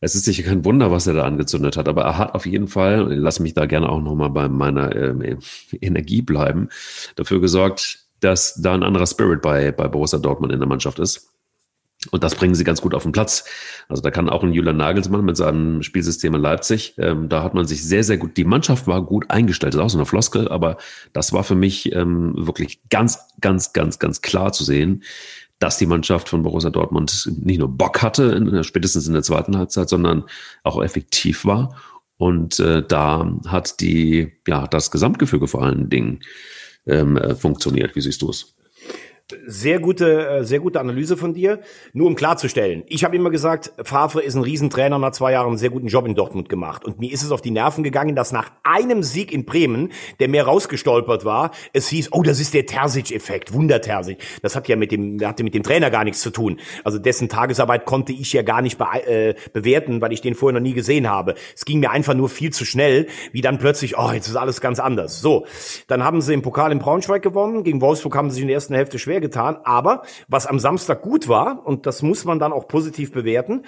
Es 0.00 0.16
ist 0.16 0.24
sicher 0.24 0.42
kein 0.42 0.64
Wunder, 0.64 0.90
was 0.90 1.06
er 1.06 1.14
da 1.14 1.22
angezündet 1.24 1.76
hat, 1.76 1.86
aber 1.86 2.02
er 2.02 2.18
hat 2.18 2.34
auf 2.34 2.44
jeden 2.44 2.66
Fall, 2.66 3.06
lass 3.14 3.38
mich 3.38 3.54
da 3.54 3.66
gerne 3.66 3.88
auch 3.88 4.00
nochmal 4.00 4.30
bei 4.30 4.48
meiner 4.48 4.92
äh, 4.96 5.36
Energie 5.80 6.22
bleiben, 6.22 6.70
dafür 7.14 7.40
gesorgt, 7.40 8.00
dass 8.18 8.60
da 8.60 8.74
ein 8.74 8.82
anderer 8.82 9.06
Spirit 9.06 9.42
bei, 9.42 9.70
bei 9.70 9.86
Borussia 9.86 10.18
Dortmund 10.18 10.52
in 10.52 10.58
der 10.58 10.68
Mannschaft 10.68 10.98
ist. 10.98 11.29
Und 12.10 12.24
das 12.24 12.34
bringen 12.34 12.54
sie 12.54 12.64
ganz 12.64 12.80
gut 12.80 12.94
auf 12.94 13.02
den 13.02 13.12
Platz. 13.12 13.44
Also 13.88 14.00
da 14.02 14.10
kann 14.10 14.30
auch 14.30 14.42
ein 14.42 14.54
Julian 14.54 14.78
Nagelsmann 14.78 15.24
mit 15.24 15.36
seinem 15.36 15.82
Spielsystem 15.82 16.34
in 16.34 16.40
Leipzig, 16.40 16.94
ähm, 16.96 17.28
da 17.28 17.42
hat 17.42 17.52
man 17.52 17.66
sich 17.66 17.84
sehr, 17.84 18.04
sehr 18.04 18.16
gut, 18.16 18.38
die 18.38 18.44
Mannschaft 18.44 18.86
war 18.86 19.02
gut 19.04 19.26
eingestellt, 19.28 19.74
das 19.74 19.80
ist 19.80 19.84
auch 19.84 19.90
so 19.90 19.98
eine 19.98 20.06
Floskel, 20.06 20.48
aber 20.48 20.78
das 21.12 21.34
war 21.34 21.44
für 21.44 21.54
mich 21.54 21.94
ähm, 21.94 22.34
wirklich 22.38 22.80
ganz, 22.88 23.18
ganz, 23.42 23.74
ganz, 23.74 23.98
ganz 23.98 24.22
klar 24.22 24.52
zu 24.52 24.64
sehen, 24.64 25.02
dass 25.58 25.76
die 25.76 25.86
Mannschaft 25.86 26.30
von 26.30 26.42
Borussia 26.42 26.70
Dortmund 26.70 27.30
nicht 27.42 27.58
nur 27.58 27.68
Bock 27.68 28.00
hatte, 28.00 28.24
in, 28.32 28.64
spätestens 28.64 29.06
in 29.06 29.12
der 29.12 29.22
zweiten 29.22 29.58
Halbzeit, 29.58 29.90
sondern 29.90 30.24
auch 30.64 30.82
effektiv 30.82 31.44
war. 31.44 31.76
Und 32.16 32.58
äh, 32.60 32.82
da 32.82 33.30
hat 33.46 33.80
die, 33.80 34.32
ja, 34.46 34.66
das 34.66 34.90
Gesamtgefüge 34.90 35.48
vor 35.48 35.62
allen 35.62 35.90
Dingen 35.90 36.20
ähm, 36.86 37.18
äh, 37.18 37.34
funktioniert. 37.34 37.94
Wie 37.94 38.00
siehst 38.00 38.22
du 38.22 38.30
es? 38.30 38.54
Sehr 39.46 39.80
gute, 39.80 40.28
äh, 40.28 40.44
sehr 40.44 40.60
gute 40.60 40.80
Analyse 40.80 41.16
von 41.16 41.34
dir. 41.34 41.60
Nur 41.92 42.06
um 42.06 42.14
klarzustellen, 42.14 42.84
ich 42.86 43.04
habe 43.04 43.16
immer 43.16 43.30
gesagt, 43.30 43.72
Favre 43.82 44.22
ist 44.22 44.34
ein 44.34 44.42
Riesentrainer 44.42 44.96
und 44.96 45.04
hat 45.04 45.14
zwei 45.14 45.32
Jahre 45.32 45.48
einen 45.48 45.58
sehr 45.58 45.70
guten 45.70 45.86
Job 45.88 46.06
in 46.06 46.14
Dortmund 46.14 46.48
gemacht. 46.48 46.84
Und 46.84 46.98
mir 46.98 47.12
ist 47.12 47.22
es 47.22 47.30
auf 47.30 47.40
die 47.40 47.50
Nerven 47.50 47.84
gegangen, 47.84 48.16
dass 48.16 48.32
nach 48.32 48.50
einem 48.62 49.02
Sieg 49.02 49.32
in 49.32 49.44
Bremen, 49.44 49.92
der 50.18 50.28
mehr 50.28 50.44
rausgestolpert 50.44 51.24
war, 51.24 51.50
es 51.72 51.88
hieß, 51.88 52.12
oh, 52.12 52.22
das 52.22 52.40
ist 52.40 52.54
der 52.54 52.66
Terzic-Effekt, 52.66 53.52
Wunder-Terzic. 53.52 54.18
Das 54.42 54.56
hat 54.56 54.68
ja 54.68 54.76
mit 54.76 54.92
dem, 54.92 55.18
hatte 55.24 55.44
mit 55.44 55.54
dem 55.54 55.62
Trainer 55.62 55.90
gar 55.90 56.04
nichts 56.04 56.20
zu 56.20 56.30
tun. 56.30 56.58
Also 56.84 56.98
dessen 56.98 57.28
Tagesarbeit 57.28 57.84
konnte 57.84 58.12
ich 58.12 58.32
ja 58.32 58.42
gar 58.42 58.62
nicht 58.62 58.78
be 58.78 58.86
äh, 59.06 59.34
bewerten, 59.52 60.00
weil 60.00 60.12
ich 60.12 60.20
den 60.20 60.34
vorher 60.34 60.58
noch 60.58 60.66
nie 60.66 60.74
gesehen 60.74 61.08
habe. 61.08 61.34
Es 61.54 61.64
ging 61.64 61.80
mir 61.80 61.90
einfach 61.90 62.14
nur 62.14 62.28
viel 62.28 62.50
zu 62.50 62.64
schnell, 62.64 63.06
wie 63.32 63.40
dann 63.40 63.58
plötzlich, 63.58 63.98
oh, 63.98 64.10
jetzt 64.12 64.28
ist 64.28 64.36
alles 64.36 64.60
ganz 64.60 64.80
anders. 64.80 65.20
So, 65.20 65.46
dann 65.86 66.04
haben 66.04 66.20
sie 66.20 66.34
im 66.34 66.42
Pokal 66.42 66.72
in 66.72 66.78
Braunschweig 66.78 67.22
gewonnen. 67.22 67.64
Gegen 67.64 67.80
Wolfsburg 67.80 68.16
haben 68.16 68.30
sie 68.30 68.34
sich 68.34 68.42
in 68.42 68.48
der 68.48 68.54
ersten 68.54 68.74
Hälfte 68.74 68.98
schwer 68.98 69.19
getan. 69.20 69.58
Aber 69.64 70.02
was 70.28 70.46
am 70.46 70.58
Samstag 70.58 71.02
gut 71.02 71.28
war, 71.28 71.66
und 71.66 71.86
das 71.86 72.02
muss 72.02 72.24
man 72.24 72.38
dann 72.38 72.52
auch 72.52 72.68
positiv 72.68 73.12
bewerten, 73.12 73.64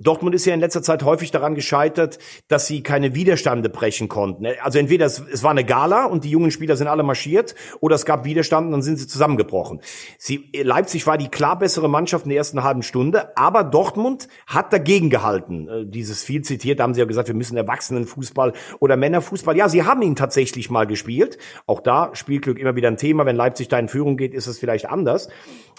Dortmund 0.00 0.34
ist 0.34 0.44
ja 0.44 0.54
in 0.54 0.60
letzter 0.60 0.82
Zeit 0.82 1.02
häufig 1.02 1.30
daran 1.30 1.54
gescheitert, 1.54 2.18
dass 2.48 2.66
sie 2.66 2.82
keine 2.82 3.14
Widerstände 3.14 3.68
brechen 3.68 4.08
konnten. 4.08 4.46
Also 4.62 4.78
entweder 4.78 5.06
es, 5.06 5.22
es, 5.32 5.42
war 5.42 5.50
eine 5.50 5.64
Gala 5.64 6.06
und 6.06 6.24
die 6.24 6.30
jungen 6.30 6.50
Spieler 6.50 6.76
sind 6.76 6.88
alle 6.88 7.02
marschiert, 7.02 7.54
oder 7.80 7.94
es 7.94 8.04
gab 8.04 8.24
Widerstand 8.24 8.66
und 8.66 8.72
dann 8.72 8.82
sind 8.82 8.98
sie 8.98 9.06
zusammengebrochen. 9.06 9.80
Sie, 10.18 10.50
Leipzig 10.54 11.06
war 11.06 11.18
die 11.18 11.28
klar 11.28 11.58
bessere 11.58 11.88
Mannschaft 11.88 12.24
in 12.24 12.30
der 12.30 12.38
ersten 12.38 12.62
halben 12.62 12.82
Stunde, 12.82 13.36
aber 13.36 13.64
Dortmund 13.64 14.28
hat 14.46 14.72
dagegen 14.72 15.10
gehalten. 15.10 15.68
Äh, 15.68 15.86
dieses 15.86 16.22
viel 16.22 16.42
zitiert, 16.42 16.80
da 16.80 16.84
haben 16.84 16.94
sie 16.94 17.00
ja 17.00 17.06
gesagt, 17.06 17.28
wir 17.28 17.34
müssen 17.34 17.56
Erwachsenenfußball 17.56 18.52
oder 18.80 18.96
Männerfußball. 18.96 19.56
Ja, 19.56 19.68
sie 19.68 19.84
haben 19.84 20.02
ihn 20.02 20.16
tatsächlich 20.16 20.70
mal 20.70 20.86
gespielt. 20.86 21.38
Auch 21.66 21.80
da 21.80 22.10
Spielglück 22.14 22.58
immer 22.58 22.76
wieder 22.76 22.88
ein 22.88 22.96
Thema. 22.96 23.26
Wenn 23.26 23.36
Leipzig 23.36 23.68
da 23.68 23.78
in 23.78 23.88
Führung 23.88 24.16
geht, 24.16 24.34
ist 24.34 24.46
es 24.46 24.58
vielleicht 24.58 24.88
anders. 24.88 25.28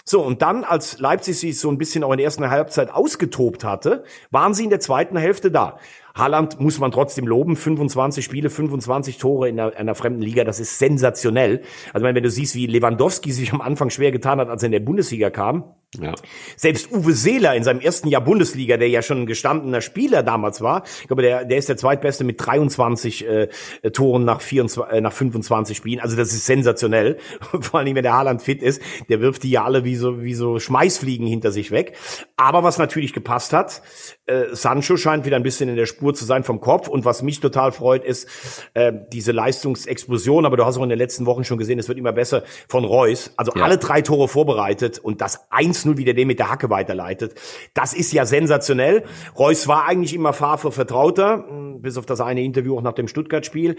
So, 0.04 0.22
und 0.22 0.42
dann, 0.42 0.64
als 0.64 0.98
Leipzig 0.98 1.38
sich 1.38 1.58
so 1.58 1.70
ein 1.70 1.78
bisschen 1.78 2.02
auch 2.02 2.10
in 2.10 2.18
der 2.18 2.24
ersten 2.24 2.50
Halbzeit 2.50 2.90
ausgetobt 2.90 3.64
hatte, 3.64 4.02
waren 4.30 4.54
sie 4.54 4.64
in 4.64 4.70
der 4.70 4.80
zweiten 4.80 5.16
Hälfte 5.16 5.50
da. 5.50 5.78
Haaland 6.14 6.60
muss 6.60 6.78
man 6.78 6.90
trotzdem 6.90 7.26
loben. 7.26 7.56
25 7.56 8.24
Spiele, 8.24 8.50
25 8.50 9.18
Tore 9.18 9.48
in 9.48 9.58
einer, 9.58 9.76
einer 9.76 9.94
fremden 9.94 10.22
Liga, 10.22 10.44
das 10.44 10.60
ist 10.60 10.78
sensationell. 10.78 11.62
Also 11.92 12.04
wenn 12.04 12.14
du 12.14 12.30
siehst, 12.30 12.54
wie 12.54 12.66
Lewandowski 12.66 13.32
sich 13.32 13.52
am 13.52 13.60
Anfang 13.60 13.90
schwer 13.90 14.12
getan 14.12 14.40
hat, 14.40 14.48
als 14.48 14.62
er 14.62 14.66
in 14.66 14.72
der 14.72 14.80
Bundesliga 14.80 15.30
kam, 15.30 15.64
ja. 15.98 16.14
Selbst 16.56 16.92
Uwe 16.92 17.12
Seeler 17.12 17.56
in 17.56 17.64
seinem 17.64 17.80
ersten 17.80 18.06
Jahr 18.06 18.20
Bundesliga, 18.20 18.76
der 18.76 18.88
ja 18.88 19.02
schon 19.02 19.22
ein 19.22 19.26
gestandener 19.26 19.80
Spieler 19.80 20.22
damals 20.22 20.60
war, 20.60 20.84
ich 21.00 21.08
glaube, 21.08 21.22
der, 21.22 21.44
der 21.44 21.58
ist 21.58 21.68
der 21.68 21.76
zweitbeste 21.76 22.22
mit 22.22 22.36
23 22.38 23.26
äh, 23.26 23.48
Toren 23.92 24.24
nach, 24.24 24.40
24, 24.40 24.92
äh, 24.92 25.00
nach 25.00 25.12
25 25.12 25.76
Spielen. 25.76 25.98
Also 25.98 26.16
das 26.16 26.32
ist 26.32 26.46
sensationell. 26.46 27.18
Vor 27.60 27.80
allem, 27.80 27.96
wenn 27.96 28.04
der 28.04 28.12
Haaland 28.12 28.40
fit 28.40 28.62
ist, 28.62 28.80
der 29.08 29.20
wirft 29.20 29.42
die 29.42 29.50
ja 29.50 29.64
alle 29.64 29.84
wie 29.84 29.96
so, 29.96 30.22
wie 30.22 30.34
so 30.34 30.60
Schmeißfliegen 30.60 31.26
hinter 31.26 31.50
sich 31.50 31.72
weg. 31.72 31.96
Aber 32.36 32.62
was 32.62 32.78
natürlich 32.78 33.12
gepasst 33.12 33.52
hat, 33.52 33.82
äh, 34.30 34.54
Sancho 34.54 34.96
scheint 34.96 35.24
wieder 35.24 35.36
ein 35.36 35.42
bisschen 35.42 35.68
in 35.68 35.76
der 35.76 35.86
Spur 35.86 36.14
zu 36.14 36.24
sein 36.24 36.44
vom 36.44 36.60
Kopf. 36.60 36.86
Und 36.86 37.04
was 37.04 37.22
mich 37.22 37.40
total 37.40 37.72
freut, 37.72 38.04
ist 38.04 38.28
äh, 38.74 38.92
diese 39.12 39.32
Leistungsexplosion. 39.32 40.46
Aber 40.46 40.56
du 40.56 40.64
hast 40.64 40.76
auch 40.78 40.82
in 40.82 40.88
den 40.88 40.98
letzten 40.98 41.26
Wochen 41.26 41.44
schon 41.44 41.58
gesehen, 41.58 41.78
es 41.78 41.88
wird 41.88 41.98
immer 41.98 42.12
besser 42.12 42.44
von 42.68 42.84
Reus. 42.84 43.32
Also 43.36 43.52
ja. 43.56 43.64
alle 43.64 43.78
drei 43.78 44.02
Tore 44.02 44.28
vorbereitet 44.28 44.98
und 44.98 45.20
das 45.20 45.50
eins 45.50 45.80
1-0 45.84 45.96
wie 45.96 46.04
der 46.04 46.14
den 46.14 46.28
mit 46.28 46.38
der 46.38 46.50
Hacke 46.50 46.70
weiterleitet. 46.70 47.34
Das 47.74 47.92
ist 47.92 48.12
ja 48.12 48.26
sensationell. 48.26 49.04
Reus 49.38 49.68
war 49.68 49.86
eigentlich 49.86 50.14
immer 50.14 50.32
Favre 50.32 50.72
vertrauter, 50.72 51.44
hm, 51.48 51.82
bis 51.82 51.96
auf 51.96 52.06
das 52.06 52.20
eine 52.20 52.42
Interview 52.42 52.76
auch 52.76 52.82
nach 52.82 52.92
dem 52.92 53.08
Stuttgart-Spiel. 53.08 53.76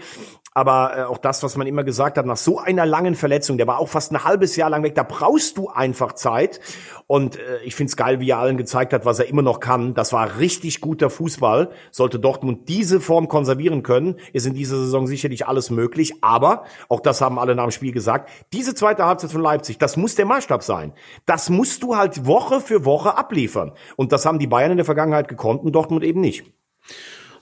Aber 0.54 0.96
äh, 0.96 1.02
auch 1.02 1.18
das, 1.18 1.42
was 1.42 1.56
man 1.56 1.66
immer 1.66 1.84
gesagt 1.84 2.18
hat, 2.18 2.26
nach 2.26 2.36
so 2.36 2.58
einer 2.58 2.86
langen 2.86 3.14
Verletzung, 3.14 3.56
der 3.56 3.66
war 3.66 3.78
auch 3.78 3.88
fast 3.88 4.12
ein 4.12 4.24
halbes 4.24 4.56
Jahr 4.56 4.70
lang 4.70 4.82
weg, 4.82 4.94
da 4.94 5.02
brauchst 5.02 5.58
du 5.58 5.68
einfach 5.68 6.12
Zeit. 6.14 6.60
Und 7.06 7.36
äh, 7.36 7.62
ich 7.64 7.74
find's 7.74 7.96
geil, 7.96 8.20
wie 8.20 8.30
er 8.30 8.38
allen 8.38 8.56
gezeigt 8.56 8.92
hat, 8.92 9.04
was 9.04 9.18
er 9.18 9.28
immer 9.28 9.42
noch 9.42 9.60
kann. 9.60 9.94
Das 9.94 10.12
war 10.12 10.38
richtig 10.42 10.82
guter 10.82 11.08
Fußball. 11.08 11.70
Sollte 11.90 12.18
Dortmund 12.18 12.68
diese 12.68 13.00
Form 13.00 13.28
konservieren 13.28 13.82
können, 13.82 14.16
ist 14.34 14.46
in 14.46 14.54
dieser 14.54 14.76
Saison 14.76 15.06
sicherlich 15.06 15.46
alles 15.46 15.70
möglich. 15.70 16.12
Aber, 16.20 16.64
auch 16.90 17.00
das 17.00 17.22
haben 17.22 17.38
alle 17.38 17.54
nach 17.54 17.64
dem 17.64 17.70
Spiel 17.70 17.92
gesagt, 17.92 18.28
diese 18.52 18.74
zweite 18.74 19.06
Halbzeit 19.06 19.30
von 19.30 19.40
Leipzig, 19.40 19.78
das 19.78 19.96
muss 19.96 20.14
der 20.14 20.26
Maßstab 20.26 20.62
sein. 20.62 20.92
Das 21.24 21.48
musst 21.48 21.82
du 21.82 21.96
halt 21.96 22.26
Woche 22.26 22.60
für 22.60 22.84
Woche 22.84 23.16
abliefern. 23.16 23.72
Und 23.96 24.12
das 24.12 24.26
haben 24.26 24.38
die 24.38 24.46
Bayern 24.46 24.72
in 24.72 24.76
der 24.76 24.84
Vergangenheit 24.84 25.28
gekonnt 25.28 25.62
und 25.62 25.72
Dortmund 25.72 26.04
eben 26.04 26.20
nicht. 26.20 26.44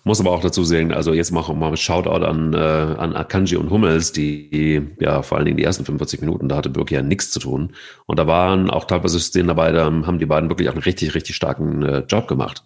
Muss 0.03 0.19
aber 0.19 0.31
auch 0.31 0.41
dazu 0.41 0.65
sehen, 0.65 0.93
also 0.93 1.13
jetzt 1.13 1.31
machen 1.31 1.61
wir 1.61 1.71
mal 1.71 1.77
Shoutout 1.77 2.25
an, 2.25 2.55
äh, 2.55 2.57
an 2.57 3.15
Akanji 3.15 3.57
und 3.57 3.71
Hummels, 3.71 4.13
die 4.13 4.83
ja 4.99 5.21
vor 5.21 5.37
allen 5.37 5.45
Dingen 5.45 5.59
die 5.59 5.65
ersten 5.65 5.85
45 5.85 6.23
Minuten, 6.23 6.49
da 6.49 6.57
hatte 6.57 6.71
Birki 6.71 6.95
ja 6.95 7.03
nichts 7.03 7.31
zu 7.31 7.39
tun. 7.39 7.75
Und 8.07 8.19
da 8.19 8.27
waren 8.27 8.71
auch 8.71 8.85
teilweise 8.85 9.21
Szenen 9.21 9.49
dabei, 9.49 9.73
da 9.73 9.85
haben 9.85 10.19
die 10.19 10.27
beiden 10.27 10.49
wirklich 10.49 10.71
auch 10.71 10.73
einen 10.73 10.83
richtig, 10.83 11.15
richtig 11.15 11.37
starken 11.37 11.83
äh, 11.83 11.99
Job 12.09 12.29
gemacht. 12.29 12.65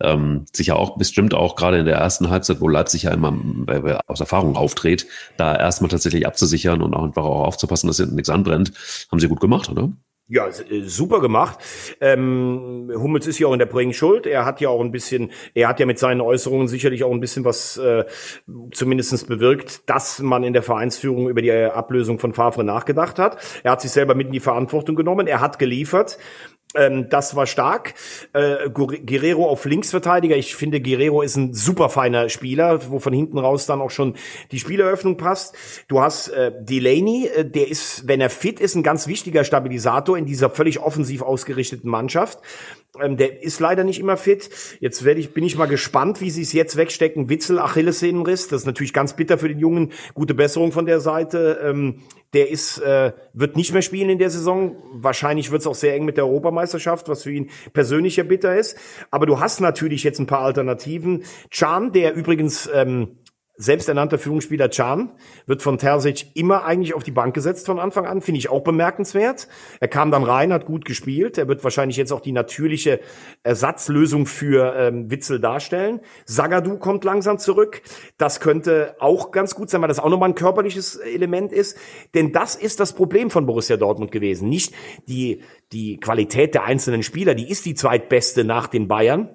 Ähm, 0.00 0.44
sicher 0.52 0.76
auch 0.76 0.98
bestimmt 0.98 1.32
auch 1.32 1.56
gerade 1.56 1.78
in 1.78 1.86
der 1.86 1.96
ersten 1.96 2.28
Halbzeit, 2.28 2.60
wo 2.60 2.68
Leipzig 2.68 3.04
ja 3.04 3.12
immer 3.12 3.32
äh, 3.68 3.98
aus 4.06 4.20
Erfahrung 4.20 4.56
auftritt, 4.56 5.06
da 5.38 5.56
erstmal 5.56 5.88
tatsächlich 5.88 6.26
abzusichern 6.26 6.82
und 6.82 6.94
auch 6.94 7.04
einfach 7.04 7.24
auch 7.24 7.46
aufzupassen, 7.46 7.86
dass 7.86 7.96
hinten 7.96 8.16
nichts 8.16 8.28
anbrennt, 8.28 8.72
haben 9.10 9.20
sie 9.20 9.28
gut 9.28 9.40
gemacht, 9.40 9.70
oder? 9.70 9.90
Ja, 10.26 10.48
äh, 10.48 10.80
super 10.84 11.20
gemacht. 11.20 11.58
Ähm, 12.00 12.90
Hummels 12.94 13.26
ist 13.26 13.38
ja 13.38 13.46
auch 13.46 13.52
in 13.52 13.58
der 13.58 13.66
Bring 13.66 13.92
schuld. 13.92 14.26
Er 14.26 14.46
hat 14.46 14.58
ja 14.62 14.70
auch 14.70 14.80
ein 14.80 14.90
bisschen, 14.90 15.30
er 15.52 15.68
hat 15.68 15.80
ja 15.80 15.86
mit 15.86 15.98
seinen 15.98 16.22
Äußerungen 16.22 16.66
sicherlich 16.66 17.04
auch 17.04 17.12
ein 17.12 17.20
bisschen 17.20 17.44
was 17.44 17.76
äh, 17.76 18.04
zumindestens 18.72 19.24
bewirkt, 19.24 19.88
dass 19.90 20.20
man 20.20 20.42
in 20.42 20.54
der 20.54 20.62
Vereinsführung 20.62 21.28
über 21.28 21.42
die 21.42 21.52
Ablösung 21.52 22.18
von 22.18 22.32
Favre 22.32 22.64
nachgedacht 22.64 23.18
hat. 23.18 23.36
Er 23.64 23.72
hat 23.72 23.82
sich 23.82 23.90
selber 23.90 24.14
mit 24.14 24.28
in 24.28 24.32
die 24.32 24.40
Verantwortung 24.40 24.96
genommen. 24.96 25.26
Er 25.26 25.40
hat 25.40 25.58
geliefert. 25.58 26.16
Ähm, 26.74 27.08
das 27.08 27.36
war 27.36 27.46
stark. 27.46 27.94
Äh, 28.32 28.70
Guerrero 28.70 29.48
auf 29.48 29.64
Linksverteidiger. 29.64 30.36
Ich 30.36 30.56
finde, 30.56 30.80
Guerrero 30.80 31.22
ist 31.22 31.36
ein 31.36 31.54
super 31.54 31.88
feiner 31.88 32.28
Spieler, 32.28 32.90
wo 32.90 32.98
von 32.98 33.12
hinten 33.12 33.38
raus 33.38 33.66
dann 33.66 33.80
auch 33.80 33.90
schon 33.90 34.14
die 34.50 34.58
Spieleröffnung 34.58 35.16
passt. 35.16 35.54
Du 35.88 36.00
hast 36.00 36.28
äh, 36.28 36.52
Delaney, 36.60 37.26
äh, 37.28 37.44
der 37.44 37.68
ist, 37.68 38.08
wenn 38.08 38.20
er 38.20 38.30
fit 38.30 38.60
ist, 38.60 38.74
ein 38.74 38.82
ganz 38.82 39.06
wichtiger 39.06 39.44
Stabilisator 39.44 40.18
in 40.18 40.26
dieser 40.26 40.50
völlig 40.50 40.80
offensiv 40.80 41.22
ausgerichteten 41.22 41.90
Mannschaft. 41.90 42.38
Ähm, 43.00 43.16
der 43.16 43.42
ist 43.42 43.60
leider 43.60 43.84
nicht 43.84 43.98
immer 43.98 44.16
fit. 44.16 44.50
Jetzt 44.80 45.04
werde 45.04 45.20
ich, 45.20 45.34
bin 45.34 45.44
ich 45.44 45.56
mal 45.56 45.66
gespannt, 45.66 46.20
wie 46.20 46.30
sie 46.30 46.42
es 46.42 46.52
jetzt 46.52 46.76
wegstecken. 46.76 47.28
Witzel, 47.28 47.58
Achillessehnenriss. 47.58 48.48
Das 48.48 48.62
ist 48.62 48.66
natürlich 48.66 48.92
ganz 48.92 49.16
bitter 49.16 49.38
für 49.38 49.48
den 49.48 49.58
Jungen. 49.58 49.92
Gute 50.14 50.34
Besserung 50.34 50.72
von 50.72 50.86
der 50.86 51.00
Seite. 51.00 51.60
Ähm, 51.62 52.02
der 52.34 52.50
ist, 52.50 52.78
äh, 52.78 53.12
wird 53.32 53.56
nicht 53.56 53.72
mehr 53.72 53.82
spielen 53.82 54.10
in 54.10 54.18
der 54.18 54.30
Saison. 54.30 54.76
Wahrscheinlich 54.92 55.50
wird 55.50 55.60
es 55.62 55.66
auch 55.66 55.74
sehr 55.74 55.94
eng 55.94 56.04
mit 56.04 56.16
der 56.16 56.26
Europameisterschaft, 56.26 57.08
was 57.08 57.22
für 57.22 57.32
ihn 57.32 57.50
persönlich 57.72 58.16
ja 58.16 58.24
bitter 58.24 58.56
ist. 58.56 58.76
Aber 59.10 59.26
du 59.26 59.40
hast 59.40 59.60
natürlich 59.60 60.04
jetzt 60.04 60.18
ein 60.18 60.26
paar 60.26 60.40
Alternativen. 60.40 61.24
Chan, 61.50 61.92
der 61.92 62.14
übrigens 62.14 62.68
ähm, 62.72 63.18
selbsternannter 63.56 64.18
Führungsspieler 64.18 64.68
Can 64.68 65.12
wird 65.46 65.62
von 65.62 65.78
Terzic 65.78 66.26
immer 66.34 66.64
eigentlich 66.64 66.94
auf 66.94 67.04
die 67.04 67.12
Bank 67.12 67.34
gesetzt 67.34 67.66
von 67.66 67.78
Anfang 67.78 68.06
an, 68.06 68.20
finde 68.20 68.38
ich 68.38 68.50
auch 68.50 68.62
bemerkenswert. 68.62 69.46
Er 69.78 69.88
kam 69.88 70.10
dann 70.10 70.24
rein, 70.24 70.52
hat 70.52 70.66
gut 70.66 70.84
gespielt. 70.84 71.38
Er 71.38 71.46
wird 71.46 71.62
wahrscheinlich 71.62 71.96
jetzt 71.96 72.12
auch 72.12 72.20
die 72.20 72.32
natürliche 72.32 73.00
Ersatzlösung 73.44 74.26
für 74.26 74.74
ähm, 74.76 75.10
Witzel 75.10 75.38
darstellen. 75.38 76.00
Sagadu 76.24 76.78
kommt 76.78 77.04
langsam 77.04 77.38
zurück. 77.38 77.82
Das 78.18 78.40
könnte 78.40 78.96
auch 78.98 79.30
ganz 79.30 79.54
gut 79.54 79.70
sein, 79.70 79.80
weil 79.80 79.88
das 79.88 80.00
auch 80.00 80.10
nochmal 80.10 80.30
ein 80.30 80.34
körperliches 80.34 80.96
Element 80.96 81.52
ist. 81.52 81.76
Denn 82.14 82.32
das 82.32 82.56
ist 82.56 82.80
das 82.80 82.92
Problem 82.92 83.30
von 83.30 83.46
Borussia 83.46 83.76
Dortmund 83.76 84.10
gewesen. 84.10 84.48
Nicht 84.48 84.74
die, 85.06 85.42
die 85.72 85.98
Qualität 85.98 86.54
der 86.54 86.64
einzelnen 86.64 87.04
Spieler, 87.04 87.34
die 87.34 87.48
ist 87.48 87.66
die 87.66 87.74
zweitbeste 87.74 88.42
nach 88.42 88.66
den 88.66 88.88
Bayern 88.88 89.28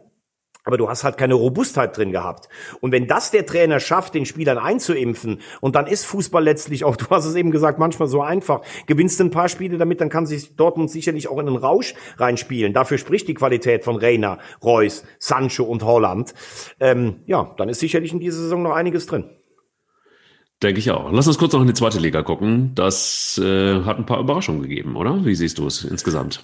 aber 0.65 0.77
du 0.77 0.89
hast 0.89 1.03
halt 1.03 1.17
keine 1.17 1.33
Robustheit 1.33 1.97
drin 1.97 2.11
gehabt. 2.11 2.49
Und 2.81 2.91
wenn 2.91 3.07
das 3.07 3.31
der 3.31 3.45
Trainer 3.45 3.79
schafft, 3.79 4.13
den 4.13 4.25
Spielern 4.25 4.57
einzuimpfen, 4.57 5.39
und 5.61 5.75
dann 5.75 5.87
ist 5.87 6.05
Fußball 6.05 6.43
letztlich 6.43 6.83
auch, 6.83 6.95
du 6.97 7.05
hast 7.09 7.25
es 7.25 7.35
eben 7.35 7.51
gesagt, 7.51 7.79
manchmal 7.79 8.07
so 8.07 8.21
einfach, 8.21 8.61
gewinnst 8.85 9.19
ein 9.21 9.31
paar 9.31 9.49
Spiele 9.49 9.77
damit, 9.77 10.01
dann 10.01 10.09
kann 10.09 10.25
sich 10.25 10.55
Dortmund 10.55 10.91
sicherlich 10.91 11.27
auch 11.27 11.39
in 11.39 11.47
einen 11.47 11.57
Rausch 11.57 11.95
reinspielen. 12.17 12.73
Dafür 12.73 12.97
spricht 12.97 13.27
die 13.27 13.33
Qualität 13.33 13.83
von 13.83 13.95
Reina, 13.95 14.39
Reus, 14.63 15.03
Sancho 15.17 15.63
und 15.63 15.83
Holland. 15.83 16.33
Ähm, 16.79 17.21
ja, 17.25 17.53
dann 17.57 17.69
ist 17.69 17.79
sicherlich 17.79 18.13
in 18.13 18.19
dieser 18.19 18.39
Saison 18.39 18.63
noch 18.63 18.73
einiges 18.73 19.05
drin. 19.05 19.25
Denke 20.61 20.79
ich 20.79 20.91
auch. 20.91 21.09
Lass 21.11 21.27
uns 21.27 21.37
kurz 21.37 21.53
noch 21.53 21.61
in 21.61 21.67
die 21.67 21.73
zweite 21.73 21.99
Liga 21.99 22.21
gucken. 22.21 22.73
Das 22.75 23.39
äh, 23.41 23.83
hat 23.83 23.97
ein 23.97 24.05
paar 24.05 24.19
Überraschungen 24.19 24.61
gegeben, 24.61 24.97
oder? 24.97 25.23
Wie 25.23 25.35
siehst 25.35 25.57
du 25.57 25.65
es 25.65 25.85
insgesamt? 25.85 26.43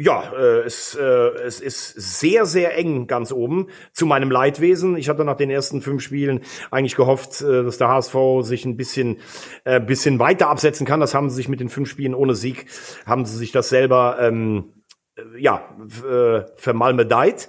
Ja, 0.00 0.32
äh, 0.32 0.60
es, 0.60 0.94
äh, 0.94 1.02
es 1.02 1.60
ist 1.60 2.20
sehr, 2.20 2.46
sehr 2.46 2.78
eng 2.78 3.08
ganz 3.08 3.32
oben. 3.32 3.66
Zu 3.92 4.06
meinem 4.06 4.30
Leidwesen. 4.30 4.96
Ich 4.96 5.08
hatte 5.08 5.24
nach 5.24 5.36
den 5.36 5.50
ersten 5.50 5.82
fünf 5.82 6.02
Spielen 6.02 6.42
eigentlich 6.70 6.94
gehofft, 6.94 7.42
äh, 7.42 7.64
dass 7.64 7.78
der 7.78 7.88
HSV 7.88 8.14
sich 8.42 8.64
ein 8.64 8.76
bisschen, 8.76 9.18
äh, 9.64 9.80
bisschen 9.80 10.20
weiter 10.20 10.50
absetzen 10.50 10.86
kann. 10.86 11.00
Das 11.00 11.14
haben 11.14 11.30
sie 11.30 11.36
sich 11.36 11.48
mit 11.48 11.58
den 11.58 11.68
fünf 11.68 11.90
Spielen 11.90 12.14
ohne 12.14 12.36
Sieg, 12.36 12.66
haben 13.06 13.26
sie 13.26 13.36
sich 13.36 13.50
das 13.50 13.70
selber, 13.70 14.18
ähm, 14.20 14.84
äh, 15.16 15.22
ja, 15.36 15.68
äh, 16.08 16.44
vermalmedeit. 16.54 17.48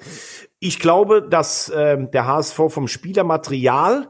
Ich 0.59 0.79
glaube, 0.79 1.21
dass 1.21 1.69
äh, 1.69 1.97
der 2.09 2.25
HSV 2.25 2.59
vom 2.69 2.87
Spielermaterial 2.87 4.09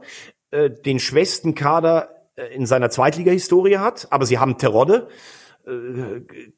äh, 0.50 0.70
den 0.70 0.98
schwächsten 0.98 1.54
Kader 1.54 2.08
äh, 2.36 2.54
in 2.54 2.64
seiner 2.64 2.88
Zweitliga-Historie 2.88 3.76
hat, 3.78 4.08
aber 4.10 4.24
sie 4.24 4.38
haben 4.38 4.56
Terodde, 4.56 5.08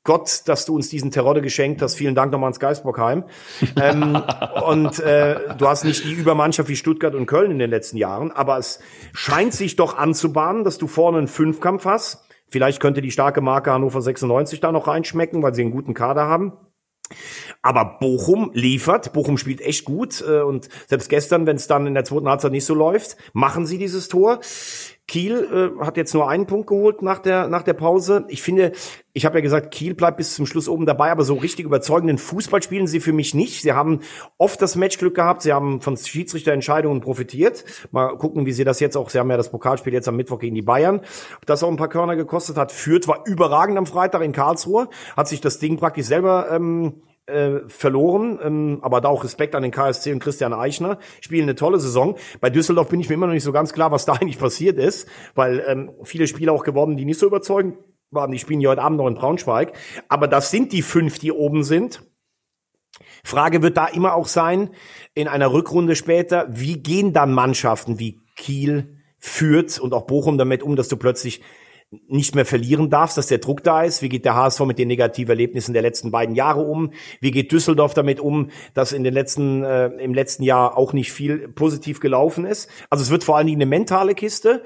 Gott, 0.05 0.43
dass 0.47 0.65
du 0.65 0.75
uns 0.75 0.89
diesen 0.89 1.11
Terodde 1.11 1.43
geschenkt 1.43 1.83
hast. 1.83 1.97
Vielen 1.97 2.15
Dank 2.15 2.33
nochmal 2.33 2.49
ans 2.49 2.61
Geisbockheim. 2.61 3.25
ähm, 3.81 4.23
und 4.67 5.01
äh, 5.01 5.55
du 5.57 5.69
hast 5.69 5.85
nicht 5.85 6.05
die 6.05 6.13
Übermannschaft 6.13 6.69
wie 6.69 6.77
Stuttgart 6.77 7.15
und 7.15 7.27
Köln 7.27 7.51
in 7.51 7.59
den 7.59 7.71
letzten 7.71 7.97
Jahren, 7.97 8.31
aber 8.31 8.59
es 8.59 8.81
scheint 9.13 9.53
sich 9.53 9.77
doch 9.77 9.97
anzubahnen, 9.97 10.65
dass 10.65 10.79
du 10.79 10.87
vorne 10.87 11.19
einen 11.19 11.29
Fünfkampf 11.29 11.85
hast. 11.85 12.25
Vielleicht 12.49 12.81
könnte 12.81 13.03
die 13.03 13.11
starke 13.11 13.41
Marke 13.41 13.73
Hannover 13.73 14.03
96 14.03 14.61
da 14.61 14.73
noch 14.73 14.87
reinschmecken, 14.87 15.43
weil 15.43 15.55
sie 15.55 15.63
einen 15.63 15.71
guten 15.71 15.95
Kader 15.95 16.27
haben. 16.27 16.53
Aber 17.63 17.99
Bochum 18.01 18.51
liefert, 18.55 19.13
Bochum 19.13 19.39
spielt 19.39 19.61
echt 19.61 19.85
gut 19.85 20.23
äh, 20.27 20.41
und 20.41 20.69
selbst 20.87 21.09
gestern, 21.09 21.47
wenn 21.47 21.57
es 21.57 21.67
dann 21.67 21.87
in 21.87 21.95
der 21.95 22.05
zweiten 22.05 22.29
Halbzeit 22.29 22.53
nicht 22.53 22.65
so 22.65 22.75
läuft, 22.75 23.17
machen 23.33 23.67
sie 23.67 23.79
dieses 23.79 24.09
Tor. 24.09 24.41
Kiel 25.13 25.75
äh, 25.79 25.85
hat 25.85 25.99
jetzt 25.99 26.15
nur 26.15 26.27
einen 26.27 26.47
Punkt 26.47 26.69
geholt 26.69 27.03
nach 27.03 27.19
der 27.19 27.47
nach 27.47 27.63
der 27.63 27.75
Pause. 27.75 28.25
Ich 28.29 28.41
finde, 28.41 28.73
ich 29.13 29.27
habe 29.27 29.37
ja 29.37 29.43
gesagt, 29.43 29.71
Kiel 29.71 29.93
bleibt 29.93 30.17
bis 30.17 30.35
zum 30.35 30.47
Schluss 30.47 30.71
oben 30.71 30.87
dabei, 30.87 31.11
aber 31.11 31.23
so 31.23 31.35
richtig 31.35 31.67
überzeugenden 31.67 32.17
Fußball 32.17 32.63
spielen 32.63 32.87
sie 32.87 32.99
für 32.99 33.13
mich 33.13 33.35
nicht. 33.35 33.61
Sie 33.61 33.75
haben 33.75 34.01
oft 34.39 34.63
das 34.63 34.75
Matchglück 34.75 35.15
gehabt, 35.15 35.43
sie 35.43 35.53
haben 35.53 35.83
von 35.83 35.99
Schiedsrichterentscheidungen 35.99 37.03
profitiert. 37.03 37.63
Mal 37.91 38.17
gucken, 38.17 38.47
wie 38.47 38.53
sie 38.53 38.65
das 38.65 38.81
jetzt 38.81 38.97
auch, 38.97 39.11
sie 39.11 39.19
haben 39.19 39.31
ja 39.31 39.37
das 39.37 39.51
Pokalspiel 39.51 39.93
jetzt 39.93 40.09
am 40.09 40.17
Mittwoch 40.17 40.39
gegen 40.39 40.55
die 40.55 40.63
Bayern, 40.63 41.03
das 41.45 41.63
auch 41.63 41.69
ein 41.69 41.77
paar 41.77 41.91
Körner 41.91 42.17
gekostet 42.17 42.57
hat. 42.57 42.73
Führt 42.73 43.07
war 43.07 43.27
überragend 43.27 43.77
am 43.77 43.85
Freitag 43.85 44.23
in 44.23 44.33
Karlsruhe, 44.33 44.89
hat 45.15 45.29
sich 45.29 45.43
das 45.43 45.59
Ding 45.59 45.77
praktisch 45.77 46.07
selber 46.07 46.51
ähm, 46.51 47.03
äh, 47.27 47.61
verloren, 47.68 48.39
ähm, 48.43 48.79
aber 48.83 49.01
da 49.01 49.09
auch 49.09 49.25
Respekt 49.25 49.55
an 49.55 49.62
den 49.62 49.70
KSC 49.70 50.12
und 50.12 50.18
Christian 50.18 50.53
Eichner, 50.53 50.99
spielen 51.20 51.45
eine 51.45 51.55
tolle 51.55 51.79
Saison. 51.79 52.16
Bei 52.41 52.51
Düsseldorf 52.51 52.89
bin 52.89 53.01
ich 53.01 53.09
mir 53.09 53.14
immer 53.14 53.27
noch 53.27 53.35
nicht 53.35 53.45
so 53.45 53.53
ganz 53.53 53.73
klar, 53.73 53.93
was 53.93 54.05
da 54.05 54.12
eigentlich 54.20 54.39
passiert 54.39 54.79
ist, 54.79 55.09
weil 55.35 55.64
ähm, 55.66 55.93
viele 56.03 56.27
Spieler 56.27 56.53
auch 56.53 56.64
geworden, 56.64 56.97
die 56.97 57.05
nicht 57.05 57.18
so 57.18 57.27
überzeugend 57.27 57.77
waren. 58.11 58.33
Die 58.33 58.39
spielen 58.39 58.61
ja 58.61 58.70
heute 58.70 58.83
Abend 58.83 58.99
noch 58.99 59.07
in 59.07 59.14
Braunschweig, 59.14 59.73
aber 60.09 60.29
das 60.29 60.51
sind 60.51 60.73
die 60.73 60.83
fünf, 60.83 61.18
die 61.18 61.33
oben 61.33 61.64
sind. 61.64 62.03
Frage 63.25 63.62
wird 63.62 63.77
da 63.77 63.87
immer 63.87 64.14
auch 64.14 64.27
sein, 64.27 64.70
in 65.14 65.29
einer 65.29 65.53
Rückrunde 65.53 65.97
später, 65.97 66.47
wie 66.51 66.83
gehen 66.83 67.12
dann 67.12 67.33
Mannschaften 67.33 67.99
wie 67.99 68.20
Kiel, 68.37 68.99
Fürth 69.18 69.79
und 69.79 69.95
auch 69.95 70.07
Bochum 70.07 70.39
damit 70.39 70.62
um, 70.62 70.75
dass 70.75 70.89
du 70.89 70.97
plötzlich 70.97 71.43
nicht 72.09 72.34
mehr 72.34 72.47
verlieren 72.47 72.90
darfst, 72.90 73.18
dass 73.18 73.26
der 73.26 73.38
Druck 73.38 73.62
da 73.62 73.82
ist. 73.82 74.03
Wie 74.03 74.09
geht 74.09 74.24
der 74.24 74.34
HSV 74.34 74.61
mit 74.61 74.78
den 74.78 74.88
negativen 74.88 75.30
Erlebnissen 75.30 75.72
der 75.72 75.82
letzten 75.82 76.11
beiden 76.11 76.34
Jahre 76.34 76.62
um? 76.62 76.93
Wie 77.20 77.30
geht 77.30 77.53
Düsseldorf 77.53 77.95
damit 77.95 78.20
um, 78.20 78.51
dass 78.74 78.93
in 78.93 79.05
den 79.05 79.14
letzten 79.14 79.62
äh, 79.62 79.86
im 79.86 80.14
letzten 80.14 80.43
Jahr 80.43 80.76
auch 80.76 80.93
nicht 80.93 81.12
viel 81.12 81.49
positiv 81.49 82.01
gelaufen 82.01 82.47
ist? 82.47 82.70
Also 82.90 83.03
es 83.03 83.11
wird 83.11 83.24
vor 83.24 83.36
allen 83.36 83.47
Dingen 83.47 83.61
eine 83.61 83.68
mentale 83.68 84.14
Kiste. 84.14 84.62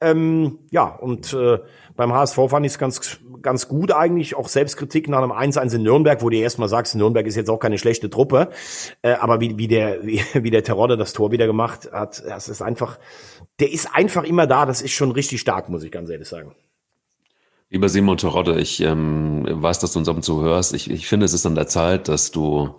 Ähm, 0.00 0.58
ja 0.70 0.84
und 0.84 1.32
äh, 1.32 1.58
beim 1.96 2.12
HSV 2.12 2.38
fand 2.48 2.64
ich 2.64 2.72
es 2.72 2.78
ganz 2.78 3.18
ganz 3.42 3.68
gut 3.68 3.92
eigentlich, 3.92 4.34
auch 4.34 4.48
Selbstkritik 4.48 5.08
nach 5.08 5.22
einem 5.22 5.32
1-1 5.32 5.76
in 5.76 5.82
Nürnberg, 5.82 6.22
wo 6.22 6.30
du 6.30 6.36
erstmal 6.36 6.68
sagst, 6.68 6.94
Nürnberg 6.94 7.26
ist 7.26 7.36
jetzt 7.36 7.50
auch 7.50 7.58
keine 7.58 7.78
schlechte 7.78 8.10
Truppe, 8.10 8.50
äh, 9.02 9.12
aber 9.12 9.40
wie, 9.40 9.58
wie 9.58 9.68
der 9.68 10.02
wie, 10.06 10.22
wie 10.34 10.50
der 10.50 10.62
Terodde 10.62 10.96
das 10.96 11.12
Tor 11.12 11.32
wieder 11.32 11.46
gemacht 11.46 11.90
hat, 11.92 12.22
das 12.26 12.48
ist 12.48 12.62
einfach, 12.62 12.98
der 13.60 13.72
ist 13.72 13.94
einfach 13.94 14.24
immer 14.24 14.46
da. 14.46 14.66
Das 14.66 14.82
ist 14.82 14.92
schon 14.92 15.10
richtig 15.10 15.40
stark, 15.40 15.68
muss 15.68 15.82
ich 15.82 15.90
ganz 15.90 16.10
ehrlich 16.10 16.28
sagen. 16.28 16.54
Lieber 17.70 17.90
Simon 17.90 18.16
Terodde, 18.16 18.58
ich 18.60 18.80
ähm, 18.80 19.44
weiß, 19.46 19.78
dass 19.78 19.92
du 19.92 19.98
uns 19.98 20.08
ab 20.08 20.16
und 20.16 20.22
zu 20.22 20.40
hörst. 20.40 20.72
Ich, 20.72 20.90
ich 20.90 21.06
finde, 21.06 21.26
es 21.26 21.34
ist 21.34 21.44
an 21.44 21.54
der 21.54 21.66
Zeit, 21.66 22.08
dass 22.08 22.30
du 22.30 22.76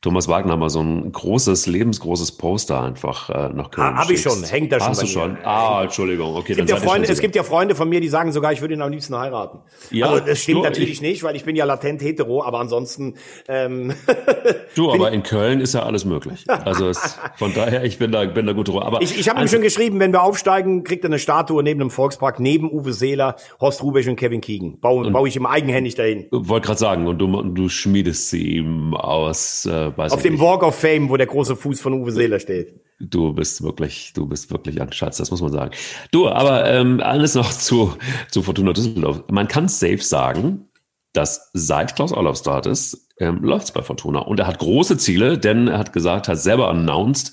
Thomas 0.00 0.28
Wagner 0.28 0.56
mal 0.56 0.70
so 0.70 0.80
ein 0.80 1.10
großes, 1.10 1.66
lebensgroßes 1.66 2.32
Poster 2.32 2.82
einfach 2.82 3.30
äh, 3.30 3.48
nach 3.52 3.72
Köln 3.72 3.94
ah, 3.94 4.02
Habe 4.02 4.12
ich 4.12 4.22
schon, 4.22 4.44
hängt 4.44 4.70
da 4.70 4.78
schon. 4.78 4.88
Hast 4.88 5.02
du 5.02 5.06
schon? 5.06 5.36
Ah, 5.42 5.82
Entschuldigung. 5.82 6.36
Okay, 6.36 6.52
es 6.52 6.58
gibt, 6.58 6.70
ja 6.70 6.76
Freunde, 6.76 7.08
es 7.08 7.20
gibt 7.20 7.34
ja 7.34 7.42
Freunde 7.42 7.74
von 7.74 7.88
mir, 7.88 8.00
die 8.00 8.08
sagen 8.08 8.30
sogar, 8.30 8.52
ich 8.52 8.60
würde 8.60 8.74
ihn 8.74 8.82
am 8.82 8.92
liebsten 8.92 9.18
heiraten. 9.18 9.58
Ja, 9.90 10.06
also 10.06 10.24
das 10.24 10.38
stimmt 10.38 10.58
du, 10.58 10.62
natürlich 10.62 10.90
ich, 10.90 11.00
nicht, 11.02 11.24
weil 11.24 11.34
ich 11.34 11.44
bin 11.44 11.56
ja 11.56 11.64
latent 11.64 12.00
hetero, 12.00 12.44
aber 12.44 12.60
ansonsten. 12.60 13.14
Ähm, 13.48 13.92
du, 14.76 14.92
aber 14.92 15.10
in 15.10 15.24
Köln 15.24 15.60
ist 15.60 15.74
ja 15.74 15.82
alles 15.82 16.04
möglich. 16.04 16.44
Also 16.46 16.88
es, 16.88 17.18
von 17.36 17.52
daher, 17.52 17.82
ich 17.82 17.98
bin 17.98 18.12
da, 18.12 18.24
bin 18.24 18.46
da 18.46 18.52
gut 18.52 18.68
drüber. 18.68 18.86
Aber 18.86 19.02
ich, 19.02 19.18
ich 19.18 19.28
habe 19.28 19.40
ihm 19.40 19.48
schon 19.48 19.62
geschrieben, 19.62 19.98
wenn 19.98 20.12
wir 20.12 20.22
aufsteigen, 20.22 20.84
kriegt 20.84 21.02
er 21.04 21.08
eine 21.08 21.18
Statue 21.18 21.60
neben 21.64 21.80
dem 21.80 21.90
Volkspark, 21.90 22.38
neben 22.38 22.70
Uwe 22.70 22.92
Seeler, 22.92 23.34
Horst 23.60 23.82
Rubisch 23.82 24.06
und 24.06 24.14
Kevin 24.14 24.40
Keegan. 24.40 24.78
Baue, 24.78 25.10
baue 25.10 25.26
ich 25.26 25.34
ihm 25.34 25.46
eigenhändig 25.46 25.96
dahin. 25.96 26.28
Wollte 26.30 26.66
gerade 26.66 26.78
sagen, 26.78 27.08
und 27.08 27.18
du, 27.18 27.42
du 27.42 27.68
schmiedest 27.68 28.30
sie 28.30 28.58
ihm 28.58 28.94
aus. 28.94 29.66
Äh, 29.66 29.87
weiß 29.96 30.12
Auf 30.12 30.22
dem 30.22 30.34
nicht. 30.34 30.42
Walk 30.42 30.62
of 30.62 30.74
Fame, 30.74 31.08
wo 31.08 31.16
der 31.16 31.26
große 31.26 31.56
Fuß 31.56 31.80
von 31.80 31.94
Uwe 31.94 32.12
Seeler 32.12 32.40
steht. 32.40 32.80
Du 33.00 33.32
bist 33.32 33.62
wirklich, 33.62 34.12
du 34.14 34.26
bist 34.26 34.50
wirklich 34.50 34.80
ein 34.80 34.92
Schatz, 34.92 35.18
das 35.18 35.30
muss 35.30 35.40
man 35.40 35.52
sagen. 35.52 35.70
Du, 36.10 36.28
aber 36.28 36.68
ähm, 36.68 37.00
alles 37.00 37.34
noch 37.34 37.50
zu, 37.50 37.94
zu 38.30 38.42
Fortuna 38.42 38.72
Düsseldorf. 38.72 39.24
Man 39.30 39.48
kann 39.48 39.68
safe 39.68 40.02
sagen, 40.02 40.68
dass 41.12 41.50
seit 41.52 41.96
Klaus 41.96 42.12
Olaf 42.12 42.38
Start 42.38 42.66
ist, 42.66 43.08
ähm, 43.18 43.42
läuft 43.42 43.66
es 43.66 43.72
bei 43.72 43.82
Fortuna. 43.82 44.20
Und 44.20 44.40
er 44.40 44.46
hat 44.46 44.58
große 44.58 44.98
Ziele, 44.98 45.38
denn 45.38 45.68
er 45.68 45.78
hat 45.78 45.92
gesagt, 45.92 46.28
hat 46.28 46.38
selber 46.38 46.68
announced, 46.68 47.32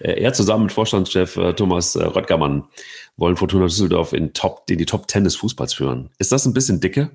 äh, 0.00 0.20
er 0.20 0.32
zusammen 0.32 0.64
mit 0.64 0.72
Vorstandschef 0.72 1.36
äh, 1.36 1.54
Thomas 1.54 1.96
äh, 1.96 2.04
Röttgermann 2.04 2.64
wollen 3.16 3.36
Fortuna 3.36 3.66
Düsseldorf 3.66 4.12
in, 4.12 4.32
Top, 4.32 4.64
in 4.70 4.78
die 4.78 4.86
Top 4.86 5.08
Ten 5.08 5.24
des 5.24 5.36
Fußballs 5.36 5.74
führen. 5.74 6.10
Ist 6.18 6.32
das 6.32 6.46
ein 6.46 6.54
bisschen 6.54 6.80
dicke? 6.80 7.10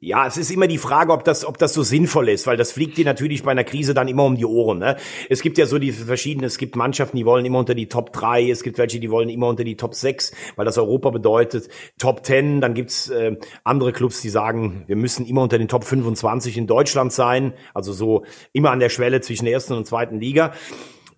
Ja, 0.00 0.28
es 0.28 0.36
ist 0.36 0.52
immer 0.52 0.68
die 0.68 0.78
Frage, 0.78 1.12
ob 1.12 1.24
das, 1.24 1.44
ob 1.44 1.58
das 1.58 1.74
so 1.74 1.82
sinnvoll 1.82 2.28
ist, 2.28 2.46
weil 2.46 2.56
das 2.56 2.70
fliegt 2.70 2.98
dir 2.98 3.04
natürlich 3.04 3.42
bei 3.42 3.50
einer 3.50 3.64
Krise 3.64 3.94
dann 3.94 4.06
immer 4.06 4.24
um 4.26 4.36
die 4.36 4.44
Ohren. 4.44 4.78
Ne? 4.78 4.96
Es 5.28 5.42
gibt 5.42 5.58
ja 5.58 5.66
so 5.66 5.80
die 5.80 5.90
verschiedenen, 5.90 6.46
es 6.46 6.56
gibt 6.56 6.76
Mannschaften, 6.76 7.16
die 7.16 7.26
wollen 7.26 7.44
immer 7.44 7.58
unter 7.58 7.74
die 7.74 7.88
Top 7.88 8.12
3, 8.12 8.48
es 8.48 8.62
gibt 8.62 8.78
welche, 8.78 9.00
die 9.00 9.10
wollen 9.10 9.28
immer 9.28 9.48
unter 9.48 9.64
die 9.64 9.76
Top 9.76 9.96
6, 9.96 10.32
weil 10.54 10.64
das 10.64 10.78
Europa 10.78 11.10
bedeutet 11.10 11.68
Top 11.98 12.24
10. 12.24 12.60
Dann 12.60 12.74
gibt's 12.74 13.08
äh, 13.08 13.38
andere 13.64 13.92
Clubs, 13.92 14.22
die 14.22 14.28
sagen, 14.28 14.84
wir 14.86 14.94
müssen 14.94 15.26
immer 15.26 15.42
unter 15.42 15.58
den 15.58 15.66
Top 15.66 15.82
25 15.82 16.58
in 16.58 16.68
Deutschland 16.68 17.12
sein, 17.12 17.54
also 17.74 17.92
so 17.92 18.24
immer 18.52 18.70
an 18.70 18.78
der 18.78 18.90
Schwelle 18.90 19.20
zwischen 19.20 19.46
der 19.46 19.54
ersten 19.54 19.72
und 19.72 19.84
zweiten 19.84 20.20
Liga. 20.20 20.52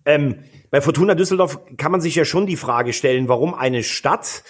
Ähm, 0.05 0.39
bei 0.71 0.79
Fortuna 0.79 1.15
Düsseldorf 1.15 1.59
kann 1.77 1.91
man 1.91 2.01
sich 2.01 2.15
ja 2.15 2.25
schon 2.25 2.47
die 2.47 2.55
Frage 2.55 2.93
stellen, 2.93 3.27
warum 3.27 3.53
eine 3.53 3.83
Stadt 3.83 4.43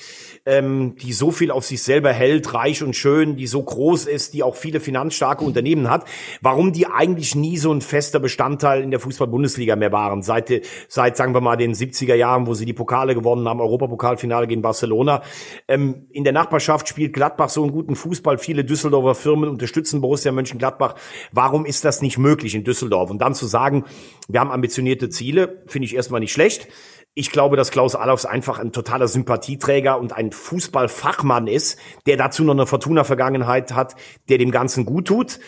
ähm, 0.45 0.95
die 0.95 1.13
so 1.13 1.31
viel 1.31 1.51
auf 1.51 1.65
sich 1.65 1.83
selber 1.83 2.11
hält, 2.11 2.53
reich 2.53 2.81
und 2.83 2.95
schön, 2.95 3.35
die 3.35 3.47
so 3.47 3.61
groß 3.61 4.05
ist, 4.05 4.33
die 4.33 4.43
auch 4.43 4.55
viele 4.55 4.79
finanzstarke 4.79 5.43
Unternehmen 5.43 5.89
hat, 5.89 6.05
warum 6.41 6.71
die 6.71 6.87
eigentlich 6.87 7.35
nie 7.35 7.57
so 7.57 7.71
ein 7.71 7.81
fester 7.81 8.19
Bestandteil 8.19 8.81
in 8.81 8.91
der 8.91 8.99
Fußball-Bundesliga 8.99 9.75
mehr 9.75 9.91
waren. 9.91 10.23
Seit, 10.23 10.51
seit, 10.87 11.15
sagen 11.15 11.33
wir 11.33 11.41
mal, 11.41 11.57
den 11.57 11.73
70er 11.73 12.15
Jahren, 12.15 12.47
wo 12.47 12.53
sie 12.53 12.65
die 12.65 12.73
Pokale 12.73 13.13
gewonnen 13.13 13.47
haben, 13.47 13.61
Europapokalfinale 13.61 14.47
gegen 14.47 14.61
Barcelona. 14.61 15.21
Ähm, 15.67 16.07
in 16.11 16.23
der 16.23 16.33
Nachbarschaft 16.33 16.87
spielt 16.87 17.13
Gladbach 17.13 17.49
so 17.49 17.61
einen 17.61 17.71
guten 17.71 17.95
Fußball. 17.95 18.37
Viele 18.39 18.65
Düsseldorfer 18.65 19.15
Firmen 19.15 19.49
unterstützen 19.49 20.01
Borussia 20.01 20.31
Mönchengladbach. 20.31 20.95
Warum 21.31 21.65
ist 21.65 21.85
das 21.85 22.01
nicht 22.01 22.17
möglich 22.17 22.55
in 22.55 22.63
Düsseldorf? 22.63 23.11
Und 23.11 23.19
dann 23.19 23.35
zu 23.35 23.45
sagen, 23.45 23.85
wir 24.27 24.39
haben 24.39 24.51
ambitionierte 24.51 25.09
Ziele, 25.09 25.61
finde 25.67 25.85
ich 25.85 25.95
erstmal 25.95 26.10
nicht 26.19 26.33
schlecht. 26.33 26.67
Ich 27.13 27.31
glaube, 27.31 27.57
dass 27.57 27.71
Klaus 27.71 27.95
Allofs 27.95 28.25
einfach 28.25 28.59
ein 28.59 28.71
totaler 28.71 29.07
Sympathieträger 29.07 29.99
und 29.99 30.13
ein 30.13 30.31
Fußballfachmann 30.31 31.47
ist, 31.47 31.77
der 32.05 32.15
dazu 32.15 32.43
noch 32.43 32.53
eine 32.53 32.65
Fortuna-Vergangenheit 32.65 33.73
hat, 33.73 33.95
der 34.29 34.37
dem 34.37 34.51
Ganzen 34.51 34.85
gut 34.85 35.07
tut. 35.07 35.39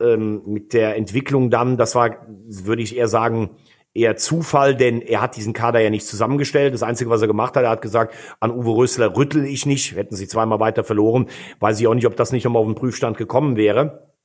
Ähm, 0.00 0.42
mit 0.46 0.72
der 0.72 0.96
Entwicklung 0.96 1.48
dann, 1.48 1.76
das 1.76 1.94
war, 1.94 2.26
würde 2.46 2.82
ich 2.82 2.96
eher 2.96 3.08
sagen, 3.08 3.50
eher 3.96 4.16
Zufall, 4.16 4.76
denn 4.76 5.00
er 5.00 5.22
hat 5.22 5.36
diesen 5.36 5.52
Kader 5.52 5.80
ja 5.80 5.90
nicht 5.90 6.06
zusammengestellt. 6.06 6.74
Das 6.74 6.82
Einzige, 6.82 7.08
was 7.08 7.22
er 7.22 7.28
gemacht 7.28 7.56
hat, 7.56 7.64
er 7.64 7.70
hat 7.70 7.82
gesagt, 7.82 8.14
an 8.40 8.50
Uwe 8.50 8.76
Rösler 8.76 9.16
rüttel 9.16 9.44
ich 9.46 9.64
nicht. 9.64 9.96
Hätten 9.96 10.16
sie 10.16 10.28
zweimal 10.28 10.60
weiter 10.60 10.84
verloren. 10.84 11.28
Weiß 11.60 11.80
ich 11.80 11.86
auch 11.86 11.94
nicht, 11.94 12.06
ob 12.06 12.16
das 12.16 12.32
nicht 12.32 12.44
nochmal 12.44 12.60
auf 12.60 12.68
den 12.68 12.74
Prüfstand 12.74 13.16
gekommen 13.16 13.56
wäre. 13.56 14.15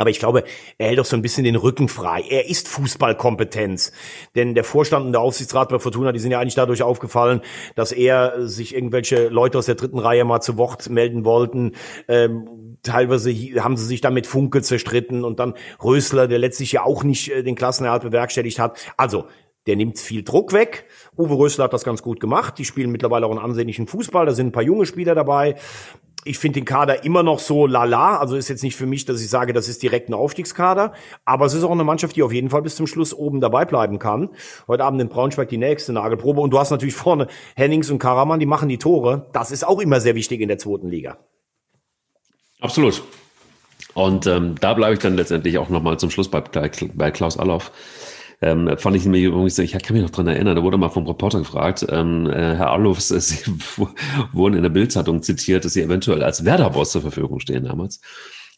Aber 0.00 0.08
ich 0.08 0.18
glaube, 0.18 0.44
er 0.78 0.88
hält 0.88 0.98
auch 0.98 1.04
so 1.04 1.14
ein 1.14 1.20
bisschen 1.20 1.44
den 1.44 1.56
Rücken 1.56 1.86
frei. 1.86 2.24
Er 2.26 2.48
ist 2.48 2.68
Fußballkompetenz. 2.68 3.92
Denn 4.34 4.54
der 4.54 4.64
Vorstand 4.64 5.04
und 5.04 5.12
der 5.12 5.20
Aufsichtsrat 5.20 5.68
bei 5.68 5.78
Fortuna, 5.78 6.10
die 6.10 6.18
sind 6.18 6.30
ja 6.30 6.40
eigentlich 6.40 6.54
dadurch 6.54 6.82
aufgefallen, 6.82 7.42
dass 7.74 7.92
er 7.92 8.48
sich 8.48 8.74
irgendwelche 8.74 9.28
Leute 9.28 9.58
aus 9.58 9.66
der 9.66 9.74
dritten 9.74 9.98
Reihe 9.98 10.24
mal 10.24 10.40
zu 10.40 10.56
Wort 10.56 10.88
melden 10.88 11.26
wollten. 11.26 11.72
Ähm, 12.08 12.78
teilweise 12.82 13.30
haben 13.62 13.76
sie 13.76 13.84
sich 13.84 14.00
dann 14.00 14.14
mit 14.14 14.26
Funke 14.26 14.62
zerstritten 14.62 15.22
und 15.22 15.38
dann 15.38 15.52
Rösler, 15.84 16.28
der 16.28 16.38
letztlich 16.38 16.72
ja 16.72 16.82
auch 16.82 17.04
nicht 17.04 17.30
äh, 17.30 17.42
den 17.42 17.54
Klassenerhalt 17.54 18.00
bewerkstelligt 18.00 18.58
hat. 18.58 18.78
Also, 18.96 19.26
der 19.66 19.76
nimmt 19.76 19.98
viel 19.98 20.22
Druck 20.22 20.52
weg. 20.52 20.86
Uwe 21.16 21.36
Rösler 21.36 21.64
hat 21.64 21.72
das 21.72 21.84
ganz 21.84 22.02
gut 22.02 22.20
gemacht. 22.20 22.58
Die 22.58 22.64
spielen 22.64 22.90
mittlerweile 22.90 23.26
auch 23.26 23.30
einen 23.30 23.40
ansehnlichen 23.40 23.86
Fußball. 23.86 24.26
Da 24.26 24.32
sind 24.32 24.48
ein 24.48 24.52
paar 24.52 24.62
junge 24.62 24.86
Spieler 24.86 25.14
dabei 25.14 25.56
ich 26.24 26.38
finde 26.38 26.60
den 26.60 26.64
Kader 26.64 27.04
immer 27.04 27.22
noch 27.22 27.38
so 27.38 27.66
lala. 27.66 28.18
Also 28.18 28.36
ist 28.36 28.48
jetzt 28.48 28.62
nicht 28.62 28.76
für 28.76 28.86
mich, 28.86 29.04
dass 29.04 29.20
ich 29.20 29.30
sage, 29.30 29.52
das 29.52 29.68
ist 29.68 29.82
direkt 29.82 30.08
ein 30.08 30.14
Aufstiegskader. 30.14 30.92
Aber 31.24 31.46
es 31.46 31.54
ist 31.54 31.64
auch 31.64 31.70
eine 31.70 31.84
Mannschaft, 31.84 32.16
die 32.16 32.22
auf 32.22 32.32
jeden 32.32 32.50
Fall 32.50 32.62
bis 32.62 32.76
zum 32.76 32.86
Schluss 32.86 33.14
oben 33.14 33.40
dabei 33.40 33.64
bleiben 33.64 33.98
kann. 33.98 34.30
Heute 34.68 34.84
Abend 34.84 35.00
in 35.00 35.08
Braunschweig 35.08 35.48
die 35.48 35.56
nächste 35.56 35.92
Nagelprobe. 35.92 36.40
Und 36.40 36.50
du 36.50 36.58
hast 36.58 36.70
natürlich 36.70 36.94
vorne 36.94 37.28
Hennings 37.56 37.90
und 37.90 37.98
Karaman, 37.98 38.40
die 38.40 38.46
machen 38.46 38.68
die 38.68 38.78
Tore. 38.78 39.28
Das 39.32 39.50
ist 39.50 39.66
auch 39.66 39.80
immer 39.80 40.00
sehr 40.00 40.14
wichtig 40.14 40.40
in 40.40 40.48
der 40.48 40.58
zweiten 40.58 40.88
Liga. 40.88 41.18
Absolut. 42.60 43.02
Und 43.94 44.26
ähm, 44.26 44.56
da 44.60 44.74
bleibe 44.74 44.92
ich 44.92 45.00
dann 45.00 45.16
letztendlich 45.16 45.56
auch 45.58 45.70
nochmal 45.70 45.98
zum 45.98 46.10
Schluss 46.10 46.28
bei, 46.28 46.42
bei 46.42 47.10
Klaus 47.10 47.38
Allof. 47.38 47.72
Ähm, 48.40 48.70
fand 48.78 48.96
ich 48.96 49.04
mir 49.04 49.20
übrigens, 49.20 49.58
ich 49.58 49.72
kann 49.72 49.94
mich 49.94 50.02
noch 50.02 50.10
dran 50.10 50.26
erinnern, 50.26 50.56
da 50.56 50.62
wurde 50.62 50.78
mal 50.78 50.88
vom 50.88 51.06
Reporter 51.06 51.38
gefragt, 51.38 51.86
ähm, 51.88 52.26
äh, 52.26 52.56
Herr 52.56 52.70
Arlofs, 52.70 53.10
äh, 53.10 53.20
Sie 53.30 53.38
wurden 54.32 54.54
in 54.54 54.62
der 54.62 54.70
Bildzeitung 54.70 55.22
zitiert, 55.22 55.64
dass 55.64 55.74
Sie 55.74 55.82
eventuell 55.82 56.22
als 56.22 56.44
Werder-Boss 56.44 56.92
zur 56.92 57.02
Verfügung 57.02 57.40
stehen 57.40 57.64
damals. 57.64 58.00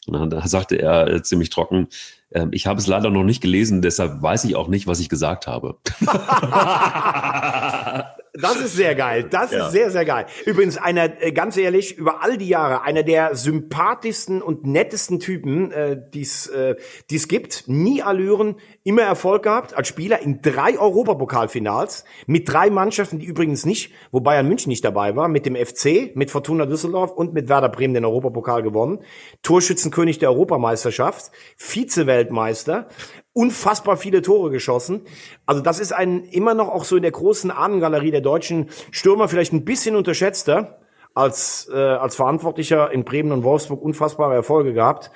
Und 0.05 0.31
dann 0.31 0.47
sagte 0.47 0.75
er 0.75 1.07
äh, 1.07 1.23
ziemlich 1.23 1.49
trocken, 1.49 1.87
äh, 2.29 2.45
ich 2.51 2.67
habe 2.67 2.79
es 2.79 2.87
leider 2.87 3.09
noch 3.09 3.23
nicht 3.23 3.41
gelesen, 3.41 3.81
deshalb 3.81 4.21
weiß 4.21 4.45
ich 4.45 4.55
auch 4.55 4.67
nicht, 4.67 4.87
was 4.87 4.99
ich 4.99 5.09
gesagt 5.09 5.47
habe. 5.47 5.77
Das 8.33 8.59
ist 8.59 8.75
sehr 8.75 8.95
geil. 8.95 9.25
Das 9.29 9.51
ja. 9.51 9.67
ist 9.67 9.73
sehr, 9.73 9.91
sehr 9.91 10.05
geil. 10.05 10.25
Übrigens, 10.47 10.77
einer, 10.77 11.21
äh, 11.21 11.31
ganz 11.31 11.55
ehrlich, 11.55 11.97
über 11.97 12.23
all 12.23 12.37
die 12.37 12.47
Jahre, 12.47 12.81
einer 12.81 13.03
der 13.03 13.35
sympathischsten 13.35 14.41
und 14.41 14.65
nettesten 14.65 15.19
Typen, 15.19 15.71
äh, 15.71 16.01
die 16.13 16.21
es 16.21 16.47
äh, 16.47 16.75
die's 17.11 17.27
gibt. 17.27 17.65
Nie 17.67 18.01
Allüren, 18.01 18.55
immer 18.83 19.03
Erfolg 19.03 19.43
gehabt 19.43 19.75
als 19.75 19.87
Spieler 19.87 20.19
in 20.21 20.41
drei 20.41 20.79
Europapokalfinals 20.79 22.05
mit 22.25 22.51
drei 22.51 22.71
Mannschaften, 22.71 23.19
die 23.19 23.27
übrigens 23.27 23.67
nicht, 23.67 23.93
wo 24.11 24.19
Bayern 24.19 24.47
München 24.47 24.69
nicht 24.69 24.83
dabei 24.83 25.15
war, 25.15 25.27
mit 25.27 25.45
dem 25.45 25.55
FC, 25.55 26.15
mit 26.15 26.31
Fortuna 26.31 26.65
Düsseldorf 26.65 27.11
und 27.11 27.33
mit 27.33 27.49
Werder 27.49 27.69
Bremen 27.69 27.93
den 27.93 28.05
Europapokal 28.05 28.63
gewonnen. 28.63 29.03
Torschützenkönig 29.43 30.17
der 30.17 30.31
Europameisterschaft, 30.31 31.31
Vize-Weltmeister, 31.57 32.87
unfassbar 33.33 33.97
viele 33.97 34.21
Tore 34.21 34.51
geschossen. 34.51 35.01
Also 35.45 35.61
das 35.61 35.79
ist 35.79 35.91
ein 35.91 36.23
immer 36.23 36.53
noch 36.53 36.69
auch 36.69 36.85
so 36.85 36.95
in 36.95 37.01
der 37.01 37.11
großen 37.11 37.51
Ahnengalerie 37.51 38.11
der 38.11 38.21
deutschen 38.21 38.69
Stürmer 38.91 39.27
vielleicht 39.27 39.53
ein 39.53 39.65
bisschen 39.65 39.95
unterschätzter 39.95 40.79
als 41.15 41.69
äh, 41.71 41.77
als 41.77 42.15
Verantwortlicher 42.15 42.91
in 42.91 43.03
Bremen 43.03 43.31
und 43.31 43.43
Wolfsburg 43.43 43.81
unfassbare 43.81 44.33
Erfolge 44.33 44.73
gehabt. 44.73 45.11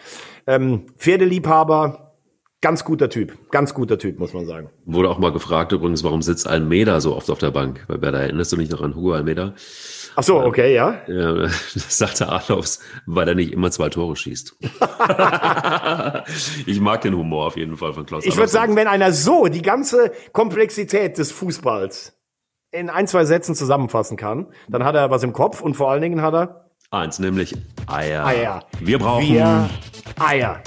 Ähm, 0.45 0.87
Pferdeliebhaber, 0.97 2.13
ganz 2.61 2.83
guter 2.83 3.09
Typ, 3.09 3.37
ganz 3.51 3.73
guter 3.73 3.97
Typ 3.97 4.19
muss 4.19 4.33
man 4.33 4.45
sagen. 4.45 4.69
Wurde 4.85 5.09
auch 5.09 5.19
mal 5.19 5.31
gefragt 5.31 5.71
übrigens, 5.71 6.03
warum 6.03 6.21
sitzt 6.21 6.47
Almeida 6.47 6.99
so 7.01 7.15
oft 7.15 7.29
auf 7.29 7.39
der 7.39 7.51
Bank? 7.51 7.85
Weil 7.87 7.99
da 7.99 8.19
erinnerst 8.19 8.51
du 8.51 8.57
dich 8.57 8.69
noch 8.69 8.81
an 8.81 8.95
Hugo 8.95 9.13
Almeida? 9.13 9.53
Ach 10.19 10.23
so, 10.23 10.43
okay, 10.43 10.73
ja. 10.73 10.99
Ja, 11.05 11.33
das 11.43 11.95
sagte 11.95 12.27
Arlofs, 12.27 12.79
weil 13.05 13.27
er 13.27 13.35
nicht 13.35 13.53
immer 13.53 13.69
zwei 13.69 13.89
Tore 13.89 14.15
schießt. 14.15 14.55
ich 16.65 16.81
mag 16.81 17.01
den 17.01 17.15
Humor 17.15 17.45
auf 17.45 17.55
jeden 17.55 17.77
Fall 17.77 17.93
von 17.93 18.07
Klaus. 18.07 18.25
Ich 18.25 18.35
würde 18.35 18.49
sagen, 18.49 18.75
wenn 18.75 18.87
einer 18.87 19.11
so 19.11 19.45
die 19.45 19.61
ganze 19.61 20.11
Komplexität 20.33 21.19
des 21.19 21.31
Fußballs 21.31 22.17
in 22.71 22.89
ein, 22.89 23.05
zwei 23.05 23.25
Sätzen 23.25 23.53
zusammenfassen 23.53 24.17
kann, 24.17 24.47
dann 24.67 24.83
hat 24.83 24.95
er 24.95 25.11
was 25.11 25.21
im 25.21 25.33
Kopf 25.33 25.61
und 25.61 25.75
vor 25.75 25.91
allen 25.91 26.01
Dingen 26.01 26.23
hat 26.23 26.33
er 26.33 26.71
eins, 26.89 27.19
nämlich 27.19 27.55
Eier. 27.85 28.25
Eier. 28.25 28.65
Wir 28.79 28.97
brauchen 28.97 29.23
Wir 29.23 29.69
Eier. 30.17 30.63